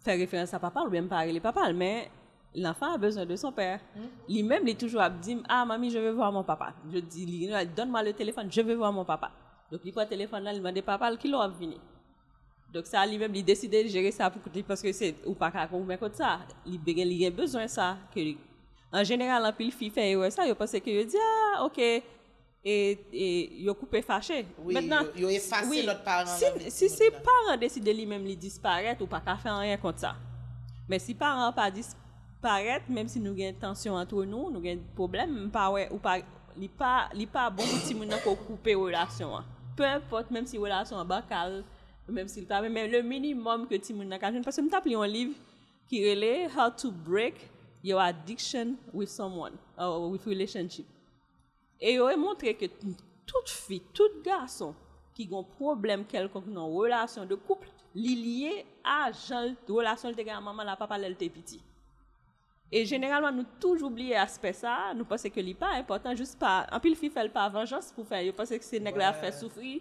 faire 0.03 0.17
référence 0.19 0.53
à 0.53 0.59
papa, 0.59 0.81
ou 0.81 0.89
bien 0.91 1.07
parler 1.07 1.39
papa, 1.39 1.73
mais 1.73 2.11
l'enfant 2.55 2.93
a 2.93 2.97
besoin 2.97 3.25
de 3.25 3.35
son 3.35 3.51
père. 3.51 3.79
Lui-même, 4.27 4.63
il 4.63 4.71
est 4.71 4.79
toujours 4.79 5.01
à 5.01 5.09
dire 5.09 5.37
Ah, 5.47 5.65
mamie, 5.65 5.89
je 5.89 5.99
veux 5.99 6.11
voir 6.11 6.31
mon 6.31 6.43
papa. 6.43 6.73
Je 6.91 6.99
dis 6.99 7.49
Donne-moi 7.75 8.03
le 8.03 8.13
téléphone, 8.13 8.47
je 8.51 8.61
veux 8.61 8.75
voir 8.75 8.91
mon 8.91 9.05
papa. 9.05 9.31
Donc, 9.71 9.81
il 9.83 9.91
prend 9.91 10.01
le 10.03 10.07
téléphone 10.07 10.43
là, 10.43 10.53
il 10.53 10.59
demande 10.59 10.81
papa 10.81 11.15
qui 11.17 11.29
l'a 11.29 11.47
venu. 11.47 11.75
Donc, 12.73 12.85
ça, 12.85 13.05
lui-même, 13.05 13.33
il 13.35 13.43
décide 13.43 13.71
de 13.71 13.87
gérer 13.87 14.11
ça 14.11 14.29
pour, 14.29 14.41
parce 14.67 14.81
que 14.81 14.91
c'est 14.91 15.15
ou 15.25 15.33
pas 15.33 15.51
qu'on 15.67 15.83
met 15.83 15.97
comme 15.97 16.13
ça. 16.13 16.39
Il 16.65 17.25
a 17.25 17.29
besoin 17.29 17.65
de 17.65 17.69
ça. 17.69 17.97
Que, 18.13 18.19
en 18.91 19.03
général, 19.03 19.45
un 19.45 19.51
pile 19.51 19.71
fille 19.71 19.89
fait 19.89 20.15
ça, 20.31 20.45
il 20.45 20.55
pense 20.55 20.71
que 20.71 20.89
il 20.89 21.05
dit 21.05 21.17
Ah, 21.55 21.65
ok. 21.65 21.77
Et, 21.79 22.03
et 23.13 23.61
il 23.61 23.69
a 23.69 23.73
coupé 23.73 24.01
fâché. 24.01 24.45
Oui, 24.59 24.73
Maintenant, 24.73 25.01
il 25.15 25.25
a 25.25 25.31
effacé 25.31 25.69
oui, 25.69 25.83
l'autre 25.85 26.03
parent. 26.03 26.25
Si, 26.25 26.45
si 26.69 26.89
ses 26.89 27.11
parents 27.11 27.57
décident 27.57 27.93
lui-même 27.93 28.25
de 28.25 28.33
disparaître 28.33 29.01
ou 29.01 29.07
pas 29.07 29.21
qu'à 29.21 29.37
faire 29.37 29.57
rien 29.57 29.77
contre 29.77 29.99
ça. 29.99 30.15
Mais 30.89 30.99
si 30.99 31.13
parents 31.13 31.53
pas 31.53 31.71
disparaître, 31.71 32.06
paret, 32.41 32.85
menm 32.89 33.09
si 33.11 33.21
nou 33.23 33.35
gen 33.37 33.55
tensyon 33.61 33.97
antre 33.99 34.25
nou, 34.29 34.51
nou 34.53 34.61
gen 34.63 34.81
problem, 34.97 35.47
pa 35.53 35.67
we, 35.73 35.87
ou 35.91 36.01
pa, 36.01 36.17
li 36.57 36.69
pa, 36.69 37.09
li 37.17 37.27
pa 37.29 37.47
bon 37.53 37.67
pou 37.67 37.83
ti 37.85 37.97
moun 37.97 38.09
nan 38.11 38.21
ko 38.23 38.35
koupe 38.39 38.75
relasyon 38.77 39.39
an. 39.39 39.51
Pe 39.77 39.89
import, 39.97 40.31
menm 40.33 40.47
si 40.49 40.59
relasyon 40.61 41.01
an 41.01 41.09
bakal, 41.09 41.59
menm 42.07 42.29
si 42.31 42.43
lta, 42.45 42.61
menm 42.65 42.91
le 42.91 43.03
minimum 43.05 43.67
ke 43.69 43.79
ti 43.81 43.95
moun 43.97 44.09
nan 44.09 44.21
kajoun, 44.21 44.45
pasè 44.45 44.63
mta 44.65 44.81
pli 44.83 44.95
yon 44.95 45.11
liv 45.11 45.35
ki 45.89 46.03
rele 46.03 46.33
How 46.53 46.69
to 46.69 46.91
Break 46.91 47.47
Your 47.85 48.01
Addiction 48.03 48.77
with 48.91 49.09
Someone, 49.09 49.57
or 49.77 50.11
with 50.11 50.27
Relationship. 50.27 50.85
E 51.79 51.93
yo 51.95 52.09
e 52.09 52.17
montre 52.17 52.53
ke 52.57 52.69
tout 53.27 53.53
fi, 53.53 53.79
tout 53.93 54.21
gason 54.25 54.75
ki 55.17 55.25
gon 55.29 55.45
problem 55.57 56.05
kelkonk 56.09 56.49
nan 56.49 56.69
relasyon 56.73 57.29
de 57.29 57.37
kouple, 57.47 57.71
li 57.97 58.13
liye 58.17 58.59
a 58.85 59.07
jan 59.09 59.55
relasyon 59.69 60.13
lte 60.13 60.25
gen 60.25 60.37
a 60.37 60.43
maman 60.43 60.67
la 60.69 60.77
papa 60.77 60.99
lel 61.01 61.17
te 61.17 61.29
piti. 61.33 61.61
E 62.67 62.83
generalman 62.83 63.31
nou 63.31 63.47
touj 63.63 63.83
oubliye 63.87 64.17
aspe 64.19 64.51
sa, 64.51 64.91
nou 64.91 65.07
pase 65.07 65.29
ke 65.31 65.43
li 65.43 65.53
pa 65.55 65.77
important, 65.79 66.17
jist 66.19 66.35
pa, 66.39 66.65
anpil 66.75 66.97
fi 66.99 67.07
fel 67.07 67.29
pa 67.31 67.45
avanjans 67.47 67.93
pou 67.95 68.03
fel, 68.07 68.25
yo 68.27 68.33
pase 68.35 68.59
ke 68.59 68.67
se 68.67 68.81
neg 68.83 68.97
la 68.99 69.13
fe 69.15 69.31
soufri, 69.31 69.77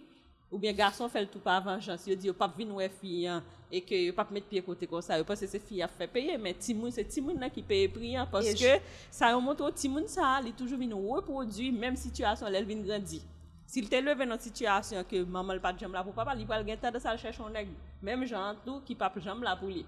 ou 0.46 0.60
bien 0.62 0.76
garson 0.78 1.10
fel 1.10 1.26
tou 1.26 1.42
pa 1.42 1.56
avanjans, 1.58 2.04
yo 2.06 2.14
di 2.14 2.30
yo 2.30 2.34
pap 2.38 2.54
vin 2.54 2.70
wè 2.78 2.86
fiyan, 3.00 3.42
e 3.66 3.80
ke 3.82 4.04
yo 4.04 4.14
pap 4.14 4.30
met 4.30 4.46
piye 4.46 4.62
kote 4.62 4.86
kon 4.86 5.02
sa, 5.02 5.18
yo 5.18 5.26
pase 5.26 5.50
se 5.50 5.58
fiyan 5.58 5.90
fe 5.98 6.06
peye, 6.14 6.38
men 6.38 6.54
timoun, 6.62 6.94
se 6.94 7.02
timoun 7.10 7.42
nan 7.42 7.50
ki 7.50 7.66
peye 7.66 7.90
priyan, 7.90 8.30
paske 8.30 8.76
sa 9.10 9.32
yo 9.34 9.42
monto 9.42 9.66
timoun 9.74 10.06
sa, 10.06 10.36
li 10.46 10.54
toujou 10.54 10.78
vin 10.78 10.94
reprodui, 10.94 11.72
menm 11.74 11.98
situasyon 11.98 12.54
lèl 12.54 12.70
vin 12.70 12.86
grandi. 12.86 13.18
Sil 13.66 13.90
te 13.90 13.98
leve 13.98 14.22
nan 14.30 14.38
situasyon 14.38 15.02
ke 15.10 15.26
mamal 15.26 15.58
pat 15.58 15.82
jam 15.82 15.90
la 15.90 16.06
pou 16.06 16.14
papa, 16.14 16.38
li 16.38 16.46
pal 16.46 16.62
gen 16.62 16.78
ta 16.78 16.94
de 16.94 17.02
sal 17.02 17.18
chèchon 17.18 17.50
neg, 17.50 17.74
menm 17.98 18.22
jan 18.30 18.62
tou 18.62 18.78
ki 18.86 18.94
pap 18.94 19.18
jam 19.18 19.42
la 19.42 19.58
pou 19.58 19.74
li. 19.74 19.82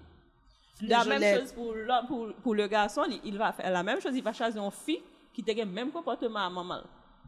La 0.81 1.03
même 1.03 1.39
chose 1.39 1.51
pour, 1.51 1.73
pour, 2.07 2.33
pour, 2.41 2.55
le 2.55 2.67
garçon, 2.67 3.03
il, 3.23 3.37
va 3.37 3.51
faire 3.51 3.71
la 3.71 3.83
même 3.83 3.99
chose, 3.99 4.15
il 4.15 4.23
va 4.23 4.33
choisir 4.33 4.63
une 4.63 4.71
fille 4.71 5.01
qui 5.33 5.43
a 5.49 5.53
le 5.53 5.65
même 5.65 5.91
comportement 5.91 6.39
à 6.39 6.49
maman. 6.49 6.81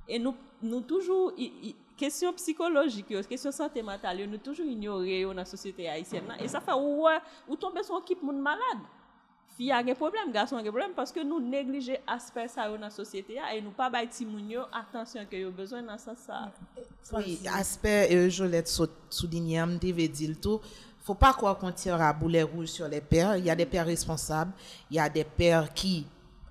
Et 0.08 0.20
nous, 0.20 0.36
nous 0.62 0.82
toujours, 0.82 1.34
question 1.98 2.34
psychologique, 2.34 3.08
question 3.28 3.52
santé 3.52 3.82
mentale, 3.82 4.26
nous 4.26 4.38
toujours 4.38 4.66
ignorer 4.66 5.24
dans 5.24 5.34
la 5.34 5.46
société 5.46 5.88
haïtienne. 5.90 6.24
Et 6.40 6.48
ça 6.48 6.60
fait 6.62 6.74
ouais, 6.74 7.20
ou 7.48 7.56
tomber 7.56 7.84
sur 7.84 8.00
équipe 8.00 8.22
monde 8.24 8.40
malade? 8.42 8.80
Fille 9.58 9.72
a 9.72 9.84
des 9.84 9.94
problèmes, 9.94 10.32
garçon 10.32 10.56
a 10.56 10.64
des 10.64 10.70
problèmes 10.70 10.94
parce 10.96 11.12
que 11.12 11.20
nous 11.20 11.40
négligeons 11.40 11.98
aspect 12.08 12.48
ça 12.48 12.70
dans 12.70 12.78
la 12.78 12.90
société 12.90 13.36
et 13.54 13.62
nous 13.62 13.72
pas 13.72 13.90
bailler 13.90 14.10
attention 14.72 15.26
que 15.30 15.46
ont 15.46 15.52
besoin 15.52 15.84
dans 15.84 15.98
ça 15.98 16.16
ça. 16.16 16.52
Oui, 17.14 17.40
aspect 17.54 18.08
euh, 18.16 18.30
je 18.30 18.46
l'ai 18.46 18.64
souligné, 19.10 19.60
je 19.60 19.88
devais 19.88 20.08
dire 20.08 20.36
tout 20.42 20.62
faut 21.02 21.16
pas 21.16 21.34
croire 21.34 21.58
qu'on 21.58 21.72
tire 21.72 22.00
à 22.00 22.14
boulet 22.14 22.44
rouge 22.44 22.68
sur 22.68 22.88
les 22.88 23.02
pères. 23.02 23.36
Il 23.38 23.46
y 23.46 23.50
a 23.50 23.56
des 23.56 23.66
pères 23.66 23.86
responsables, 23.86 24.52
il 24.90 24.98
y 24.98 25.00
a 25.00 25.10
des 25.10 25.24
pères 25.24 25.74
qui 25.74 26.06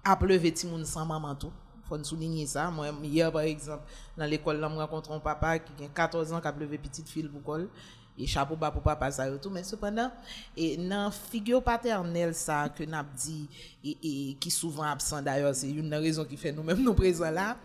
a 0.05 0.16
pleuvé 0.16 0.53
Timoun 0.53 0.84
sans 0.84 1.07
maman 1.07 1.34
tout. 1.34 1.53
Faut 1.88 1.96
nous 1.96 2.05
souligner 2.05 2.46
ça. 2.46 2.70
Moi, 2.70 2.88
hier, 3.03 3.30
par 3.32 3.42
exemple, 3.42 3.82
dans 4.16 4.24
l'école, 4.24 4.59
là, 4.59 4.68
je 4.72 4.76
rencontre 4.76 5.12
un 5.12 5.20
papa 5.20 5.59
qui 5.59 5.84
a 5.84 5.88
14 5.88 6.32
ans, 6.32 6.40
qui 6.40 6.46
a 6.46 6.53
pleuvé 6.53 6.78
petite 6.78 7.09
fille 7.09 7.24
pour 7.24 7.38
l'école. 7.38 7.68
Et 8.18 8.26
chapeau 8.26 8.55
bas 8.55 8.70
pour 8.70 8.82
papa, 8.82 9.11
ça 9.11 9.28
et 9.28 9.38
tout. 9.38 9.51
Mais 9.51 9.62
cependant, 9.62 10.11
et 10.57 10.76
dans 10.76 11.11
figure 11.11 11.62
paternelle, 11.62 12.34
ça, 12.34 12.68
que 12.68 12.84
n'a 12.84 13.05
dit, 13.16 13.48
et, 13.84 13.96
et, 14.03 14.34
qui 14.34 14.51
souvent 14.51 14.82
absent 14.82 15.22
d'ailleurs, 15.22 15.55
c'est 15.55 15.70
une 15.70 15.94
raison 15.94 16.24
qui 16.24 16.36
fait 16.36 16.53
nous-mêmes 16.53 16.82
nous 16.82 16.94
présents 16.94 17.30
là. 17.30 17.57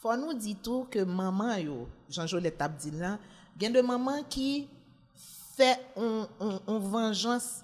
Faut 0.00 0.16
nous 0.16 0.34
dire 0.34 0.56
tout 0.62 0.86
que 0.90 1.04
maman, 1.04 1.56
yo, 1.56 1.88
Jean-Jolette 2.10 2.62
dit 2.78 2.90
là, 2.90 3.18
il 3.56 3.62
y 3.62 3.66
a 3.66 3.70
de 3.70 3.86
mamans 3.86 4.24
qui 4.28 4.68
fè 5.54 5.70
on 5.96 6.78
venjans 6.90 7.62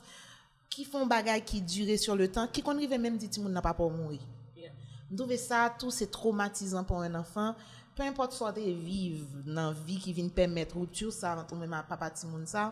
ki 0.71 0.87
fon 0.87 1.09
bagay 1.11 1.43
ki 1.47 1.61
dure 1.67 1.97
sur 1.99 2.17
le 2.17 2.29
tan, 2.31 2.49
ki 2.49 2.63
konrive 2.65 2.99
menm 3.01 3.19
diti 3.19 3.43
moun 3.43 3.55
nan 3.55 3.65
pa 3.65 3.75
pou 3.77 3.91
moui. 3.93 4.21
Yeah. 4.59 4.75
Mdouve 5.11 5.39
sa, 5.41 5.67
tou 5.81 5.93
se 5.95 6.07
traumatizan 6.07 6.87
pou 6.87 7.03
an 7.03 7.19
anfan, 7.21 7.57
pe 7.99 8.07
import 8.07 8.35
sote 8.37 8.63
vive 8.63 9.45
nan 9.51 9.75
vi 9.87 9.99
ki 10.01 10.15
vin 10.17 10.31
pèmèt 10.33 10.77
routur 10.77 11.11
sa, 11.15 11.35
an 11.35 11.49
tou 11.49 11.59
menman 11.59 11.87
pa 11.89 11.99
pati 12.01 12.31
moun 12.31 12.47
sa, 12.49 12.71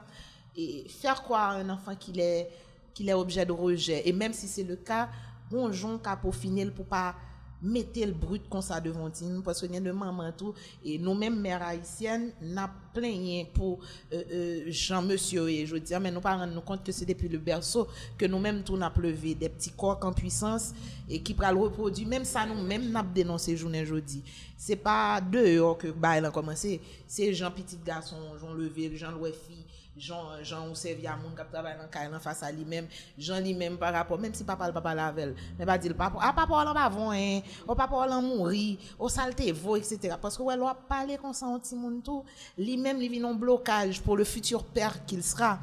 e 0.55 0.87
fèr 1.01 1.25
kwa 1.27 1.43
an 1.59 1.75
anfan 1.75 1.99
ki 1.99 2.15
lè 2.15 3.17
obje 3.19 3.45
de 3.47 3.57
reje, 3.59 3.99
e 3.99 4.15
menm 4.15 4.37
si 4.37 4.51
se 4.51 4.65
le 4.67 4.79
ka, 4.87 5.09
bon 5.51 5.73
jon 5.73 5.99
ka 6.03 6.15
pou 6.21 6.35
finil 6.35 6.71
pou 6.77 6.87
pa 6.87 7.17
mettez 7.63 8.07
le 8.07 8.13
brut 8.13 8.49
comme 8.49 8.63
ça 8.63 8.81
devant 8.81 9.11
nous 9.23 9.43
parce 9.43 9.61
que 9.61 9.67
de 9.67 9.91
maman 9.91 10.33
tout 10.37 10.55
et 10.85 10.99
nous-mêmes 10.99 11.41
mères 11.41 11.63
haïtiennes 11.63 12.31
n'a 12.41 12.71
plein 12.95 13.45
pour 13.53 13.81
euh, 14.13 14.23
euh, 14.33 14.65
Jean 14.69 15.03
monsieur 15.03 15.49
et 15.49 15.67
je 15.67 15.77
dis 15.77 15.95
mais 16.01 16.11
nous 16.11 16.21
pas 16.21 16.37
rendre 16.37 16.55
nous 16.55 16.61
compte 16.61 16.85
que 16.85 16.93
c'est 16.93 17.05
depuis 17.07 17.29
le 17.29 17.39
berceau 17.39 17.89
que 18.17 18.27
nous-mêmes 18.27 18.63
tout 18.63 18.77
n'a 18.77 18.91
pleuvé 18.91 19.35
des 19.35 19.49
petits 19.49 19.73
corps 19.73 19.99
en 20.03 20.13
puissance 20.13 20.73
et 21.09 21.21
qui 21.21 21.35
pral 21.35 21.57
reproduire 21.57 22.09
même 22.09 22.25
ça 22.25 22.47
nous 22.47 22.63
même 22.63 22.91
n'a 22.91 23.03
dénoncé 23.03 23.57
journée 23.57 23.85
jeudi 23.85 24.23
c'est 24.59 24.77
pas 24.77 25.21
dehors 25.21 25.79
que 25.79 25.87
bah 25.87 26.11
a 26.11 26.31
commencé. 26.33 26.81
C'est 27.07 27.33
Jean 27.33 27.53
petit 27.53 27.79
garçon 27.87 28.17
Jean 28.41 28.53
levé 28.53 28.95
Jean 28.97 29.13
loué 29.13 29.33
fille 29.33 29.65
Jean, 29.99 30.43
Jean 30.43 30.69
ou 30.69 30.75
servi 30.75 31.07
à 31.07 31.17
moun 31.17 31.35
carré 31.91 32.09
face 32.21 32.43
à 32.43 32.53
lui-même, 32.53 32.87
Jean 33.19 33.41
lui-même 33.41 33.77
par 33.77 33.93
rapport, 33.93 34.19
même 34.19 34.33
si 34.33 34.45
papa 34.45 34.67
le 34.69 34.73
papa 34.73 34.95
lavel, 34.95 35.35
mais 35.59 35.67
pas 35.67 35.79
dire 35.79 35.95
papa, 35.95 36.19
ah 36.21 36.33
papa 36.33 36.53
on 36.53 36.73
va 36.73 36.89
voir 36.89 37.11
hein, 37.11 37.41
oh 37.67 37.75
papa 37.75 38.07
on 38.09 38.23
mourir, 38.23 38.79
oh 38.99 39.09
saleté 39.09 39.53
vo 39.53 39.77
etc. 39.77 40.15
Parce 40.21 40.37
que 40.37 40.43
ouais, 40.43 40.55
on 40.59 40.75
parler 40.89 41.17
comme 41.17 41.33
ça 41.33 41.47
tout, 42.05 42.25
lui-même 42.57 43.03
il 43.03 43.11
vit 43.11 43.23
un 43.23 43.35
blocage 43.35 44.01
pour 44.01 44.17
le 44.17 44.25
futur 44.25 44.65
père 44.65 45.05
qu'il 45.05 45.23
sera 45.23 45.59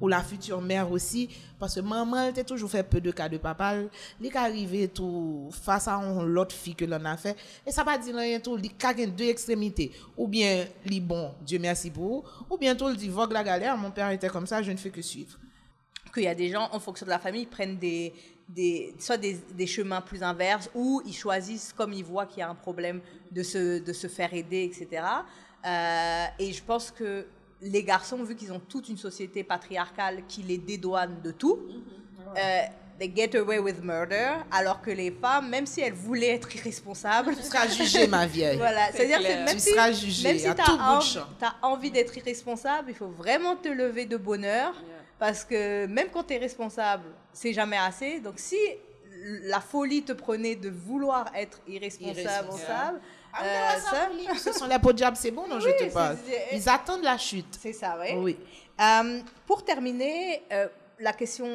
ou 0.00 0.08
la 0.08 0.22
future 0.22 0.60
mère 0.60 0.90
aussi, 0.90 1.28
parce 1.58 1.74
que 1.74 1.80
maman, 1.80 2.30
elle 2.34 2.44
toujours 2.44 2.70
fait 2.70 2.82
peu 2.82 3.00
de 3.00 3.10
cas 3.10 3.28
de 3.28 3.38
papa, 3.38 3.74
elle 3.74 4.26
est 4.26 4.36
arrivé 4.36 4.88
tout 4.88 5.48
face 5.50 5.88
à 5.88 6.00
l'autre 6.24 6.54
fille 6.54 6.74
que 6.74 6.84
l'on 6.84 7.04
a 7.04 7.16
fait, 7.16 7.36
et 7.66 7.72
ça 7.72 7.84
va 7.84 7.98
dire 7.98 8.14
rien 8.14 8.40
tout, 8.40 8.58
il 8.58 8.70
a 8.86 9.06
deux 9.06 9.24
extrémités, 9.24 9.92
ou 10.16 10.28
bien, 10.28 10.66
il 10.86 11.00
bon, 11.00 11.32
Dieu 11.42 11.58
merci 11.58 11.90
pour 11.90 12.04
vous, 12.04 12.24
ou 12.50 12.58
bien 12.58 12.74
tout, 12.74 12.88
il 12.88 12.96
dit, 12.96 13.08
vogue 13.08 13.32
la 13.32 13.42
galère, 13.42 13.76
mon 13.76 13.90
père 13.90 14.10
était 14.10 14.28
comme 14.28 14.46
ça, 14.46 14.62
je 14.62 14.70
ne 14.70 14.76
fais 14.76 14.90
que 14.90 15.02
suivre. 15.02 15.38
Qu'il 16.12 16.22
y 16.22 16.28
a 16.28 16.34
des 16.34 16.48
gens, 16.48 16.68
en 16.72 16.80
fonction 16.80 17.04
de 17.04 17.10
la 17.10 17.18
famille, 17.18 17.42
ils 17.42 17.48
prennent 17.48 17.76
des, 17.76 18.14
des, 18.48 18.94
soit 18.98 19.18
des, 19.18 19.34
des, 19.54 19.66
chemins 19.66 20.00
plus 20.00 20.22
inverses, 20.22 20.70
ou 20.74 21.02
ils 21.04 21.12
choisissent, 21.12 21.72
comme 21.72 21.92
ils 21.92 22.04
voient 22.04 22.24
qu'il 22.24 22.38
y 22.38 22.42
a 22.42 22.48
un 22.48 22.54
problème, 22.54 23.00
de 23.30 23.42
se, 23.42 23.78
de 23.80 23.92
se 23.92 24.06
faire 24.06 24.32
aider, 24.32 24.64
etc. 24.64 25.02
Euh, 25.66 26.24
et 26.38 26.52
je 26.52 26.62
pense 26.62 26.90
que 26.90 27.26
les 27.60 27.82
garçons, 27.82 28.22
vu 28.22 28.36
qu'ils 28.36 28.52
ont 28.52 28.60
toute 28.60 28.88
une 28.88 28.96
société 28.96 29.42
patriarcale 29.42 30.22
qui 30.28 30.42
les 30.42 30.58
dédouane 30.58 31.20
de 31.22 31.30
tout, 31.30 31.60
euh, 32.36 32.60
they 32.98 33.12
get 33.14 33.36
away 33.36 33.58
with 33.58 33.82
murder, 33.82 34.34
alors 34.50 34.80
que 34.80 34.90
les 34.90 35.10
femmes, 35.10 35.48
même 35.48 35.66
si 35.66 35.80
elles 35.80 35.92
voulaient 35.92 36.34
être 36.34 36.54
irresponsables... 36.54 37.34
Tu 37.36 37.42
seras 37.42 37.68
jugée, 37.68 38.06
ma 38.06 38.26
vieille. 38.26 38.56
voilà, 38.56 38.92
c'est-à-dire 38.92 39.18
que 39.18 39.44
même 39.44 39.46
tu 39.46 39.60
si, 39.60 39.70
seras 39.70 39.92
jugée 39.92 40.28
même 40.28 40.38
si 40.38 40.54
tu 40.54 41.44
as, 41.44 41.54
envie 41.62 41.90
d'être 41.90 42.16
irresponsable, 42.16 42.90
il 42.90 42.96
faut 42.96 43.08
vraiment 43.08 43.56
te 43.56 43.68
lever 43.68 44.06
de 44.06 44.16
bonheur 44.16 44.74
parce 45.18 45.44
que 45.44 45.86
même 45.86 46.08
quand 46.12 46.24
tu 46.24 46.34
es 46.34 46.38
responsable, 46.38 47.04
c'est 47.32 47.52
jamais 47.52 47.76
assez. 47.76 48.20
Donc 48.20 48.34
si 48.36 48.56
la 49.42 49.60
folie 49.60 50.02
te 50.02 50.12
prenait 50.12 50.54
de 50.54 50.70
vouloir 50.70 51.30
être 51.34 51.60
irresponsable, 51.66 52.20
Irresponsable. 52.20 53.00
Ah, 53.32 53.42
euh, 53.44 53.74
ouais, 53.74 53.80
ça, 54.36 54.52
ce 54.52 54.58
sont 54.58 54.66
les 54.66 54.78
peaux 54.78 54.92
de 54.92 54.96
diable, 54.98 55.16
c'est 55.16 55.30
bon 55.30 55.46
dont 55.48 55.60
je 55.60 55.68
te 55.70 55.92
parle. 55.92 56.16
Ils 56.52 56.68
attendent 56.68 57.02
la 57.02 57.16
chute. 57.18 57.56
c'est 57.60 57.72
ça, 57.72 57.96
oui. 58.00 58.14
Oui. 58.16 58.38
Euh, 58.80 59.20
pour 59.46 59.64
terminer, 59.64 60.42
euh, 60.52 60.68
la 60.98 61.12
question 61.12 61.46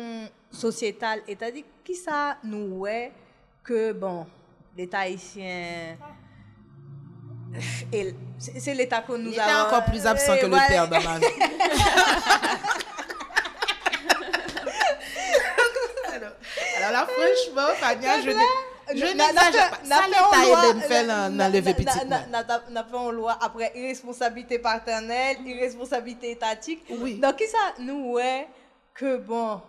sociétale, 0.51 1.21
c'est-à-dire 1.27 1.63
qui 1.83 1.95
ça 1.95 2.37
nous 2.43 2.85
est 2.87 3.11
que, 3.63 3.91
bon, 3.93 4.25
l'État 4.77 4.99
haïtien... 4.99 5.97
C'est 8.39 8.73
l'État 8.73 9.01
que 9.01 9.13
nous 9.13 9.31
Il 9.31 9.39
avons... 9.39 9.51
est 9.51 9.61
encore 9.67 9.85
plus 9.85 10.05
absent 10.07 10.35
que 10.37 10.45
le 10.47 10.57
père 10.67 10.87
dans 10.87 11.01
ma 11.01 11.19
vie. 11.19 11.25
alors, 16.13 16.31
alors 16.77 16.91
là, 16.91 17.07
franchement, 17.07 17.73
Fania, 17.79 18.21
je 18.21 18.29
n'ai- 18.29 18.35
je 18.97 19.05
n'exagère 19.05 19.69
pas. 19.71 19.79
Ça, 19.83 19.95
fait 20.07 20.13
l'État 20.13 20.41
en 22.97 23.11
loi- 23.11 23.37
après 23.41 23.71
irresponsabilité 23.75 24.59
paternelle, 24.59 25.37
irresponsabilité 25.45 26.31
étatique. 26.31 26.83
Oui. 26.89 27.19
Donc, 27.19 27.35
qui 27.37 27.47
ça 27.47 27.57
nous 27.79 28.13
ouais 28.13 28.47
que 28.93 29.17
bon. 29.17 29.61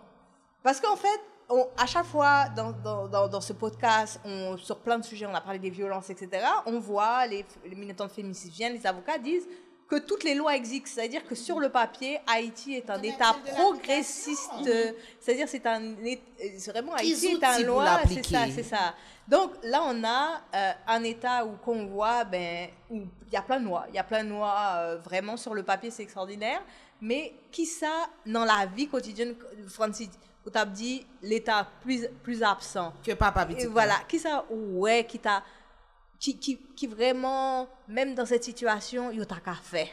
Parce 0.62 0.80
qu'en 0.80 0.96
fait, 0.96 1.20
on- 1.48 1.68
à 1.76 1.86
chaque 1.86 2.06
fois 2.06 2.46
dans, 2.56 2.72
dans, 2.72 3.06
dans, 3.08 3.28
dans 3.28 3.40
ce 3.40 3.52
podcast, 3.52 4.20
on, 4.24 4.56
sur 4.56 4.78
plein 4.78 4.98
de 4.98 5.04
sujets, 5.04 5.26
on 5.26 5.34
a 5.34 5.40
parlé 5.40 5.58
des 5.58 5.70
violences, 5.70 6.10
etc. 6.10 6.44
On 6.66 6.78
voit 6.80 7.26
les, 7.26 7.44
les 7.66 7.74
militants 7.76 8.08
féministes 8.08 8.48
viennent, 8.48 8.74
les 8.74 8.86
avocats 8.86 9.18
disent 9.18 9.46
que 9.94 10.00
toutes 10.00 10.24
les 10.24 10.34
lois 10.34 10.56
existent. 10.56 10.90
C'est-à-dire 10.94 11.24
que 11.24 11.34
sur 11.34 11.60
le 11.60 11.68
papier, 11.68 12.18
Haïti 12.26 12.74
est 12.74 12.90
un 12.90 13.02
État 13.02 13.36
progressiste. 13.54 14.50
euh, 14.66 14.92
C'est-à-dire 15.20 15.48
c'est 15.48 15.66
un 15.66 15.82
euh, 15.82 16.16
c'est 16.58 16.70
vraiment 16.70 16.94
Haïti 16.94 17.26
est 17.26 17.44
un 17.44 17.60
loi, 17.60 18.00
c'est 18.08 18.26
ça, 18.26 18.44
c'est 18.54 18.62
ça. 18.62 18.94
Donc 19.28 19.52
là, 19.62 19.82
on 19.84 20.04
a 20.04 20.42
euh, 20.54 20.72
un 20.88 21.02
État 21.04 21.46
où 21.46 21.52
qu'on 21.64 21.86
voit, 21.86 22.24
ben, 22.24 22.68
où 22.90 23.02
il 23.26 23.32
y 23.32 23.36
a 23.36 23.42
plein 23.42 23.60
de 23.60 23.64
lois, 23.64 23.86
il 23.88 23.94
y 23.94 23.98
a 23.98 24.04
plein 24.04 24.24
de 24.24 24.30
lois 24.30 24.56
euh, 24.76 24.98
vraiment 24.98 25.36
sur 25.36 25.54
le 25.54 25.62
papier, 25.62 25.90
c'est 25.90 26.02
extraordinaire. 26.02 26.60
Mais 27.00 27.34
qui 27.50 27.66
ça 27.66 28.08
dans 28.26 28.44
la 28.44 28.66
vie 28.66 28.88
quotidienne, 28.88 29.34
Francis, 29.68 30.10
où 30.46 30.50
t'as 30.50 30.64
dit 30.64 31.06
l'État 31.22 31.66
plus 31.82 32.06
plus 32.22 32.42
absent? 32.42 32.92
Que 33.04 33.12
papa 33.12 33.46
Et 33.58 33.66
voilà, 33.66 33.96
qui 34.08 34.18
ça, 34.18 34.44
ouais, 34.50 35.04
qui 35.04 35.18
t'a, 35.18 35.42
qui, 36.32 36.86
vraiment, 36.86 37.68
même 37.88 38.14
dans 38.14 38.26
cette 38.26 38.44
situation, 38.44 39.10
il 39.10 39.24
t'a 39.26 39.36
qu'à 39.36 39.54
faire. 39.54 39.88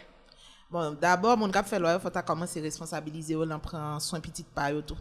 Bon, 0.69 0.95
d'abord, 0.99 1.37
mon 1.37 1.51
cap 1.51 1.67
fait 1.67 1.79
faut 1.99 2.09
commencer 2.25 2.59
à 2.59 2.63
responsabiliser, 2.63 3.35
on 3.35 3.49
en 3.49 3.59
prend 3.59 3.99
soin 3.99 4.21
petite 4.21 4.47
part 4.47 4.69
et 4.69 4.81
tout. 4.81 4.97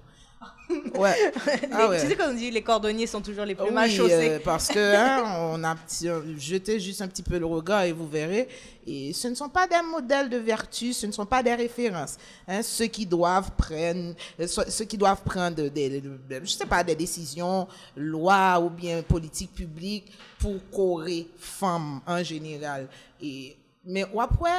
Ouais. 0.95 1.32
Ah 1.72 1.82
Les- 1.82 1.88
ouais. 1.88 2.01
Tu 2.01 2.07
sais 2.07 2.16
qu'on 2.16 2.32
dit 2.32 2.51
les 2.51 2.62
cordonniers 2.62 3.07
sont 3.07 3.20
toujours 3.20 3.45
les 3.45 3.55
plus 3.55 3.64
Oui, 3.64 4.01
euh, 4.01 4.38
parce 4.45 4.68
que 4.68 4.78
hein, 4.97 5.24
on 5.53 5.62
a 5.64 5.74
petit- 5.74 6.09
jeté 6.38 6.78
juste 6.78 7.03
un 7.03 7.09
petit 7.09 7.22
peu 7.22 7.38
le 7.38 7.47
regard 7.47 7.82
et 7.82 7.93
vous 7.93 8.09
verrez. 8.09 8.49
Et 8.86 9.12
ce 9.12 9.28
ne 9.28 9.34
sont 9.34 9.49
pas 9.49 9.66
des 9.66 9.82
modèles 9.82 10.28
de 10.30 10.36
vertu, 10.38 10.93
ce 10.93 11.07
ne 11.07 11.12
sont 11.12 11.26
pas 11.26 11.43
des 11.43 11.55
références. 11.55 12.16
Hein, 12.49 12.62
ceux 12.62 12.86
qui 12.86 13.05
doivent 13.05 13.51
prendre, 13.53 14.14
euh, 14.38 14.47
ceux 14.47 14.84
qui 14.84 14.97
doivent 14.97 15.22
prendre 15.22 15.68
des, 15.68 16.03
je 16.43 16.51
sais 16.51 16.66
pas, 16.66 16.82
des 16.84 16.95
décisions, 16.95 17.66
lois 17.97 18.59
ou 18.61 18.70
bien 18.70 19.03
politiques 19.03 19.55
publiques 19.55 20.12
pour 20.38 20.55
correr 20.70 21.26
femmes 21.38 22.01
en 22.07 22.22
général. 22.22 22.88
Et 23.20 23.57
mais 23.84 24.05
après, 24.18 24.51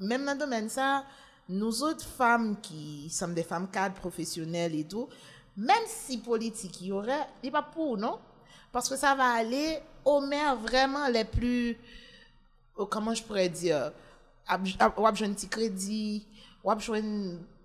même 0.00 0.24
dans 0.24 0.32
le 0.32 0.38
domaine 0.38 0.68
ça, 0.68 1.04
nous 1.52 1.82
autres 1.82 2.04
femmes 2.04 2.56
qui 2.60 3.08
sommes 3.10 3.34
des 3.34 3.42
femmes 3.42 3.68
cadres 3.68 3.94
professionnelles 3.94 4.74
et 4.74 4.84
tout, 4.84 5.08
même 5.56 5.84
si 5.86 6.18
politique 6.18 6.80
il 6.80 6.88
y 6.88 6.92
aurait, 6.92 7.28
il 7.42 7.46
n'est 7.46 7.52
pas 7.52 7.62
pour, 7.62 7.98
non? 7.98 8.18
Parce 8.72 8.88
que 8.88 8.96
ça 8.96 9.14
va 9.14 9.34
aller 9.34 9.78
aux 10.04 10.20
mères 10.20 10.56
vraiment 10.56 11.06
les 11.08 11.24
plus, 11.24 11.76
oh, 12.76 12.86
comment 12.86 13.14
je 13.14 13.22
pourrais 13.22 13.50
dire, 13.50 13.92
ou 14.96 15.14
jwenn 15.14 15.34
ti 15.36 15.48
kredi, 15.48 16.26
ou 16.64 16.72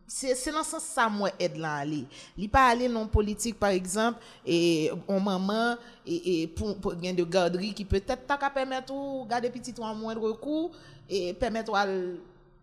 c'est 0.08 0.52
dans 0.52 0.64
ce 0.64 0.72
sens 0.72 0.84
ça 0.84 1.10
moi 1.10 1.30
aide 1.38 1.58
là 1.58 1.76
aller 1.76 2.06
li 2.38 2.48
pas 2.48 2.68
aller 2.68 2.88
non 2.88 3.08
politique 3.08 3.60
par 3.60 3.72
exemple 3.72 4.20
et 4.46 4.90
on 5.06 5.20
maman 5.20 5.76
et, 6.06 6.48
pour 6.48 6.78
pour 6.78 6.96
gain 6.96 7.14
de 7.14 7.26
garderie 7.26 7.74
qui 7.74 7.84
peut-être 7.84 8.26
ta 8.26 8.38
permettre 8.50 8.94
ou 8.94 9.26
garder 9.26 9.50
petit 9.50 9.74
à 9.82 9.94
moindre 9.94 10.32
coût 10.32 10.72
et 11.10 11.34
permettre 11.34 11.74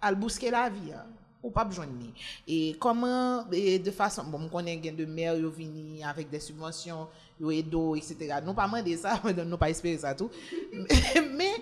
al 0.04 0.18
bouske 0.20 0.52
la 0.52 0.68
vi 0.72 0.92
ya. 0.92 1.02
Ou 1.44 1.52
pa 1.52 1.66
bjwen 1.68 1.90
ni. 1.98 2.10
E 2.48 2.58
koman, 2.80 3.50
e 3.52 3.76
de 3.84 3.92
fason, 3.92 4.30
bon, 4.32 4.46
m 4.46 4.52
konen 4.52 4.80
gen 4.80 4.96
de 4.96 5.04
mer 5.04 5.36
yo 5.36 5.50
vini 5.52 6.00
avèk 6.06 6.30
de 6.32 6.40
subwansyon, 6.40 7.04
yo 7.40 7.52
edo, 7.52 7.82
etc. 8.00 8.38
Nou 8.46 8.56
pa 8.56 8.64
mande 8.70 8.94
sa, 8.96 9.18
nou 9.50 9.60
pa 9.60 9.68
espere 9.72 10.00
sa 10.00 10.14
tou. 10.16 10.32
Men, 11.36 11.60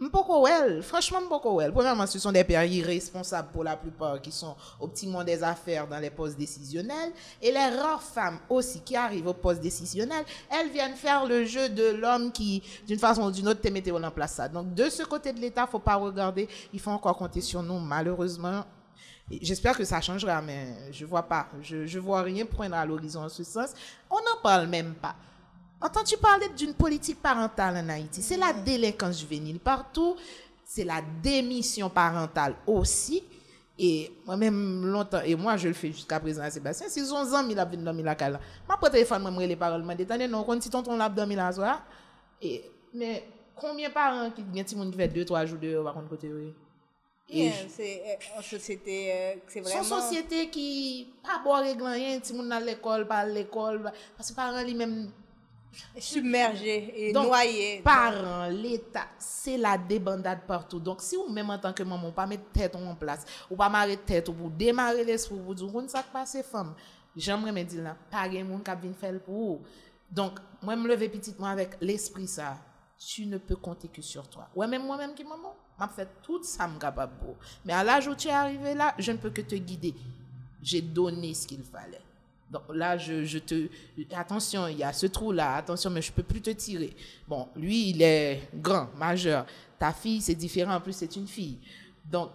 Mpoko 0.00 0.42
well, 0.42 0.80
franchement 0.80 1.22
Mpoko 1.22 1.56
well. 1.56 1.72
Premièrement, 1.72 2.06
ce 2.06 2.20
sont 2.20 2.30
des 2.30 2.44
pères 2.44 2.64
irresponsables 2.64 3.48
pour 3.52 3.64
la 3.64 3.76
plupart 3.76 4.20
qui 4.20 4.30
sont 4.30 4.54
au 4.78 4.86
petit 4.86 5.08
monde 5.08 5.24
des 5.24 5.42
affaires 5.42 5.88
dans 5.88 5.98
les 5.98 6.10
postes 6.10 6.38
décisionnels. 6.38 7.10
Et 7.42 7.50
les 7.50 7.66
rares 7.76 8.02
femmes 8.02 8.38
aussi 8.48 8.80
qui 8.80 8.94
arrivent 8.94 9.26
au 9.26 9.34
poste 9.34 9.60
décisionnel, 9.60 10.24
elles 10.50 10.70
viennent 10.70 10.94
faire 10.94 11.26
le 11.26 11.44
jeu 11.44 11.68
de 11.68 11.96
l'homme 11.96 12.30
qui, 12.30 12.62
d'une 12.86 12.98
façon 13.00 13.22
ou 13.22 13.32
d'une 13.32 13.48
autre, 13.48 13.60
te 13.60 13.68
mettait 13.68 13.90
en 13.90 14.10
place 14.12 14.34
ça. 14.34 14.48
Donc, 14.48 14.72
de 14.72 14.88
ce 14.88 15.02
côté 15.02 15.32
de 15.32 15.40
l'État, 15.40 15.66
faut 15.66 15.80
pas 15.80 15.96
regarder. 15.96 16.48
Il 16.72 16.78
faut 16.78 16.92
encore 16.92 17.16
compter 17.16 17.40
sur 17.40 17.60
nous, 17.64 17.80
malheureusement. 17.80 18.64
J'espère 19.42 19.76
que 19.76 19.84
ça 19.84 20.00
changera, 20.00 20.40
mais 20.40 20.92
je 20.92 21.04
vois 21.04 21.24
pas. 21.24 21.48
Je, 21.60 21.86
je 21.86 21.98
vois 21.98 22.22
rien 22.22 22.46
poindre 22.46 22.76
à 22.76 22.86
l'horizon 22.86 23.24
en 23.24 23.28
ce 23.28 23.42
sens. 23.42 23.70
On 24.08 24.16
n'en 24.16 24.40
parle 24.44 24.68
même 24.68 24.94
pas. 24.94 25.16
Entends-tu 25.80 26.16
parler 26.16 26.48
d'une 26.56 26.74
politique 26.74 27.22
parentale 27.22 27.76
en 27.76 27.88
Haïti. 27.88 28.20
C'est 28.20 28.36
la 28.36 28.52
délinquance 28.52 29.20
juvénile 29.20 29.60
partout, 29.60 30.16
c'est 30.64 30.84
la 30.84 31.00
démission 31.22 31.88
parentale 31.88 32.56
aussi. 32.66 33.22
Et 33.78 34.10
moi-même, 34.26 34.86
longtemps, 34.86 35.20
et 35.24 35.36
moi, 35.36 35.56
je 35.56 35.68
le 35.68 35.74
fais 35.74 35.92
jusqu'à 35.92 36.18
présent 36.18 36.42
à 36.42 36.50
Sébastien, 36.50 36.88
si 36.88 37.06
son 37.06 37.24
zan 37.24 37.48
il 37.48 37.56
a 37.60 37.64
venu 37.64 37.84
dans 37.84 37.92
la 37.92 38.16
cale, 38.16 38.40
ma 38.68 38.76
pour 38.76 38.90
téléphone, 38.90 39.22
moi, 39.22 39.46
les 39.46 39.54
paroles, 39.54 39.84
m'a 39.84 39.94
dit, 39.94 40.04
non, 40.28 40.42
quand 40.42 40.60
si 40.60 40.68
tonton 40.68 40.96
l'a 40.96 41.08
dormi 41.08 41.36
la 41.36 41.52
soir, 41.52 41.84
et, 42.42 42.64
mais 42.92 43.22
combien 43.54 43.88
parents 43.90 44.32
qui 44.32 44.42
viennent, 44.42 44.66
si 44.66 44.74
on 44.74 44.90
fait 44.90 45.06
deux, 45.06 45.24
trois 45.24 45.46
jours 45.46 45.60
de, 45.60 45.78
on 45.78 45.84
va 45.84 45.92
contre 45.92 46.08
côté, 46.08 46.28
oui. 46.32 46.52
Yeah, 47.30 47.52
c'est 47.68 48.02
euh, 48.04 48.38
une 48.38 48.42
société, 48.42 49.12
euh, 49.12 49.34
c'est 49.46 49.60
vraiment... 49.60 49.84
Son 49.84 50.00
société 50.00 50.48
qui, 50.50 51.12
pas 51.22 51.40
boire 51.44 51.62
règle, 51.62 51.84
rien, 51.84 52.18
si 52.20 52.32
moun 52.32 52.50
à 52.50 52.58
l'école, 52.58 53.06
pas 53.06 53.18
à 53.18 53.26
l'école, 53.26 53.92
parce 54.16 54.30
que 54.30 54.34
parents, 54.34 54.60
lui-même, 54.64 55.08
submergé 55.98 57.08
et 57.08 57.12
Donc, 57.12 57.26
noyé. 57.26 57.80
parents, 57.82 58.48
l'État, 58.48 59.06
c'est 59.18 59.56
la 59.56 59.78
débandade 59.78 60.40
partout. 60.46 60.80
Donc, 60.80 61.00
si 61.02 61.16
vous, 61.16 61.28
même 61.32 61.50
en 61.50 61.58
tant 61.58 61.72
que 61.72 61.82
maman, 61.82 62.10
pas 62.12 62.26
mettre 62.26 62.50
tête 62.52 62.74
en 62.74 62.94
place, 62.94 63.24
ou 63.50 63.56
pas 63.56 63.68
marrer 63.68 63.96
tête, 63.96 64.28
ou 64.28 64.32
pour 64.32 64.50
démarrer 64.50 65.04
l'esprit, 65.04 65.36
pour 65.38 65.54
dire, 65.54 65.74
on 65.74 65.88
ça 65.88 66.02
passe 66.02 66.38
femme. 66.50 66.74
J'aimerais 67.16 67.52
me 67.52 67.62
dire 67.64 67.82
là, 67.82 67.96
pas 68.10 68.28
de 68.28 68.42
monde 68.42 68.62
qui 68.62 68.70
vient 68.82 68.92
faire 68.92 69.20
pour 69.20 69.34
vous. 69.34 69.62
Donc, 70.10 70.38
moi, 70.62 70.76
me 70.76 70.88
lever 70.88 71.08
petitement 71.08 71.48
avec 71.48 71.76
l'esprit 71.80 72.28
ça. 72.28 72.58
Tu 72.98 73.26
ne 73.26 73.38
peux 73.38 73.56
compter 73.56 73.88
que 73.88 74.02
sur 74.02 74.28
toi. 74.28 74.48
Ouais, 74.56 74.66
même 74.66 74.84
moi-même 74.84 75.14
qui 75.14 75.22
maman, 75.22 75.54
m'a 75.78 75.88
fait 75.88 76.08
tout 76.22 76.42
ça, 76.42 76.66
me 76.66 76.78
capable. 76.78 77.12
Mais 77.64 77.72
à 77.72 77.84
l'âge 77.84 78.08
où 78.08 78.14
tu 78.14 78.28
es 78.28 78.32
arrivé 78.32 78.74
là, 78.74 78.94
je 78.98 79.12
ne 79.12 79.18
peux 79.18 79.30
que 79.30 79.42
te 79.42 79.54
guider. 79.54 79.94
J'ai 80.60 80.82
donné 80.82 81.34
ce 81.34 81.46
qu'il 81.46 81.62
fallait. 81.62 82.02
Donc 82.50 82.62
là, 82.70 82.96
je, 82.96 83.24
je 83.24 83.38
te... 83.38 83.68
Attention, 84.14 84.68
il 84.68 84.78
y 84.78 84.84
a 84.84 84.92
ce 84.92 85.06
trou-là, 85.06 85.56
attention, 85.56 85.90
mais 85.90 86.00
je 86.00 86.10
peux 86.10 86.22
plus 86.22 86.40
te 86.40 86.50
tirer. 86.50 86.96
Bon, 87.26 87.48
lui, 87.54 87.90
il 87.90 88.02
est 88.02 88.48
grand, 88.54 88.88
majeur. 88.96 89.44
Ta 89.78 89.92
fille, 89.92 90.20
c'est 90.20 90.34
différent, 90.34 90.74
en 90.74 90.80
plus, 90.80 90.94
c'est 90.94 91.14
une 91.16 91.26
fille. 91.26 91.58
Donc, 92.04 92.30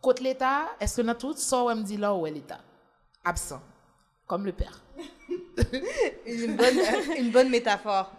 côté 0.00 0.24
l'État, 0.24 0.68
est-ce 0.78 1.00
que 1.00 1.06
dans 1.06 1.14
tout 1.14 1.34
ça, 1.36 1.58
on 1.64 1.74
me 1.74 1.82
dit 1.82 1.96
là 1.96 2.14
où 2.14 2.26
est 2.26 2.30
l'État 2.30 2.60
Absent, 3.24 3.62
comme 4.26 4.44
le 4.44 4.52
père. 4.52 4.80
Une 6.26 6.56
bonne, 6.56 6.78
une 7.18 7.30
bonne 7.30 7.50
métaphore. 7.50 8.12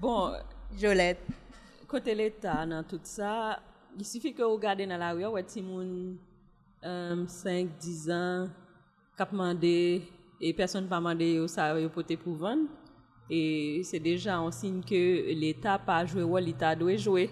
Bon, 0.00 0.32
Jolette. 0.76 1.20
côté 1.86 2.14
l'État, 2.14 2.66
dans 2.66 2.82
tout 2.82 3.00
ça, 3.02 3.60
il 3.98 4.04
suffit 4.04 4.34
que 4.34 4.42
vous 4.42 4.54
regardez 4.54 4.86
dans 4.86 4.96
la 4.96 5.12
rue, 5.12 5.26
ouais, 5.26 5.42
ti 5.42 5.62
moun 5.62 6.16
euh, 6.84 7.26
5, 7.26 7.68
10 7.78 8.10
ans, 8.10 8.48
kap 9.16 9.32
mande, 9.32 10.04
e 10.40 10.52
person 10.52 10.84
pa 10.88 11.00
mande 11.00 11.24
yo 11.24 11.48
sa 11.48 11.72
yo 11.80 11.88
pote 11.92 12.18
pou 12.20 12.36
vande, 12.36 12.68
e 13.26 13.82
se 13.88 13.98
deja 13.98 14.36
an 14.36 14.52
sin 14.54 14.78
ke 14.84 15.00
l'Etat 15.34 15.82
pa 15.86 16.02
jwe 16.06 16.22
wò, 16.22 16.38
l'Etat 16.38 16.78
dwe 16.78 16.94
jwe. 17.00 17.26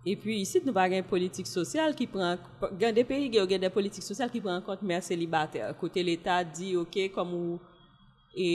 E 0.00 0.14
pi 0.16 0.38
isit 0.40 0.64
nou 0.64 0.72
va 0.72 0.86
gen 0.88 1.04
politik 1.04 1.44
sosyal 1.50 1.92
ki 1.96 2.06
pren, 2.08 2.38
gen 2.80 2.94
de 2.96 3.02
peyi 3.04 3.28
gen 3.32 3.48
gen 3.50 3.66
de 3.66 3.68
politik 3.72 4.06
sosyal 4.06 4.30
ki 4.32 4.40
pren 4.40 4.62
kont 4.64 4.80
mer 4.86 5.02
selibater. 5.04 5.74
Kote 5.80 6.00
l'Etat 6.06 6.54
di, 6.56 6.72
ok, 6.80 7.02
kom 7.12 7.34
ou, 7.36 7.58
e, 8.32 8.48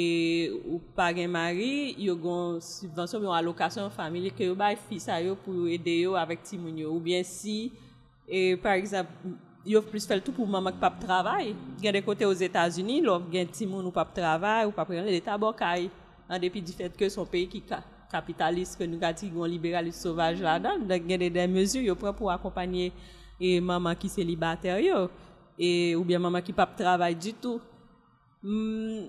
ou 0.64 0.80
pa 0.98 1.12
gen 1.14 1.30
mari, 1.36 1.94
yo 2.02 2.16
gon 2.18 2.58
subvensyon, 2.66 3.28
yon 3.28 3.38
alokasyon 3.38 3.94
familye 3.94 4.34
ke 4.34 4.48
yo 4.48 4.58
bay 4.58 4.80
fisa 4.88 5.20
yo 5.22 5.36
pou 5.44 5.68
ede 5.70 6.00
yo 6.00 6.16
avèk 6.18 6.42
timoun 6.50 6.82
yo. 6.82 6.96
Ou 6.96 7.04
bien 7.04 7.22
si, 7.22 7.76
e, 8.26 8.56
par 8.64 8.80
exemple, 8.80 9.36
yo 9.66 9.82
plus 9.82 10.06
fait 10.06 10.20
tout 10.22 10.32
pour 10.32 10.48
maman 10.48 10.72
qui 10.72 10.78
pas 10.78 10.92
travail. 10.92 11.56
Il 11.80 11.86
y 11.86 11.88
a 11.88 11.92
des 11.92 12.02
côtés 12.02 12.26
aux 12.26 12.34
États-Unis, 12.34 13.02
là, 13.02 13.20
il 13.32 13.38
y 13.38 13.42
a 13.42 13.46
petit 13.46 13.66
monde 13.66 13.86
ou 13.86 13.92
pas 13.92 14.06
travail 14.06 14.66
ou 14.66 14.72
pas 14.72 14.86
prendre 14.86 15.02
l'état 15.06 15.38
bancaire 15.38 15.90
en 16.30 16.40
dépit 16.40 16.62
du 16.62 16.72
fait 16.72 16.96
que 16.96 17.08
son 17.10 17.26
pays 17.26 17.48
qui 17.48 17.64
ca- 17.68 17.84
capitaliste 18.12 18.78
que 18.80 18.84
nous 18.84 19.00
avons 19.02 19.44
libéralisme 19.46 20.00
sauvage 20.02 20.42
là-dedans, 20.42 20.78
donc 20.80 21.02
il 21.06 21.12
y 21.12 21.14
a 21.14 21.18
des, 21.18 21.30
des 21.30 21.48
mesures 21.48 21.96
pour 21.98 22.32
accompagner 22.32 22.92
et 23.40 23.60
maman 23.60 23.96
qui 23.96 24.08
célibataire 24.08 24.80
yo, 24.80 25.10
et 25.58 25.96
ou 25.96 26.04
bien 26.04 26.20
maman 26.20 26.42
qui 26.42 26.54
pas 26.54 26.66
travail 26.68 27.16
du 27.16 27.34
tout. 27.34 27.60
Hmm, 28.44 29.08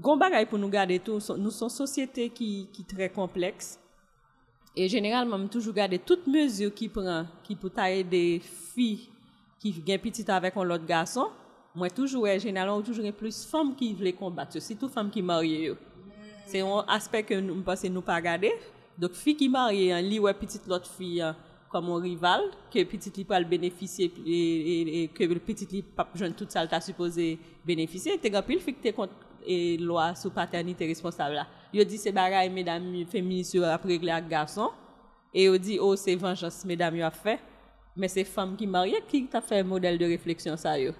Gon 0.00 0.18
pour 0.48 0.58
nous 0.58 0.68
garder 0.70 0.98
tout, 0.98 1.18
nous 1.36 1.50
sommes 1.50 1.68
société 1.68 2.30
qui 2.30 2.68
qui 2.72 2.84
très 2.84 3.10
complexe. 3.10 3.78
Et 4.74 4.88
généralement, 4.88 5.46
toujours 5.48 5.74
garder 5.74 5.98
toutes 5.98 6.26
mesures 6.26 6.72
qui 6.72 6.88
prend, 6.88 7.26
qui 7.42 7.54
pour 7.56 7.70
aider 7.80 8.40
filles 8.74 9.08
ki 9.62 9.74
gen 9.86 10.00
pitit 10.02 10.28
avèk 10.30 10.56
an 10.58 10.68
lot 10.68 10.86
gason, 10.86 11.32
mwen 11.78 11.92
toujou 11.94 12.26
e 12.26 12.34
genalon 12.42 12.80
ou 12.80 12.86
toujou 12.86 13.06
e 13.06 13.14
plus 13.14 13.44
fòm 13.50 13.74
ki 13.78 13.92
vle 13.98 14.14
kombat 14.16 14.56
yo, 14.56 14.62
sitou 14.64 14.90
fòm 14.92 15.10
ki 15.14 15.22
marye 15.26 15.68
yo. 15.70 15.76
Se 16.48 16.62
yon 16.62 16.86
aspek 16.90 17.28
ke 17.28 17.38
nou 17.42 17.60
mpase 17.60 17.90
nou 17.92 18.04
pa 18.04 18.16
gade, 18.24 18.50
dok 18.98 19.14
fi 19.18 19.34
ki 19.38 19.50
marye 19.52 19.92
an 19.94 20.06
li 20.06 20.18
wè 20.22 20.32
pitit 20.38 20.66
lot 20.70 20.86
fi 20.88 21.18
an 21.26 21.36
komon 21.68 22.00
rival, 22.02 22.48
ke 22.72 22.84
pitit 22.88 23.18
li 23.20 23.26
pal 23.28 23.44
benefisye, 23.48 24.08
e, 24.24 24.38
e, 24.38 24.76
e 25.02 25.02
ke 25.14 25.28
pitit 25.44 25.72
li 25.76 25.82
pap 25.82 26.14
joun 26.16 26.34
tout 26.36 26.50
sal 26.50 26.70
ta 26.70 26.80
suppose 26.80 27.34
benefisye, 27.68 28.16
te 28.22 28.32
gen 28.32 28.46
pil 28.46 28.62
fi 28.64 28.74
ki 28.76 28.86
te 28.88 28.94
kont 28.96 29.26
e 29.48 29.76
lwa 29.80 30.10
sou 30.18 30.32
paternite 30.34 30.88
responsable 30.88 31.38
la. 31.38 31.46
Yo 31.72 31.84
di 31.84 32.00
se 32.00 32.12
bagay 32.14 32.48
medam 32.52 32.88
feminist 33.12 33.54
yo 33.56 33.66
ap 33.68 33.84
regle 33.86 34.12
ak 34.16 34.28
gason, 34.30 34.72
e 35.32 35.44
yo 35.44 35.58
di, 35.60 35.78
oh 35.78 35.94
se 36.00 36.16
venjans 36.16 36.64
medam 36.68 36.96
yo 36.96 37.06
ap 37.06 37.16
fey, 37.20 37.38
mais 37.98 38.08
c'est 38.08 38.24
femme 38.24 38.56
qui 38.56 38.66
mariée 38.66 39.02
qui 39.06 39.26
t'a 39.26 39.40
fait 39.40 39.58
un 39.58 39.64
modèle 39.64 39.98
de 39.98 40.06
réflexion 40.06 40.56
ça 40.56 40.78
yo. 40.78 40.92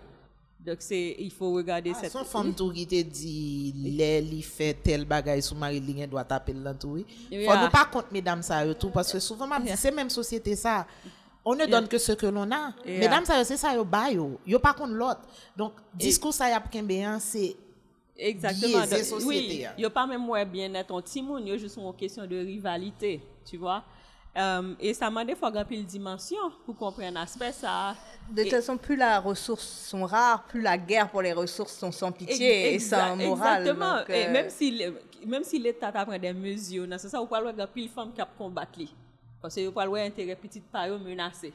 Donc 0.61 0.79
c'est 0.81 1.17
il 1.19 1.31
faut 1.31 1.53
regarder 1.53 1.93
Ah, 1.95 1.99
cette 2.01 2.13
Son 2.13 2.25
femme 2.25 2.53
tout 2.55 2.71
qui 2.73 2.87
te 2.87 3.01
dit, 3.01 3.73
les 3.77 4.21
li 4.21 4.43
fait 4.43 4.75
tel 4.75 5.05
bagay 5.05 5.41
sous 5.41 5.55
mari 5.55 5.81
li 5.81 6.07
doit 6.07 6.25
taper 6.25 6.53
là 6.53 6.75
tout. 6.75 7.05
Yeah. 7.31 7.51
Faut 7.51 7.65
nous 7.65 7.71
pas 7.71 7.85
compte 7.87 8.11
mesdames 8.11 8.43
ça 8.43 8.67
yo 8.67 8.75
tout 8.75 8.91
parce 8.91 9.13
que 9.13 9.21
souvent 9.21 9.47
m'a 9.47 9.61
dit 9.61 9.71
c'est 9.77 9.93
même 9.93 10.11
société 10.11 10.57
ça. 10.57 10.87
On 11.45 11.55
ne 11.55 11.65
donne 11.65 11.89
que 11.89 11.97
ce 11.97 12.13
que 12.13 12.27
l'on 12.27 12.51
a. 12.51 12.75
Yeah. 12.85 12.99
Mesdames 12.99 13.25
ça 13.25 13.43
c'est 13.45 13.57
ça 13.57 13.75
yo 13.75 13.85
ba 13.85 14.11
yo. 14.11 14.41
Yo 14.47 14.59
pas 14.59 14.75
contre 14.75 14.93
l'autre. 14.93 15.23
Donc 15.57 15.73
discours 15.95 16.35
ça 16.35 16.51
y 16.51 16.53
a 16.53 16.63
c'est 17.21 17.57
Exactement. 18.19 18.81
Donc, 18.81 19.27
oui, 19.27 19.65
il 19.77 19.79
n'y 19.79 19.85
a 19.85 19.91
pas 19.91 20.05
même 20.05 20.29
ouais, 20.29 20.45
bien 20.45 20.75
être 20.75 20.93
un 20.93 21.01
petit 21.01 21.23
monde, 21.23 21.43
il 21.47 21.51
y 21.51 21.53
a 21.53 21.57
juste 21.57 21.77
une 21.77 21.95
question 21.95 22.27
de 22.27 22.37
rivalité, 22.37 23.21
tu 23.45 23.57
vois. 23.57 23.85
Euh, 24.39 24.75
et 24.79 24.95
ça 24.95 25.11
m'a 25.11 25.25
des 25.25 25.35
fois 25.35 25.51
pile 25.65 25.85
dimension 25.85 26.39
pour 26.65 26.77
comprendre 26.77 27.15
l'aspect 27.15 27.51
ça. 27.51 27.97
De 28.31 28.43
toute 28.43 28.53
façon, 28.53 28.77
plus 28.77 28.95
la 28.95 29.19
ressources 29.19 29.67
sont 29.89 30.05
rares, 30.05 30.45
plus 30.45 30.61
la 30.61 30.79
guerre 30.79 31.11
pour 31.11 31.23
les 31.23 31.33
ressources 31.33 31.77
sont 31.77 31.91
sans 31.91 32.13
pitié 32.13 32.75
et 32.75 32.79
sans 32.79 33.17
morale. 33.17 33.63
Exactement. 33.63 33.99
Donc, 33.99 34.11
Et 34.11 34.27
euh, 34.27 34.33
même 34.33 34.51
si 34.51 34.81
même 35.27 35.43
si 35.43 35.59
l'État 35.59 35.91
prend 35.91 36.19
des 36.19 36.33
mesures, 36.33 36.87
dans 36.87 36.99
ce 36.99 37.09
sens, 37.09 37.21
on 37.21 37.27
parle 37.27 37.55
de 37.55 37.67
pile 37.67 37.89
femme 37.89 38.13
qui 38.13 38.23
lui. 38.79 38.95
Parce 39.43 39.57
que 39.57 39.69
on 39.69 39.73
parle 39.73 39.91
de 39.91 39.97
intérêt 39.97 40.37
petite 40.37 40.71
part 40.71 40.89
menacé. 40.99 41.53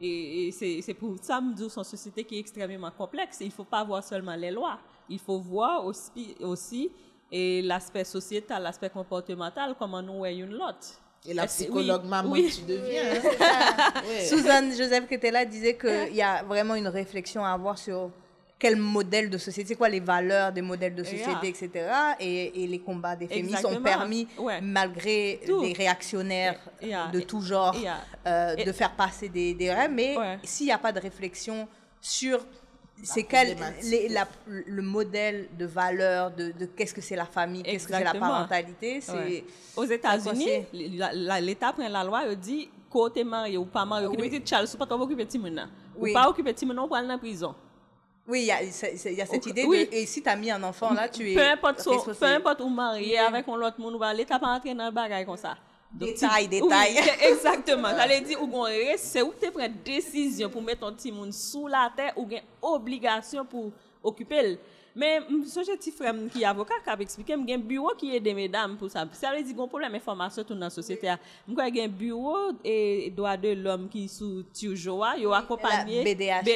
Et, 0.00 0.48
et 0.48 0.52
c'est 0.52 0.94
pour 0.94 1.16
ça 1.20 1.38
que 1.38 1.60
nous 1.60 1.64
une 1.64 1.84
société 1.84 2.24
qui 2.24 2.36
est 2.36 2.40
extrêmement 2.40 2.90
complexe. 2.90 3.38
Il 3.40 3.46
ne 3.48 3.52
faut 3.52 3.64
pas 3.64 3.84
voir 3.84 4.02
seulement 4.02 4.36
les 4.36 4.50
lois. 4.50 4.78
Il 5.08 5.18
faut 5.18 5.38
voir 5.38 5.84
aussi, 5.84 6.34
aussi 6.40 6.90
l'aspect 7.30 8.04
sociétal, 8.04 8.62
l'aspect 8.62 8.90
comportemental, 8.90 9.74
comment 9.78 10.00
nous 10.00 10.18
voyons 10.18 10.46
l'autre. 10.46 11.00
Et 11.28 11.34
la 11.34 11.44
Est-ce- 11.44 11.64
psychologue 11.64 12.02
oui, 12.04 12.08
maman 12.08 12.30
oui. 12.30 12.52
tu 12.54 12.62
deviens. 12.64 13.02
hein. 13.14 13.92
Ouais. 14.08 14.24
Suzanne 14.24 14.70
Joseph 14.76 15.06
Ketela 15.08 15.44
disait 15.44 15.76
qu'il 15.76 16.14
y 16.14 16.22
a 16.22 16.42
vraiment 16.44 16.74
une 16.74 16.88
réflexion 16.88 17.44
à 17.44 17.50
avoir 17.50 17.78
sur 17.78 18.10
quel 18.58 18.76
modèle 18.76 19.28
de 19.28 19.36
société, 19.36 19.74
quoi 19.74 19.88
les 19.90 20.00
valeurs 20.00 20.50
des 20.50 20.62
modèles 20.62 20.94
de 20.94 21.04
société, 21.04 21.28
Yeah. 21.42 21.48
etc. 21.50 21.70
Et, 22.20 22.64
et 22.64 22.66
les 22.66 22.78
combats 22.78 23.14
des 23.14 23.26
féministes 23.26 23.64
ont 23.66 23.68
Exactement. 23.68 23.84
permis, 23.98 24.28
Ouais. 24.38 24.60
malgré 24.62 25.40
Tout. 25.46 25.60
les 25.62 25.72
réactionnaires 25.74 26.58
Yeah. 26.80 27.08
de 27.12 27.20
tout 27.20 27.40
genre, 27.42 27.74
Yeah. 27.76 27.98
euh, 28.26 28.54
Et- 28.56 28.64
de 28.64 28.72
faire 28.72 28.92
passer 28.92 29.28
des, 29.28 29.52
des 29.52 29.72
rêves. 29.74 29.90
Mais 29.92 30.16
Ouais. 30.16 30.38
s'il 30.42 30.66
n'y 30.66 30.72
a 30.72 30.78
pas 30.78 30.92
de 30.92 31.00
réflexion 31.00 31.68
sur 32.00 32.46
c'est 33.02 33.22
quel 33.24 33.54
problématique. 33.56 33.90
les- 33.90 34.08
la- 34.08 34.28
le 34.46 34.82
modèle 34.82 35.48
de 35.58 35.66
valeur 35.66 36.30
de, 36.30 36.50
de 36.52 36.66
qu'est-ce 36.66 36.94
que 36.94 37.00
c'est 37.00 37.16
la 37.16 37.26
famille, 37.26 37.62
qu'est-ce 37.62 37.86
que 37.86 37.92
c'est 37.94 38.04
la 38.04 38.14
parentalité, 38.14 39.00
c'est 39.00 39.12
Ouais. 39.12 39.44
Aux 39.76 39.84
États-Unis, 39.84 40.48
l'État 40.72 41.72
prend 41.72 41.88
la 41.88 42.04
loi, 42.04 42.22
il 42.30 42.36
dit 42.36 42.68
côté 42.90 43.24
marié 43.24 43.58
ou 43.58 43.66
pas 43.66 43.84
marié, 43.84 44.06
Oui. 44.08 44.16
petit 44.30 44.42
Charles, 44.48 44.66
ou 44.72 44.76
pas 44.76 44.86
de 44.86 45.28
Timona. 45.28 45.68
Oui. 45.96 46.10
Ou 46.10 46.14
pas 46.14 46.28
occupé 46.28 46.52
de 46.52 46.56
Timona, 46.58 46.82
on 46.82 46.88
prend 46.88 47.02
dans 47.02 47.08
la 47.08 47.18
prison. 47.18 47.54
Oui, 48.28 48.40
il 48.40 48.46
y 48.46 48.50
a, 48.50 48.60
y 48.62 48.72
cette 48.72 49.46
idée 49.46 49.64
oui. 49.64 49.86
de. 49.86 49.94
Et 49.94 50.06
si 50.06 50.20
tu 50.22 50.28
as 50.28 50.34
mis 50.34 50.50
un 50.50 50.62
enfant 50.64 50.92
là, 50.92 51.08
tu 51.08 51.30
es. 51.30 51.34
Peu 51.34 51.42
importe, 51.46 51.84
peu 52.18 52.26
importe 52.26 52.60
où 52.60 52.68
marié 52.68 53.12
Oui. 53.12 53.16
avec 53.18 53.46
un 53.46 53.52
autre 53.52 53.78
monde, 53.80 54.00
l'État 54.16 54.38
pas 54.40 54.48
entrer 54.48 54.74
dans 54.74 54.86
le 54.86 54.90
bagage 54.90 55.24
comme 55.26 55.36
ça. 55.36 55.56
Detay, 55.96 56.46
detay. 56.52 56.98
Exactement. 57.30 57.96
Tale 57.96 58.20
di 58.26 58.36
ou 58.36 58.48
gon 58.52 58.68
rese, 58.68 59.22
ou 59.24 59.32
te 59.32 59.48
pren 59.54 59.72
desisyon 59.86 60.52
pou 60.52 60.64
met 60.64 60.76
ton 60.80 60.96
timoun 60.96 61.32
sou 61.32 61.70
la 61.72 61.86
te, 61.96 62.10
ou 62.14 62.28
gen 62.28 62.44
obligasyon 62.60 63.48
pou 63.48 63.72
okupel. 64.04 64.56
Mais 64.98 65.20
ce 65.46 65.60
petit 65.76 65.92
frère 65.92 66.14
qui 66.32 66.42
est 66.42 66.46
avocat 66.46 66.74
qui 66.82 66.88
a 66.88 66.96
expliqué, 66.98 67.34
il 67.38 67.48
y 67.48 67.52
a 67.52 67.56
un 67.56 67.58
bureau 67.58 67.92
qui 67.98 68.16
aide 68.16 68.34
mesdames 68.34 68.76
pour 68.78 68.90
ça. 68.90 69.04
Ça 69.12 69.30
veut 69.30 69.36
dire 69.36 69.46
qu'il 69.48 69.56
y 69.56 69.60
a 69.60 69.62
un 69.62 69.68
problème 69.68 69.92
d'information 69.92 70.42
tout 70.42 70.54
dans 70.54 70.60
la 70.60 70.70
société. 70.70 71.06
Il 71.46 71.54
y 71.54 71.80
a 71.80 71.84
un 71.84 71.88
bureau 71.88 72.36
et 72.64 73.12
droit 73.14 73.36
de 73.36 73.50
l'homme 73.52 73.88
qui 73.90 74.06
est 74.06 74.08
sous 74.08 74.42
toujours, 74.58 75.06
il 75.18 75.26
a 75.26 75.36
accompagné 75.36 76.02
BDHD, 76.02 76.48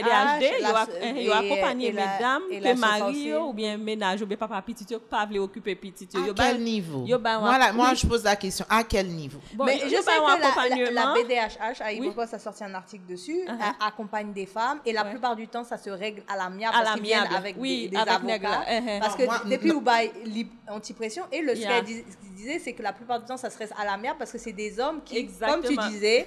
il 0.59 0.65
a 0.65 0.87
et- 1.03 1.25
il 1.25 1.31
a 1.31 1.39
accompagné 1.39 1.93
mesdames 1.93 2.43
que 2.51 2.79
mari 2.81 3.35
ou 3.37 3.53
bien 3.53 3.77
ménage 3.77 4.23
ou 4.23 4.27
bien 4.27 4.39
papa 4.39 4.63
petit 4.63 4.87
yo 4.91 4.99
pas 5.01 5.27
veut 5.27 5.39
occuper 5.39 5.75
petit 5.75 6.09
yo. 6.15 6.31
À 6.31 6.35
quel 6.35 6.61
niveau? 6.63 7.05
un- 7.07 7.41
Moi, 7.41 7.59
là, 7.59 7.73
moi 7.75 7.89
oui. 7.91 7.97
je 7.97 8.07
pose 8.07 8.25
la 8.25 8.37
question. 8.37 8.65
À 8.71 8.83
quel 8.85 9.09
niveau? 9.09 9.39
Bon, 9.53 9.65
mais 9.67 9.77
yo- 9.79 9.85
je 9.85 9.97
sais 9.97 10.03
que 10.03 10.95
la, 10.95 11.15
BDHH, 11.15 11.81
à. 11.83 11.93
Ivoire, 11.93 12.27
ça 12.29 12.37
a 12.37 12.39
sorti 12.39 12.65
un 12.65 12.73
article 12.75 13.05
dessus, 13.07 13.41
Uh-huh. 13.47 13.75
a- 13.81 13.87
accompagne 13.89 14.33
des 14.33 14.47
femmes 14.47 14.81
et 14.87 14.93
la 14.93 15.05
plupart 15.05 15.37
du 15.37 15.47
temps, 15.47 15.65
ça 15.65 15.77
se 15.77 15.91
règle 15.91 16.23
à 16.29 16.37
l'amiable 16.37 16.73
parce 16.73 16.95
qu'ils 16.95 17.03
viennent 17.03 17.21
avec 17.37 17.57
des, 17.61 17.89
des 17.89 17.97
avocats. 17.97 18.30
Nègre 18.33 18.49
là, 18.49 18.65
uh-huh. 18.69 19.01
Parce 19.01 19.17
que 19.17 19.23
Non, 19.23 19.29
moi, 19.29 19.41
depuis. 19.47 19.71
Ubaï, 19.71 20.11
libre 20.25 20.51
anti-pression, 20.69 21.25
et 21.33 21.41
le 21.43 21.55
ce 21.55 21.61
Yeah. 21.61 21.69
qu'elle 21.77 21.85
dis- 21.85 22.05
disait, 22.37 22.59
c'est 22.59 22.73
que 22.73 22.83
la 22.83 22.93
plupart 22.93 23.21
du 23.21 23.27
temps, 23.27 23.37
ça 23.37 23.51
se 23.51 23.59
reste 23.59 23.75
à 23.79 23.85
l'amiable 23.85 24.19
parce 24.19 24.33
que 24.33 24.39
c'est 24.39 24.53
des 24.53 24.79
hommes 24.81 25.01
qui, 25.05 25.19
Exactement. 25.19 25.63
comme 25.63 25.77
tu 25.85 25.91
disais, 25.91 26.27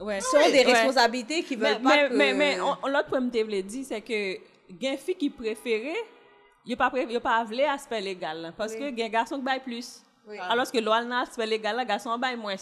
Ouais. 0.00 0.20
sont 0.20 0.36
Ouais. 0.38 0.50
des 0.50 0.58
Ouais. 0.64 0.72
responsabilités 0.72 1.42
qui 1.42 1.56
Mais, 1.56 1.74
veulent 1.74 1.82
pas 1.82 1.88
mais, 1.96 2.08
que... 2.08 2.14
mais, 2.14 2.34
mais 2.34 2.60
on- 2.60 2.86
l'autre 2.88 3.08
point 3.08 3.28
que 3.28 3.38
je 3.38 3.44
voulais 3.44 3.62
dire, 3.62 3.84
c'est 3.86 4.00
que 4.00 4.12
il 4.70 4.82
y 4.82 4.86
a 4.86 4.92
une 4.92 4.98
fille 4.98 5.14
qui 5.16 5.28
préférait, 5.30 5.94
il 6.64 6.68
n'y 6.68 6.74
a 6.74 6.76
pas, 6.76 6.90
pas 7.20 7.36
avlé 7.36 7.64
aspect 7.64 8.00
légal. 8.00 8.54
Parce 8.56 8.72
Oui. 8.72 8.78
que 8.78 8.84
il 8.90 8.98
y 8.98 9.02
a 9.02 9.06
un 9.06 9.08
garçon 9.10 9.36
qui 9.36 9.42
baille 9.42 9.60
plus. 9.60 10.00
Oui. 10.24 10.36
Alors 10.48 10.70
que 10.70 10.78
n'a 10.78 11.20
aspect 11.22 11.46
légal, 11.46 11.76
le 11.76 11.84
garçon 11.84 12.16
baille 12.16 12.36
moins. 12.36 12.54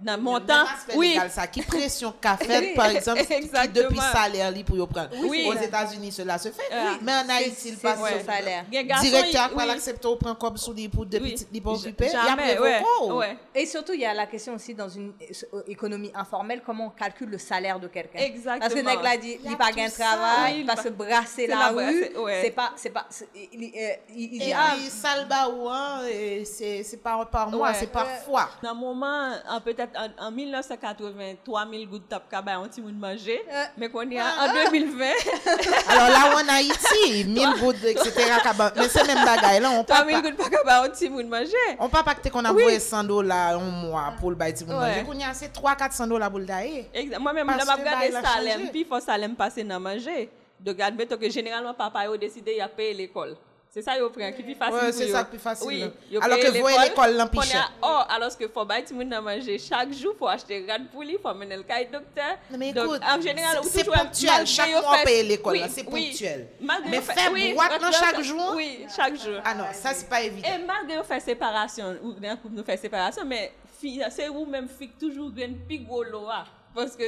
Dans 0.00 0.20
mon 0.20 0.34
Le 0.36 0.46
temps, 0.46 0.64
oui. 0.94 1.18
ça, 1.30 1.48
qui 1.48 1.60
pression 1.62 2.14
qu'a 2.20 2.36
fait, 2.36 2.74
par 2.74 2.86
exemple, 2.86 3.24
qui 3.24 3.48
depuis 3.72 3.98
salaire 3.98 4.52
pour 4.64 4.76
y 4.76 4.86
prendre. 4.86 5.08
Oui, 5.24 5.46
Aux 5.48 5.56
c'est. 5.58 5.64
États-unis, 5.64 6.12
cela 6.12 6.38
se 6.38 6.50
fait. 6.50 6.62
Oui. 6.70 6.98
Mais 7.02 7.12
en 7.12 7.24
C'est- 7.26 7.32
Haïti, 7.32 7.68
il 7.70 7.74
c'est 7.74 7.82
passe 7.82 7.98
son 7.98 8.06
sur- 8.06 8.24
salaire. 8.24 8.64
A 8.72 8.98
un 8.98 9.02
Directeur 9.02 9.50
il- 9.64 9.68
l'accepte 9.68 10.04
au 10.06 10.14
prend 10.16 10.34
comme 10.36 10.56
sous 10.56 10.72
des 10.72 10.88
pour 10.88 11.04
des. 11.04 11.18
Il 11.18 11.28
y 11.28 12.04
a 12.04 12.24
Jamais, 12.24 12.58
ouais. 12.58 12.80
ouais. 13.10 13.36
Et 13.54 13.66
surtout, 13.66 13.92
il 13.94 14.00
y 14.00 14.06
a 14.06 14.14
la 14.14 14.26
question 14.26 14.54
aussi 14.54 14.72
dans 14.74 14.88
une 14.88 15.12
euh, 15.54 15.62
économie 15.66 16.12
informelle, 16.14 16.62
comment 16.64 16.86
on 16.86 16.90
calcule 16.90 17.30
le 17.30 17.38
salaire 17.38 17.80
de 17.80 17.88
quelqu'un. 17.88 18.20
Exactement. 18.20 18.60
Parce 18.60 18.74
que 18.74 18.78
nèg 18.80 19.02
là 19.02 19.16
dit, 19.16 19.38
Il 19.42 19.48
a 19.48 19.50
il 19.50 19.56
pas 19.56 19.70
tout 19.70 19.76
gain 19.76 19.86
de 19.86 19.90
ça. 19.90 20.04
travail, 20.04 20.60
il 20.60 20.66
va 20.66 20.76
se 20.76 20.88
brasser 20.88 21.26
c'est 21.34 21.46
la 21.48 21.68
rue, 21.68 22.16
ouais. 22.18 22.40
c'est 22.44 22.50
pas, 22.52 22.72
c'est 22.76 22.90
pas, 22.90 23.06
c'est- 23.10 23.28
il, 23.52 23.64
euh, 23.76 23.92
dit, 24.38 24.52
ah, 24.54 24.74
puis, 24.76 24.88
salba 24.88 25.48
ou 25.48 25.68
hein, 25.68 26.02
et 26.10 26.44
c'est 26.44 26.91
c'est 26.92 27.02
par, 27.02 27.26
par 27.30 27.50
mois, 27.50 27.68
Ouais. 27.68 27.74
c'est 27.78 27.90
par 27.90 28.06
fois. 28.24 28.50
Dans 28.62 28.70
un 28.70 28.74
moment, 28.74 29.30
en 29.48 29.60
peut-être 29.60 29.98
en, 30.20 30.26
en 30.26 30.30
1980, 30.30 31.36
3000 31.44 31.88
gouttes 31.88 32.02
de 32.04 32.08
tape 32.08 32.28
cabane, 32.30 32.58
on 32.62 32.68
t'y 32.68 32.80
manger. 32.98 33.40
Euh, 33.50 33.64
mais 33.78 33.88
qu'on 33.88 34.02
est 34.10 34.20
en, 34.20 34.24
en 34.24 34.52
2020, 34.70 35.04
Alors 35.88 36.08
là, 36.10 36.34
en 36.36 36.48
Haïti, 36.54 37.24
1000 37.24 37.48
gouttes, 37.60 37.82
etc. 37.84 38.12
kaba- 38.42 38.72
Mais 38.76 38.88
c'est 38.88 39.06
même 39.06 39.24
bagaille 39.24 39.60
là, 39.60 39.70
on 39.70 39.84
3000 39.84 40.14
pas 40.14 40.20
gouttes 40.30 40.38
de 40.38 40.50
cabane, 40.50 40.82
on 40.90 40.92
t'y 40.92 41.08
manger. 41.08 41.52
on 41.78 41.88
pas 41.88 42.02
pacté 42.02 42.28
qu'on 42.28 42.44
a 42.44 42.52
Oui. 42.52 42.62
envoyé 42.62 42.78
100 42.78 43.04
dollars 43.04 43.58
un 43.58 43.70
mois 43.70 44.12
pour 44.20 44.28
le 44.30 44.36
bail 44.36 44.52
Ouais. 44.68 44.74
manger. 44.74 45.04
Qu'on 45.04 45.14
y 45.14 45.24
a 45.24 45.32
c'est 45.32 45.48
3 45.52 45.74
400 45.74 46.06
dollars 46.06 46.28
pour 46.30 46.40
le 46.40 46.44
dailler. 46.44 46.90
Moi-même, 47.18 47.48
je 47.50 47.56
vais 47.58 47.64
que 47.72 47.80
regarder 47.80 48.10
a 48.16 48.22
Salem, 48.22 48.68
puis 48.70 48.80
il 48.80 48.86
faut 48.86 49.00
Salem 49.00 49.34
passer 49.34 49.64
dans 49.64 49.80
manger. 49.80 50.28
Donc, 50.60 50.78
admettons 50.78 51.16
que 51.16 51.28
généralement, 51.30 51.74
papa 51.74 52.00
a 52.00 52.16
décidé 52.18 52.58
de 52.60 52.66
payer 52.68 52.94
l'école. 52.94 53.34
C'est 53.74 53.80
ça, 53.80 53.92
il 53.96 54.00
prend, 54.02 54.12
qui 54.32 54.42
est 54.42 54.44
plus 54.44 54.54
facile. 54.54 54.74
Ouais, 54.74 54.90
pour 54.90 54.92
c'est 54.98 55.06
yo. 55.06 55.12
ça 55.12 55.20
qui 55.20 55.26
est 55.26 55.30
plus 55.30 55.38
facile, 55.38 55.66
Oui. 55.66 55.80
là. 55.80 55.86
yo 56.10 56.20
Alors 56.22 56.38
paye 56.38 56.52
que 56.52 56.58
voyer 56.58 56.78
l'école, 56.90 57.16
l'en 57.16 57.26
qu'on 57.26 57.40
pichet. 57.40 57.56
a- 57.56 57.70
Oh, 57.82 58.00
alors 58.14 58.36
que 58.36 58.46
faut 58.48 58.64
bailler 58.66 58.84
tout 58.84 58.92
le 58.92 58.98
monde 58.98 59.08
dans 59.08 59.22
manger 59.22 59.58
chaque 59.58 59.92
jour, 59.94 60.14
faut 60.18 60.28
acheter 60.28 60.66
rad 60.68 60.88
pour 60.90 61.02
lui, 61.02 61.16
faut 61.22 61.32
mener 61.32 61.56
le 61.56 61.62
cahier 61.62 61.88
docteur. 61.90 62.36
Non, 62.50 62.58
mais 62.58 62.70
Donc, 62.74 62.84
écoute, 62.84 63.00
en 63.02 63.18
général, 63.22 63.58
c'est- 63.62 63.66
ou 63.66 63.70
c'est 63.72 63.84
ponctuel. 63.84 64.46
Chaque 64.46 64.70
yo 64.72 64.82
mois, 64.82 64.98
payer 65.02 65.22
l'école, 65.22 65.52
oui, 65.54 65.62
c'est 65.70 65.84
ponctuel. 65.84 66.48
Mais 66.60 66.96
yo 66.96 67.00
faire 67.00 67.32
oui, 67.32 67.54
boîte 67.54 67.68
dans 67.70 67.86
maintenant, 67.86 67.92
chaque 67.98 68.16
ça- 68.16 68.22
jour? 68.22 68.52
Oui, 68.56 68.86
chaque 68.94 69.16
jour. 69.16 69.40
Ah 69.42 69.54
non, 69.54 69.64
ça 69.72 69.94
c'est 69.94 70.06
pas 70.08 70.20
évident. 70.20 70.48
Et 70.54 70.58
malgré 70.66 71.02
faire 71.04 71.22
séparation, 71.22 71.96
ou 72.02 72.12
d'un 72.12 72.36
coup 72.36 72.50
nous 72.50 72.62
faire 72.64 72.78
séparation, 72.78 73.24
mais 73.24 73.52
c'est 73.80 74.28
vous 74.28 74.44
même 74.44 74.68
fi 74.68 74.88
toujours 75.00 75.30
une 75.34 75.56
plus 75.66 75.78
gros 75.78 76.02
loa 76.04 76.44
Parce 76.74 76.94
que 76.94 77.04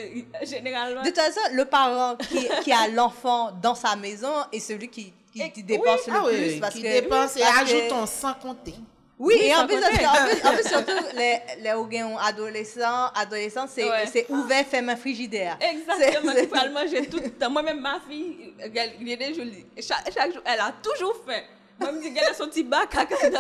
généralement. 0.47 1.03
De 1.03 1.09
toute 1.09 1.17
façon, 1.19 1.41
le 1.53 1.65
parent 1.67 2.17
qui, 2.17 2.49
qui 2.63 2.73
a 2.73 2.89
l'enfant 2.89 3.51
dans 3.63 3.75
sa 3.75 3.97
maison 3.97 4.33
est 4.53 4.61
celui 4.61 4.89
qui, 4.89 5.13
qui, 5.35 5.53
qui 5.53 5.63
dépense 5.65 6.07
le 6.07 6.13
Ah 6.15 6.23
oui, 6.27 6.37
plus. 6.51 6.61
Parce 6.61 6.75
qui 6.75 6.83
que, 6.83 6.89
dépense 6.89 7.37
et 7.37 7.41
parce 7.41 7.71
que- 7.71 7.77
ajoutons 7.77 8.07
sans 8.07 8.35
compter. 8.35 8.75
Oui, 9.17 9.35
Oui, 9.39 9.47
et 9.47 9.55
en 9.55 9.65
plus, 9.67 9.81
parce 9.81 9.97
que- 9.97 10.05
en 10.05 10.27
plus, 10.29 10.49
en 10.49 10.53
plus, 10.55 10.69
surtout, 10.89 11.05
les, 11.17 11.39
les 11.61 11.71
adolescents, 12.21 13.07
adolescents, 13.15 13.67
c'est 13.73 13.89
Ouais. 13.89 14.07
c'est 14.13 14.27
ouvert, 14.29 14.67
ferme 14.67 14.89
un 14.89 14.97
frigidaire. 14.97 15.57
Exactement, 15.61 16.33
C'est- 16.35 16.65
le 16.67 16.73
manger 16.73 17.07
tout 17.09 17.21
le 17.21 17.31
temps. 17.31 17.49
Moi-même, 17.51 17.81
ma 17.81 18.01
fille, 18.09 18.53
des 19.17 19.35
jours, 19.35 19.45
chaque, 19.81 20.13
chaque 20.13 20.33
jour, 20.33 20.43
elle 20.45 20.59
a 20.61 20.73
toujours 20.83 21.15
faim. 21.27 21.41
Moi, 21.81 21.91
je 21.91 21.97
me 21.97 22.03
dis 22.03 22.15
qu'elle 22.15 22.29
a 22.29 22.35
son 22.35 22.47
petit 22.47 22.63
bac 22.63 22.95
à 22.97 23.05
côté 23.07 23.31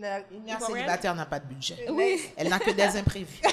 La- 0.00 0.20
mère 0.44 0.60
célibataire 0.64 1.14
n'a 1.14 1.26
pas 1.26 1.40
de 1.40 1.46
budget. 1.46 1.86
Oui. 1.90 2.20
Elle 2.36 2.48
n'a 2.48 2.58
que 2.60 2.70
des 2.70 2.96
imprévus. 2.96 3.40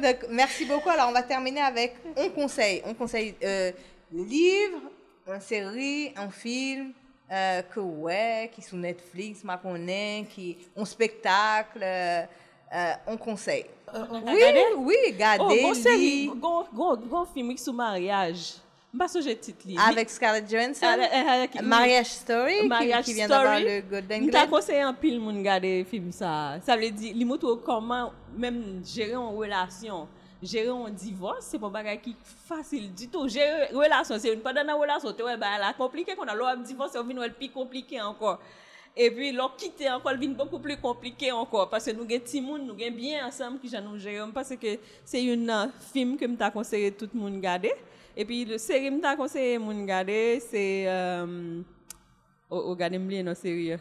Donc, 0.00 0.16
merci 0.30 0.64
beaucoup. 0.64 0.90
Alors, 0.90 1.08
on 1.08 1.12
va 1.12 1.22
terminer 1.22 1.60
avec 1.60 1.96
on 2.16 2.28
conseille. 2.30 2.82
On 2.84 2.94
conseille 2.94 3.34
euh, 3.42 3.72
livre, 4.22 4.80
une 5.26 5.40
série, 5.40 6.12
un 6.16 6.30
film 6.30 6.92
euh, 7.32 7.62
que 7.62 7.80
ouais, 7.80 8.50
qui 8.54 8.62
sont 8.62 8.76
Netflix, 8.76 9.42
ma 9.42 9.56
connaît, 9.56 10.26
qui 10.34 10.56
un 10.76 10.84
spectacle, 10.84 11.80
euh, 11.82 12.22
euh, 12.74 12.92
on 13.06 13.16
conseille. 13.16 13.66
oui, 13.94 14.42
oui, 14.76 14.94
Oh, 15.06 15.10
regardez, 15.12 15.62
lit, 15.96 16.30
bon, 16.34 16.64
bon, 16.72 16.96
bon 16.96 17.24
film 17.26 17.54
qui 17.54 17.62
sous 17.62 17.72
mariage. 17.72 18.54
Je 18.96 19.08
si 19.08 19.22
j'ai 19.22 19.36
titre. 19.36 19.66
avec 19.88 20.08
Scarlett 20.08 20.48
Johansson? 20.48 20.86
Avec- 20.86 21.60
Mariage 21.62 22.06
Story, 22.06 22.60
qui- 22.60 22.68
Mariage 22.68 23.04
qui, 23.04 23.14
vient 23.14 23.26
d'avoir 23.26 23.58
le 23.58 23.80
Golden 23.80 24.24
Je 24.26 24.30
Globe. 24.30 24.50
conseillé 24.50 24.80
un 24.82 24.94
pile 24.94 25.18
moun 25.20 25.36
regarder 25.38 25.84
film 25.84 26.12
ça. 26.12 26.58
Ça 26.64 26.76
veut 26.76 26.90
dire 26.90 27.12
comment 27.64 28.12
même 28.36 28.82
gérer 28.84 29.14
une 29.14 29.36
relation, 29.36 30.06
gérer 30.42 30.68
un 30.68 30.90
divorce, 30.90 31.46
c'est 31.50 31.58
pas 31.58 31.68
bagay 31.68 31.98
qui 31.98 32.16
facile 32.22 32.92
du 32.92 33.08
tout. 33.08 33.28
Gérer 33.28 33.66
relation, 33.72 34.18
c'est 34.18 34.32
une 34.32 34.40
pendant 34.40 34.62
une 34.62 34.70
relation, 34.70 35.12
tu 35.12 35.22
vois 35.22 35.36
la 35.36 35.72
compliqué 35.76 36.14
qu'on 36.14 36.24
a 36.24 36.34
l'autre 36.34 36.62
divorce, 36.62 36.96
on 36.96 37.04
vient 37.04 37.28
plus 37.28 37.50
compliqué 37.50 38.00
encore. 38.00 38.40
Et 38.96 39.10
puis 39.10 39.32
l'autre 39.32 39.56
quitter 39.56 39.90
encore 39.90 40.14
vient 40.14 40.30
beaucoup 40.30 40.58
plus 40.58 40.76
compliqué 40.76 41.32
encore 41.32 41.68
parce 41.68 41.84
que 41.86 41.90
nous 41.90 42.02
avons 42.02 42.08
petit 42.08 42.40
monde, 42.40 42.62
nous 42.62 42.74
avons 42.74 42.96
bien 42.96 43.26
ensemble 43.26 43.58
qui 43.58 43.70
nous 43.70 43.98
gérons 43.98 44.30
parce 44.30 44.54
que 44.56 44.78
c'est 45.04 45.24
une 45.24 45.50
euh, 45.50 45.66
film 45.92 46.16
que 46.16 46.26
m'ta 46.26 46.50
conseillé 46.50 46.92
tout 46.92 47.08
le 47.12 47.20
monde 47.20 47.34
regarder. 47.34 47.72
Et 48.16 48.24
puis 48.24 48.44
le 48.44 48.58
série 48.58 48.90
m'ta 48.90 49.16
conseillé 49.16 49.58
moun 49.58 49.82
regarder, 49.82 50.40
c'est 50.40 50.84
euh, 50.86 51.62
Oh, 52.50 52.62
oh, 52.66 52.70
regardez 52.70 52.98
moi 52.98 53.22
non 53.22 53.34
sérieux. 53.34 53.80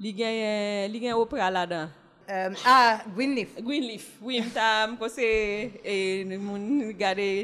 Li 0.00 0.14
gen 0.16 0.92
li 0.92 1.00
gen 1.02 1.12
opéra 1.12 1.50
là-dedans. 1.50 1.90
Euh, 2.30 2.50
ah, 2.66 3.00
Greenleaf. 3.16 3.54
Greenleaf. 3.62 4.18
Oui, 4.20 4.42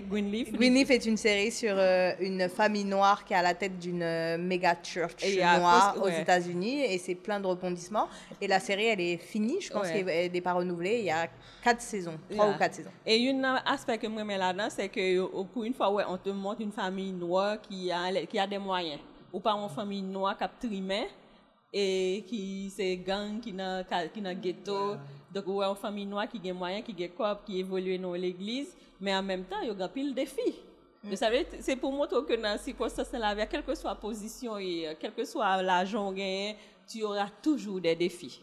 Greenleaf. 0.02 0.52
Greenleaf 0.52 0.90
est 0.90 1.06
une 1.06 1.16
série 1.16 1.50
sur 1.50 1.74
euh, 1.74 2.12
une 2.20 2.50
famille 2.50 2.84
noire 2.84 3.24
qui 3.24 3.32
est 3.32 3.36
à 3.36 3.42
la 3.42 3.54
tête 3.54 3.78
d'une 3.78 4.02
euh, 4.02 4.36
méga 4.36 4.76
church 4.82 5.24
Et 5.24 5.36
noire 5.36 5.96
aux 5.98 6.04
ouais. 6.04 6.20
États-Unis 6.20 6.82
et 6.82 6.98
c'est 6.98 7.14
plein 7.14 7.40
de 7.40 7.46
rebondissements. 7.46 8.08
Et 8.42 8.46
la 8.46 8.60
série, 8.60 8.86
elle 8.86 9.00
est 9.00 9.16
finie, 9.16 9.58
je 9.62 9.70
pense 9.72 9.86
Ouais. 9.86 10.04
qu'elle 10.04 10.32
n'est 10.32 10.40
pas 10.42 10.52
renouvelée. 10.52 10.98
Il 10.98 11.04
y 11.06 11.10
a 11.10 11.28
quatre 11.62 11.80
saisons, 11.80 12.18
trois 12.30 12.44
Yeah. 12.46 12.54
ou 12.54 12.58
quatre 12.58 12.74
saisons. 12.74 12.90
Et 13.06 13.30
un 13.30 13.54
aspect 13.64 13.96
que 13.96 14.06
moi 14.06 14.22
j'aime 14.28 14.38
là-dedans, 14.38 14.68
c'est 14.68 14.88
que 14.90 15.20
coup, 15.44 15.64
une 15.64 15.74
fois, 15.74 15.90
ouais, 15.90 16.04
on 16.06 16.18
te 16.18 16.28
montre 16.28 16.60
une 16.60 16.72
famille 16.72 17.12
noire 17.12 17.56
qui 17.62 17.90
a, 17.90 18.26
qui 18.26 18.38
a 18.38 18.46
des 18.46 18.58
moyens. 18.58 19.00
Ou 19.32 19.40
pas 19.40 19.52
une 19.52 19.68
famille 19.70 20.02
noire 20.02 20.36
qui 20.36 20.44
a 20.44 20.48
trimé 20.48 21.08
et 21.76 22.24
qui 22.28 22.72
c'est 22.74 22.96
gang 22.98 23.40
qui 23.40 23.52
n'a 23.52 23.82
qui 24.14 24.20
n'a 24.20 24.34
ghetto. 24.34 24.94
Donc 25.34 25.48
ouais, 25.48 25.66
une 25.66 25.74
famille 25.74 26.06
noire 26.06 26.28
qui 26.28 26.36
a 26.36 26.40
des 26.40 26.52
moyens, 26.52 26.84
qui 26.86 27.04
a 27.04 27.08
corps, 27.08 27.42
qui 27.44 27.58
évolue 27.58 27.98
dans 27.98 28.12
l'église, 28.14 28.76
mais 29.00 29.14
en 29.14 29.22
même 29.22 29.44
temps, 29.44 29.60
il 29.60 29.76
y 29.76 29.82
a 29.82 29.88
pile 29.88 30.14
défis. 30.14 30.60
Vous 31.02 31.16
savez, 31.16 31.46
c'est 31.60 31.76
pour 31.76 31.92
montrer 31.92 32.16
que 32.26 32.40
dans 32.40 32.56
ces 32.56 32.66
circonstances-là, 32.66 33.44
quelle 33.46 33.62
que 33.62 33.74
soit 33.74 33.90
la 33.90 33.96
position 33.96 34.56
et 34.56 34.88
euh, 34.88 34.94
quel 34.98 35.12
que 35.12 35.24
soit 35.24 35.60
l'argent 35.60 36.10
gagné, 36.12 36.56
tu 36.88 37.02
auras 37.02 37.28
toujours 37.42 37.78
des 37.80 37.94
défis. 37.94 38.40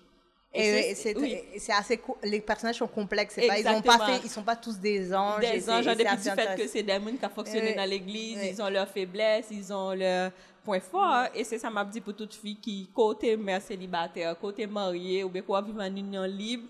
Et, 0.54 0.94
c'est 0.96 1.18
oui. 1.18 1.38
assez 1.70 2.00
les 2.24 2.42
personnages 2.42 2.76
sont 2.76 2.88
complexes. 2.88 3.36
Pas, 3.36 3.58
ils 3.58 3.68
ont 3.68 3.82
pas 3.82 4.06
fait, 4.06 4.22
ils 4.26 4.30
sont 4.30 4.44
pas 4.44 4.58
tous 4.58 4.78
des 4.78 5.14
anges. 5.14 5.40
des 5.40 5.70
anges, 5.70 5.86
depuis 5.86 6.18
du 6.18 6.30
fait 6.30 6.56
que 6.58 6.68
c'est 6.68 6.84
des 6.84 6.94
gens 6.94 7.00
qui 7.06 7.26
ont 7.26 7.30
fonctionné 7.30 7.70
Oui. 7.70 7.76
dans 7.76 7.90
l'église, 7.90 8.38
Oui. 8.42 8.50
ils 8.52 8.62
ont 8.62 8.70
leurs 8.70 8.90
faiblesses, 8.90 9.48
ils 9.50 9.72
ont 9.72 9.94
leurs 9.94 10.32
point 10.64 10.80
fort, 10.80 11.26
et 11.34 11.44
c'est 11.44 11.58
ça 11.58 11.70
m'a 11.70 11.84
dit 11.84 12.02
pour 12.02 12.16
toute 12.16 12.34
fille 12.34 12.58
qui, 12.58 12.90
côté 12.94 13.36
mère 13.36 13.62
célibataire, 13.62 14.38
côté 14.38 14.68
mariée, 14.68 15.24
ou 15.24 15.30
bien 15.30 15.42
quoi 15.42 15.62
vivre 15.62 15.82
en 15.82 15.96
union 15.96 16.24
libre, 16.24 16.68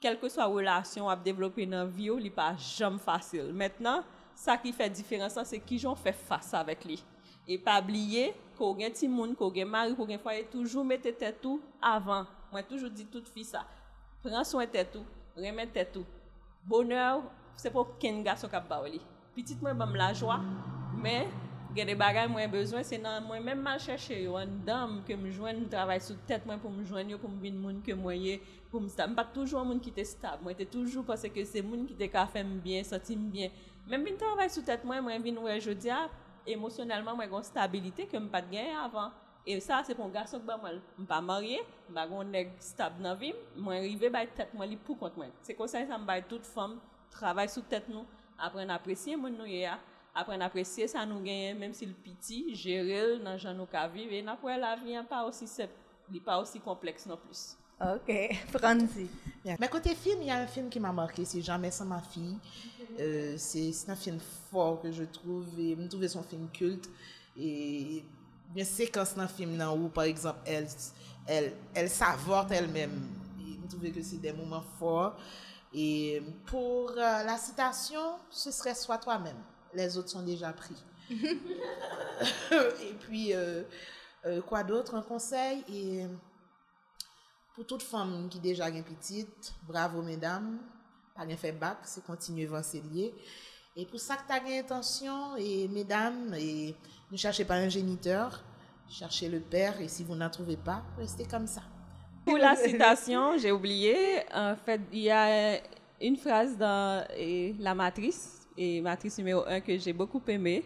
quelle 0.00 0.18
que 0.18 0.28
soit 0.28 0.42
la 0.44 0.48
relation 0.48 1.08
à 1.08 1.16
développer 1.16 1.66
dans 1.66 1.78
la 1.78 1.84
vie, 1.86 2.10
n'est 2.10 2.30
pas 2.30 2.54
jamais 2.56 2.98
facile. 2.98 3.52
Maintenant, 3.52 4.02
ça 4.34 4.56
qui 4.58 4.72
fait 4.72 4.90
différence, 4.90 5.38
c'est 5.44 5.60
qui 5.60 5.78
j'en 5.78 5.94
fait 5.94 6.12
face 6.12 6.52
avec 6.52 6.84
lui. 6.84 7.02
Et 7.48 7.58
pas 7.58 7.80
oublier 7.80 8.34
qu'on 8.58 8.74
gagne 8.74 8.92
petit 8.92 9.08
monde, 9.08 9.36
qu'on 9.36 9.50
gagne 9.50 9.68
mari, 9.68 9.94
qu'on 9.94 10.04
gagne 10.04 10.18
foyer, 10.18 10.44
toujours 10.44 10.84
mettre 10.84 11.10
tête 11.10 11.40
tout 11.40 11.60
avant. 11.80 12.26
Moi, 12.52 12.62
toujours 12.62 12.90
dit 12.90 13.06
toute 13.06 13.28
fille 13.28 13.44
ça. 13.44 13.64
Prends 14.22 14.44
soin 14.44 14.64
de 14.66 14.70
tête 14.70 14.92
tout, 14.92 15.04
remets 15.36 15.66
tête 15.66 15.92
tout. 15.92 16.04
Bonheur, 16.64 17.22
c'est 17.56 17.70
pour 17.70 17.96
qu'un 17.98 18.20
garçon 18.22 18.48
qui 18.48 18.56
a 18.56 18.64
Petite 19.34 19.62
moi, 19.62 19.72
la 19.74 20.12
joie, 20.12 20.40
mais 20.96 21.28
gen 21.76 21.90
de 21.90 21.94
bagay 21.98 22.24
mwen 22.32 22.48
bezwen, 22.48 22.84
se 22.86 22.96
nan 22.96 23.24
mwen 23.26 23.42
men 23.44 23.60
mal 23.60 23.80
chèche 23.82 24.16
yo, 24.22 24.38
an 24.40 24.54
dam 24.64 25.00
ke 25.04 25.16
m 25.16 25.26
jwen, 25.28 25.58
m 25.60 25.66
travay 25.72 26.00
sou 26.00 26.16
tèt 26.28 26.46
mwen 26.48 26.60
pou 26.62 26.72
m 26.72 26.80
jwen 26.88 27.12
yo, 27.12 27.18
pou 27.20 27.28
m 27.28 27.36
vin 27.42 27.58
moun 27.60 27.82
ke 27.84 27.92
mwen 27.96 28.22
ye, 28.22 28.36
pou 28.72 28.80
m 28.80 28.86
stab. 28.88 29.12
M 29.12 29.16
pat 29.18 29.34
toujou 29.34 29.60
an 29.60 29.68
moun 29.68 29.82
ki 29.84 29.92
te 29.92 30.04
stab, 30.08 30.40
mwen 30.44 30.56
te 30.56 30.64
toujou 30.72 31.04
pase 31.04 31.28
ke 31.32 31.44
se 31.44 31.60
moun 31.64 31.84
ki 31.88 31.96
te 31.98 32.08
ka 32.12 32.24
fèm 32.32 32.54
bien, 32.64 32.86
sotim 32.88 33.26
bien. 33.32 33.52
Men 33.86 34.06
vin 34.06 34.16
travay 34.20 34.48
sou 34.52 34.64
tèt 34.64 34.86
mwen, 34.88 35.04
mwen 35.04 35.26
vin 35.26 35.42
wè 35.44 35.58
jodi 35.60 35.92
a, 35.92 36.06
ah, 36.06 36.44
emosyonelman 36.56 37.18
mwen 37.18 37.28
kon 37.34 37.44
stabilite 37.44 38.06
ke 38.08 38.20
m 38.20 38.30
pat 38.32 38.48
gen 38.52 38.72
avan. 38.80 39.12
E 39.46 39.58
sa 39.62 39.82
se 39.86 39.94
pon 39.94 40.08
gasok 40.10 40.46
ba 40.48 40.56
mwen, 40.58 40.80
m 40.96 41.06
pa 41.06 41.20
marye, 41.22 41.60
bagon 41.92 42.32
neg 42.32 42.54
stab 42.64 42.96
nan 43.04 43.18
vim, 43.20 43.36
mwen 43.54 43.84
rive 43.84 44.08
bay 44.14 44.30
tèt 44.32 44.56
mwen 44.56 44.72
li 44.72 44.80
pou 44.80 44.96
kont 44.98 45.20
mwen. 45.20 45.34
Se 45.44 45.54
konsey 45.54 45.84
sa 45.86 46.00
m 46.00 46.08
bay 46.08 46.24
tout 46.26 46.48
fòm, 46.56 46.80
travay 47.14 47.52
sou 47.52 47.62
tèt 47.68 47.86
nou, 47.92 48.08
apren 48.40 48.72
apresye 48.74 49.14
moun 49.20 49.36
nou 49.38 49.46
ye 49.46 49.68
a, 49.70 49.76
apren 50.16 50.42
apresye 50.44 50.88
sa 50.90 51.04
nou 51.08 51.20
genyen, 51.24 51.58
menm 51.60 51.74
si 51.76 51.86
l 51.88 51.92
piti, 52.04 52.42
jerel 52.56 53.18
nan 53.24 53.36
jan 53.38 53.56
nou 53.58 53.68
ka 53.70 53.84
vive, 53.92 54.16
e 54.18 54.24
napwen 54.24 54.58
la 54.62 54.72
vyen 54.80 55.06
pa 55.08 55.22
osi 55.28 55.48
sep, 55.50 55.72
li 56.12 56.22
pa 56.24 56.38
osi 56.40 56.62
kompleks 56.64 57.06
nan 57.10 57.20
plus. 57.20 57.52
Ok, 57.78 58.08
Franzi. 58.54 59.04
Yeah. 59.44 59.60
Mè 59.60 59.68
kote 59.68 59.92
film, 60.00 60.22
y 60.24 60.30
a 60.32 60.40
un 60.40 60.48
film 60.48 60.70
ki 60.72 60.80
m'a 60.80 60.92
marke, 60.96 61.26
si 61.28 61.42
Jamais 61.42 61.70
sans 61.70 61.84
ma 61.84 62.00
fille, 62.00 62.38
euh, 62.98 63.34
c'est 63.36 63.90
un 63.90 63.96
film 63.96 64.18
fort 64.50 64.80
que 64.80 64.90
je 64.90 65.04
trouve, 65.04 65.46
mou 65.76 65.88
trouve 65.88 66.08
son 66.08 66.22
film 66.22 66.48
culte, 66.52 66.88
et 67.36 68.02
bien 68.54 68.64
séquence 68.64 69.14
nan 69.16 69.28
film 69.28 69.56
nan 69.56 69.76
ou, 69.76 69.88
par 69.88 70.04
exemple, 70.04 70.40
elle, 70.46 70.66
elle, 71.26 71.52
elle 71.74 71.90
s'avorte 71.90 72.50
elle-même, 72.52 72.96
mou 73.36 73.68
trouve 73.68 73.92
que 73.92 74.02
c'est 74.02 74.22
des 74.22 74.32
moments 74.32 74.64
forts, 74.78 75.18
et 75.74 76.22
pour 76.46 76.92
euh, 76.92 77.22
la 77.24 77.36
citation, 77.36 78.16
ce 78.30 78.50
serait 78.50 78.74
soit 78.74 78.96
toi-même. 78.96 79.36
Les 79.76 79.98
autres 79.98 80.08
sont 80.08 80.22
déjà 80.22 80.54
pris. 80.54 80.74
et 81.10 82.94
puis, 82.98 83.34
euh, 83.34 83.62
euh, 84.24 84.40
quoi 84.40 84.64
d'autre 84.64 84.94
Un 84.94 85.02
conseil? 85.02 85.62
Et 85.70 86.06
pour 87.54 87.66
toute 87.66 87.82
femme 87.82 88.28
qui 88.30 88.40
déjà 88.40 88.70
une 88.70 88.82
petite, 88.82 89.52
bravo 89.68 90.00
mesdames, 90.00 90.58
pas 91.14 91.26
fait 91.36 91.52
bac, 91.52 91.76
c'est 91.82 92.02
continuer 92.04 92.46
lié. 92.90 93.14
Et 93.76 93.84
pour 93.84 94.00
ça 94.00 94.16
que 94.16 94.26
tu 94.26 94.32
as 94.32 94.42
une 94.42 94.60
intention, 94.64 95.36
et 95.36 95.68
mesdames, 95.68 96.32
et 96.34 96.74
ne 97.12 97.16
cherchez 97.18 97.44
pas 97.44 97.56
un 97.56 97.68
géniteur, 97.68 98.42
cherchez 98.88 99.28
le 99.28 99.40
père, 99.40 99.78
et 99.82 99.88
si 99.88 100.04
vous 100.04 100.14
n'en 100.14 100.30
trouvez 100.30 100.56
pas, 100.56 100.82
restez 100.96 101.26
comme 101.26 101.46
ça. 101.46 101.60
Pour 102.24 102.38
la 102.38 102.56
citation, 102.56 103.36
j'ai 103.36 103.52
oublié, 103.52 104.24
en 104.34 104.56
fait, 104.56 104.80
il 104.90 105.00
y 105.00 105.10
a 105.10 105.60
une 106.00 106.16
phrase 106.16 106.56
dans 106.56 107.06
La 107.58 107.74
Matrice, 107.74 108.35
et 108.56 108.80
Matrice 108.80 109.18
numéro 109.18 109.44
1 109.46 109.60
que 109.60 109.76
j'ai 109.78 109.92
beaucoup 109.92 110.22
aimé. 110.28 110.64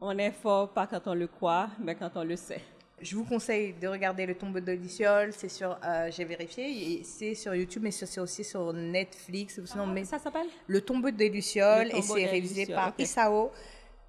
On 0.00 0.16
est 0.18 0.32
fort 0.32 0.68
pas 0.68 0.86
quand 0.86 1.00
on 1.06 1.14
le 1.14 1.26
croit, 1.26 1.68
mais 1.80 1.94
quand 1.94 2.10
on 2.16 2.24
le 2.24 2.36
sait. 2.36 2.60
Je 3.00 3.16
vous 3.16 3.24
conseille 3.24 3.74
de 3.74 3.88
regarder 3.88 4.24
Le 4.24 4.34
tombeau 4.34 4.60
de 4.60 4.72
Luciole. 4.72 5.32
C'est 5.32 5.48
sur, 5.48 5.76
euh, 5.84 6.10
j'ai 6.10 6.24
vérifié, 6.24 7.02
c'est 7.02 7.34
sur 7.34 7.54
YouTube, 7.54 7.82
mais 7.82 7.90
c'est 7.90 8.20
aussi 8.20 8.44
sur 8.44 8.72
Netflix. 8.72 9.60
Sinon, 9.64 9.86
mais 9.86 10.04
Ça 10.04 10.18
s'appelle 10.18 10.46
Le 10.66 10.80
tombeau 10.80 11.10
de 11.10 11.24
Lucioles 11.24 11.88
Le 11.88 11.96
et 11.96 12.02
c'est 12.02 12.26
réalisé 12.26 12.66
par 12.66 12.88
ok. 12.88 12.94
Isao 12.98 13.50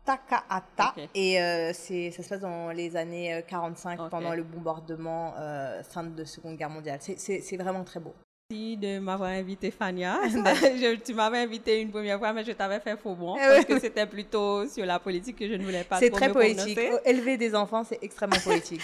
Takahata 0.06 0.94
et 1.16 1.42
euh, 1.42 1.72
c'est 1.74 2.12
ça 2.12 2.22
se 2.22 2.30
passe 2.30 2.42
dans 2.42 2.70
les 2.72 2.96
années 2.96 3.34
euh, 3.34 3.42
45 3.42 4.00
Ok. 4.00 4.10
pendant 4.12 4.36
le 4.36 4.44
bombardement 4.44 5.34
euh, 5.38 5.82
fin 5.84 6.04
de 6.04 6.24
Seconde 6.24 6.58
Guerre 6.58 6.70
mondiale. 6.70 7.00
C'est 7.02 7.58
vraiment 7.58 7.84
très 7.84 8.00
beau. 8.00 8.14
Merci 8.52 8.78
de 8.78 9.00
m'avoir 9.00 9.32
invité, 9.32 9.72
Fania. 9.72 10.20
Je- 10.30 10.98
tu 10.98 11.16
m'avais 11.16 11.40
invité 11.40 11.82
une 11.82 11.90
première 11.90 12.20
fois, 12.20 12.32
mais 12.32 12.44
je 12.46 12.52
t'avais 12.52 12.80
fait 12.80 12.96
faux 12.96 13.16
bon 13.16 13.36
Eh 13.38 13.40
parce 13.40 13.66
que 13.66 13.80
c'était 13.80 14.06
plutôt 14.06 14.68
sur 14.68 14.86
la 14.86 15.00
politique 15.00 15.36
que 15.40 15.48
je 15.48 15.56
ne 15.56 15.64
voulais 15.64 15.84
pas 15.84 15.98
C'est 15.98 16.12
très 16.12 16.28
me 16.28 16.34
poétique. 16.34 16.76
prononcer. 16.78 17.02
Élever 17.10 17.38
des 17.38 17.56
enfants, 17.56 17.84
c'est 17.84 17.98
extrêmement 18.04 18.38
poétique. 18.44 18.82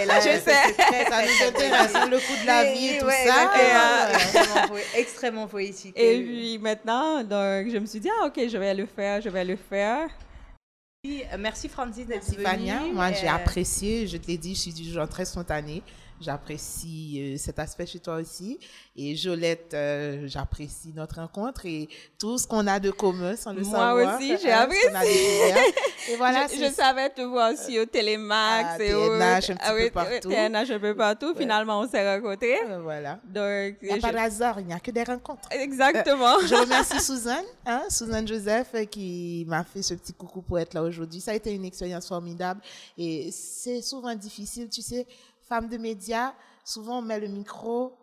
Et 0.00 0.06
là, 0.06 0.18
Je 0.18 0.40
sais. 0.40 0.72
très- 0.72 1.04
ça 1.10 1.20
nous 1.22 1.46
intéresse, 1.48 1.92
le 2.10 2.16
coût 2.26 2.40
de 2.42 2.46
la 2.46 2.72
vie 2.72 2.88
et 2.88 2.98
tout 3.00 3.04
Ouais, 3.04 3.26
ça. 3.26 3.44
exactement. 3.44 3.82
Euh, 4.00 4.14
extrêmement, 4.14 4.66
poé- 4.74 4.98
extrêmement 4.98 5.46
poétique. 5.46 5.94
Et 5.98 6.22
puis 6.22 6.58
maintenant, 6.58 7.18
donc, 7.22 7.70
je 7.70 7.76
me 7.78 7.84
suis 7.84 8.00
dit, 8.00 8.08
ah 8.22 8.26
ok, 8.28 8.48
je 8.48 8.56
vais 8.56 8.72
le 8.72 8.86
faire, 8.86 9.20
je 9.20 9.28
vais 9.28 9.44
le 9.44 9.56
faire. 9.56 10.08
merci 11.38 11.68
Francis 11.68 12.06
d'être 12.06 12.24
venue. 12.32 12.42
Fania. 12.46 12.80
Moi, 12.90 13.12
j'ai 13.12 13.28
Euh, 13.28 13.32
apprécié, 13.34 14.06
je 14.06 14.16
te 14.16 14.26
l'ai 14.28 14.38
dit, 14.38 14.54
je 14.54 14.60
suis 14.60 14.72
du 14.72 14.84
genre 14.90 15.06
très 15.08 15.26
spontané. 15.26 15.82
J'apprécie 16.22 17.34
euh, 17.34 17.36
cet 17.38 17.58
aspect 17.58 17.86
chez 17.86 17.98
toi 17.98 18.16
aussi. 18.16 18.58
Et 18.96 19.16
Jolette, 19.16 19.72
euh, 19.74 20.24
j'apprécie 20.26 20.92
notre 20.94 21.16
rencontre 21.16 21.66
et 21.66 21.88
tout 22.18 22.38
ce 22.38 22.46
qu'on 22.46 22.66
a 22.66 22.78
de 22.78 22.90
commun 22.90 23.36
sans 23.36 23.52
le 23.52 23.62
Moi 23.62 23.78
savoir. 23.78 24.16
aussi, 24.16 24.28
j'ai 24.40 24.52
hein, 24.52 24.68
ce 24.70 24.88
qu'on 24.88 24.94
a 24.94 25.02
découvert. 25.04 25.64
Et 26.10 26.16
voilà, 26.16 26.48
je, 26.48 26.72
savais 26.72 27.10
te 27.10 27.20
voir 27.20 27.52
aussi 27.52 27.78
au 27.78 27.86
Télémax 27.86 28.70
Ah, 28.72 28.82
et 28.82 28.92
au 28.92 29.06
TNH 29.16 29.50
un 29.50 29.54
petit 29.54 29.64
ah 29.64 29.70
peu 29.72 29.82
oui, 29.84 29.90
partout. 29.90 30.28
TNH 30.30 30.70
un 30.72 30.78
peu 30.80 30.96
partout. 30.96 31.34
Finalement, 31.36 31.78
on 31.78 31.88
s'est 31.88 32.16
rencontrés. 32.16 32.58
Euh, 32.68 32.80
voilà. 32.82 33.20
Donc, 33.24 33.76
Il 33.80 33.86
n'y 33.86 33.92
a 33.92 33.96
je- 33.96 34.00
pas 34.00 34.10
de 34.10 34.16
hasard, 34.16 34.58
il 34.58 34.66
n'y 34.66 34.72
a 34.72 34.80
que 34.80 34.90
des 34.90 35.04
rencontres. 35.04 35.48
Exactement. 35.52 36.40
Je 36.44 36.56
remercie 36.56 37.00
Suzanne, 37.00 37.44
hein, 37.64 37.82
Suzanne 37.88 38.26
Joseph, 38.26 38.74
qui 38.90 39.44
m'a 39.46 39.62
fait 39.62 39.82
ce 39.82 39.94
petit 39.94 40.12
coucou 40.12 40.42
pour 40.42 40.58
être 40.58 40.74
là 40.74 40.82
aujourd'hui. 40.82 41.20
Ça 41.20 41.30
a 41.30 41.34
été 41.34 41.52
une 41.52 41.64
expérience 41.64 42.08
formidable 42.08 42.60
et 42.98 43.30
c'est 43.30 43.80
souvent 43.80 44.14
difficile, 44.16 44.68
tu 44.68 44.82
sais, 44.82 45.06
femme 45.52 45.68
de 45.68 45.76
médias, 45.76 46.32
souvent 46.64 47.00
on 47.00 47.02
met 47.02 47.20
le 47.20 47.28
micro, 47.28 47.94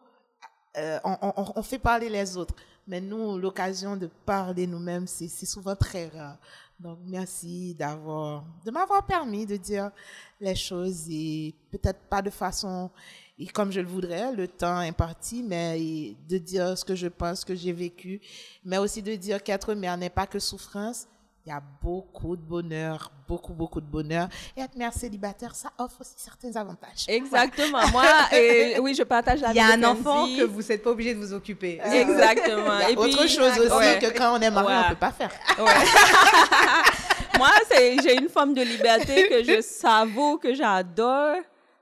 euh, 0.77 0.99
on, 1.03 1.63
fait 1.63 1.79
parler 1.79 2.07
les 2.07 2.37
autres. 2.37 2.53
Mais 2.85 3.01
nous, 3.01 3.39
l'occasion 3.39 3.97
de 3.97 4.05
parler 4.23 4.67
nous-mêmes, 4.67 5.07
c'est 5.07 5.47
souvent 5.47 5.75
très 5.75 6.09
rare. 6.09 6.37
Donc, 6.79 6.99
merci 7.07 7.73
de 7.73 8.69
m'avoir 8.71 9.03
permis 9.03 9.47
de 9.47 9.57
dire 9.57 9.89
les 10.39 10.53
choses 10.53 11.07
et 11.09 11.55
peut-être 11.71 12.01
pas 12.01 12.21
de 12.21 12.29
façon 12.29 12.91
et 13.39 13.47
comme 13.47 13.71
je 13.71 13.79
le 13.79 13.87
voudrais, 13.87 14.31
le 14.31 14.47
temps 14.47 14.77
imparti, 14.77 15.41
mais 15.41 16.15
de 16.27 16.37
dire 16.37 16.77
ce 16.77 16.85
que 16.85 16.93
je 16.93 17.07
pense, 17.07 17.39
ce 17.39 17.45
que 17.47 17.55
j'ai 17.55 17.73
vécu, 17.73 18.21
mais 18.63 18.77
aussi 18.77 19.01
de 19.01 19.15
dire 19.15 19.41
qu'être 19.41 19.73
mère 19.73 19.97
n'est 19.97 20.11
pas 20.11 20.27
que 20.27 20.37
souffrance. 20.37 21.07
Il 21.49 21.53
y 21.53 21.55
a 21.55 21.63
beaucoup 21.81 22.35
de 22.35 22.43
bonheur, 22.43 23.11
beaucoup, 23.27 23.53
beaucoup 23.53 23.81
de 23.81 23.85
bonheur. 23.87 24.29
Et 24.55 24.61
être 24.61 24.75
mère 24.75 24.93
célibataire, 24.93 25.55
ça 25.55 25.71
offre 25.79 26.01
aussi 26.01 26.13
certains 26.15 26.55
avantages. 26.55 27.05
Exactement. 27.07 27.87
Moi, 27.91 28.05
et, 28.31 28.77
oui, 28.79 28.93
je 28.93 29.01
partage 29.01 29.41
la 29.41 29.49
Il 29.49 29.55
y 29.55 29.59
a 29.59 29.69
un 29.73 29.83
enfant 29.83 30.27
que 30.27 30.43
vous 30.43 30.61
n'êtes 30.61 30.83
pas 30.83 30.91
obligé 30.91 31.15
de 31.15 31.19
vous 31.19 31.33
occuper. 31.33 31.81
Exactement. 31.83 32.77
Il 32.77 32.81
y 32.81 32.83
a 32.83 32.89
Et 32.91 32.95
autre 32.95 33.17
puis- 33.17 33.27
chose 33.29 33.57
aussi 33.57 33.75
Ouais. 33.75 33.97
que 33.99 34.15
quand 34.15 34.37
on 34.37 34.41
est 34.41 34.51
marié, 34.51 34.69
Ouais. 34.69 34.75
on 34.75 34.83
ne 34.83 34.89
peut 34.89 34.99
pas 34.99 35.11
faire. 35.11 35.31
Ouais. 35.57 35.65
Moi, 37.39 37.49
c'est, 37.67 37.97
j'ai 38.03 38.15
une 38.21 38.29
forme 38.29 38.53
de 38.53 38.61
liberté 38.61 39.27
que 39.27 39.43
je 39.43 39.59
savoure, 39.61 40.39
que 40.39 40.53
j'adore. 40.53 41.37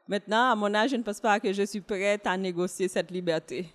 Maintenant, 0.07 0.51
à 0.51 0.55
mon 0.55 0.73
âge, 0.73 0.91
je 0.91 0.95
ne 0.95 1.03
pense 1.03 1.19
pas 1.19 1.41
que 1.41 1.51
je 1.51 1.63
suis 1.63 1.81
prête 1.81 2.25
à 2.25 2.37
négocier 2.37 2.87
cette 2.87 3.11
liberté. 3.11 3.67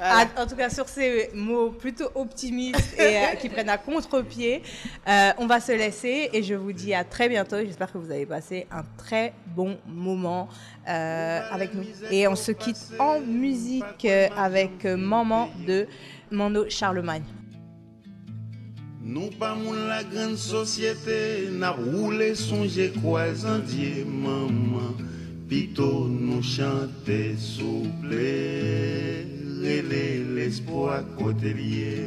Ah, 0.00 0.26
en 0.36 0.46
tout 0.46 0.54
cas, 0.54 0.68
sur 0.68 0.86
ces 0.86 1.30
mots 1.32 1.70
plutôt 1.70 2.10
optimistes 2.14 2.94
et 2.98 3.16
euh, 3.16 3.34
qui 3.40 3.48
prennent 3.48 3.70
à 3.70 3.78
contre-pied, 3.78 4.62
euh, 5.08 5.30
on 5.38 5.46
va 5.46 5.60
se 5.60 5.72
laisser 5.72 6.28
et 6.32 6.42
je 6.42 6.54
vous 6.54 6.72
dis 6.72 6.92
à 6.92 7.04
très 7.04 7.28
bientôt. 7.28 7.56
J'espère 7.64 7.90
que 7.90 7.96
vous 7.96 8.10
avez 8.10 8.26
passé 8.26 8.66
un 8.70 8.84
très 8.98 9.32
bon 9.54 9.78
moment 9.86 10.48
euh, 10.86 11.40
avec 11.50 11.72
nous. 11.74 11.84
Et 12.10 12.28
on 12.28 12.36
se 12.36 12.52
quitte 12.52 12.92
en 12.98 13.20
musique 13.20 14.04
euh, 14.04 14.28
avec 14.36 14.84
euh, 14.84 14.96
Maman 14.96 15.48
de 15.66 15.86
Mando 16.30 16.68
Charlemagne. 16.68 17.24
Nou 19.06 19.30
pa 19.38 19.52
moun 19.54 19.84
la 19.86 20.00
gran 20.02 20.32
sosyete, 20.34 21.46
na 21.54 21.70
sonje 22.34 22.90
kwa 22.98 23.32
zandye 23.32 24.04
maman, 24.04 24.96
pito 25.48 26.08
nou 26.08 26.42
chante 26.42 27.38
souple, 27.38 29.35
rele 29.66 30.22
l'espoir 30.36 31.02
kote 31.18 31.50
liye, 31.58 31.98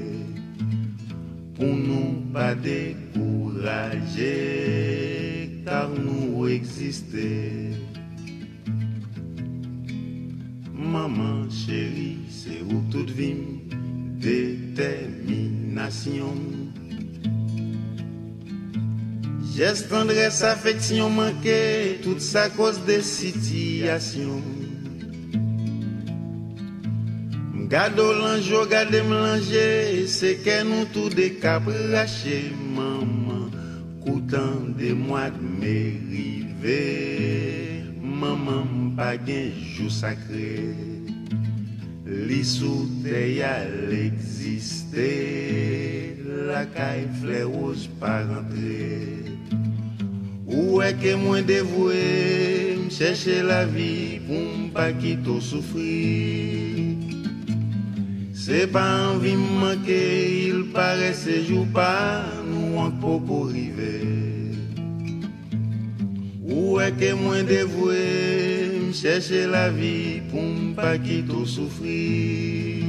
pou 1.57 1.67
nou 1.67 2.13
pa 2.33 2.53
dekouraje, 2.63 4.31
kar 5.67 5.91
nou 5.91 6.47
eksiste. 6.47 7.27
Maman 10.73 11.49
chérie, 11.51 12.17
c'est 12.29 12.61
où 12.71 12.81
toute 12.89 13.11
vie, 13.11 13.35
détermination. 14.19 16.33
Geste, 19.55 19.89
tendresse, 19.89 20.41
affection 20.41 21.09
manquée, 21.09 21.99
tout 22.01 22.19
ça 22.19 22.49
cause 22.49 22.79
des 22.85 23.01
situations. 23.01 24.41
Gado 27.69 28.13
l'anjo, 28.13 28.65
gade 28.65 28.99
c'est 30.07 30.37
que 30.37 30.63
nous 30.63 30.85
tout 30.85 31.09
des 31.09 31.33
cabrachés, 31.33 32.51
maman. 32.75 33.51
Coutant 34.03 34.61
des 34.75 34.93
mois 34.93 35.29
de 35.29 35.39
m'ériver, 35.61 36.73
maman 38.01 38.95
pas 38.97 39.17
gen 39.23 39.51
jou 39.75 39.87
sacré. 39.87 40.73
Li 42.09 42.43
sou 42.43 42.89
te 43.03 43.37
yal 43.37 43.93
existe, 43.93 45.05
la 46.49 46.65
caille 46.65 47.07
fleur 47.21 47.49
rose 47.53 47.87
pas 47.99 48.25
rentré. 48.25 49.29
Ou 50.47 50.81
que 50.99 51.13
moins 51.13 51.43
dévoué, 51.43 52.79
m'chercher 52.83 53.43
la 53.43 53.65
vie 53.65 54.19
pour 54.25 54.41
m'pas 54.57 54.91
quitter 54.93 55.39
souffrir? 55.39 56.98
C'est 56.98 56.98
pas 58.67 59.11
envie 59.13 59.35
me 59.35 59.59
manquer, 59.59 60.47
il 60.47 60.65
paraît 60.71 61.13
ces 61.13 61.45
jours 61.45 61.67
pas 61.73 62.23
nous 62.47 62.77
en 62.77 62.91
pour 62.91 63.47
arriver. 63.47 64.01
Ou 66.43 66.79
est 66.79 66.91
que 66.93 67.13
moins 67.13 67.43
dévoué, 67.43 68.91
chercher 68.93 69.45
la 69.45 69.69
vie 69.69 70.21
pour 70.31 70.41
m'pas 70.41 70.97
quitter 70.97 71.45
souffrir? 71.45 72.85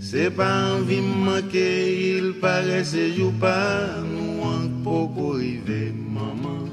C'est 0.00 0.30
pas 0.30 0.74
envie 0.74 1.02
me 1.02 1.24
manquer, 1.26 2.16
il 2.16 2.32
paraît 2.40 2.84
ces 2.84 3.12
jours 3.12 3.34
pas 3.38 4.00
nous 4.10 4.42
en 4.42 4.68
pour 4.82 5.34
arriver, 5.34 5.92
maman. 5.92 6.64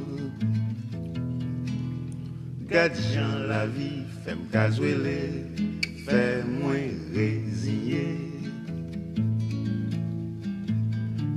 Gade 2.70 2.96
Jean 3.14 3.46
la 3.48 3.68
vie, 3.68 4.04
fait 4.24 4.36
m'cazouele, 4.36 5.45
fait 6.08 6.44
moins 6.44 6.90
résigné. 7.14 8.06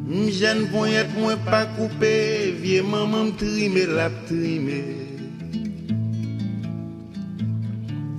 M'jeune 0.07 0.69
poignette 0.69 1.15
moins 1.19 1.37
pas 1.37 1.67
coupé, 1.67 2.53
vieux 2.53 2.83
maman 2.83 3.25
m'trime 3.25 3.79
la 3.95 4.11
trime. 4.27 5.09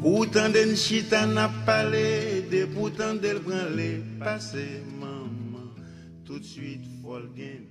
Pourtant 0.01 0.49
den 0.49 0.75
chita 0.75 1.25
n'a 1.25 1.49
parlé, 1.65 2.45
de 2.51 2.65
pourtant 2.65 3.15
del 3.15 3.39
prend 3.41 3.69
les 3.75 4.01
maman. 4.19 5.29
Tout 6.25 6.39
de 6.39 6.43
suite, 6.43 6.85
faut 7.01 7.19
le 7.19 7.27
gain 7.35 7.43
de 7.43 7.65
l'eau 7.65 7.68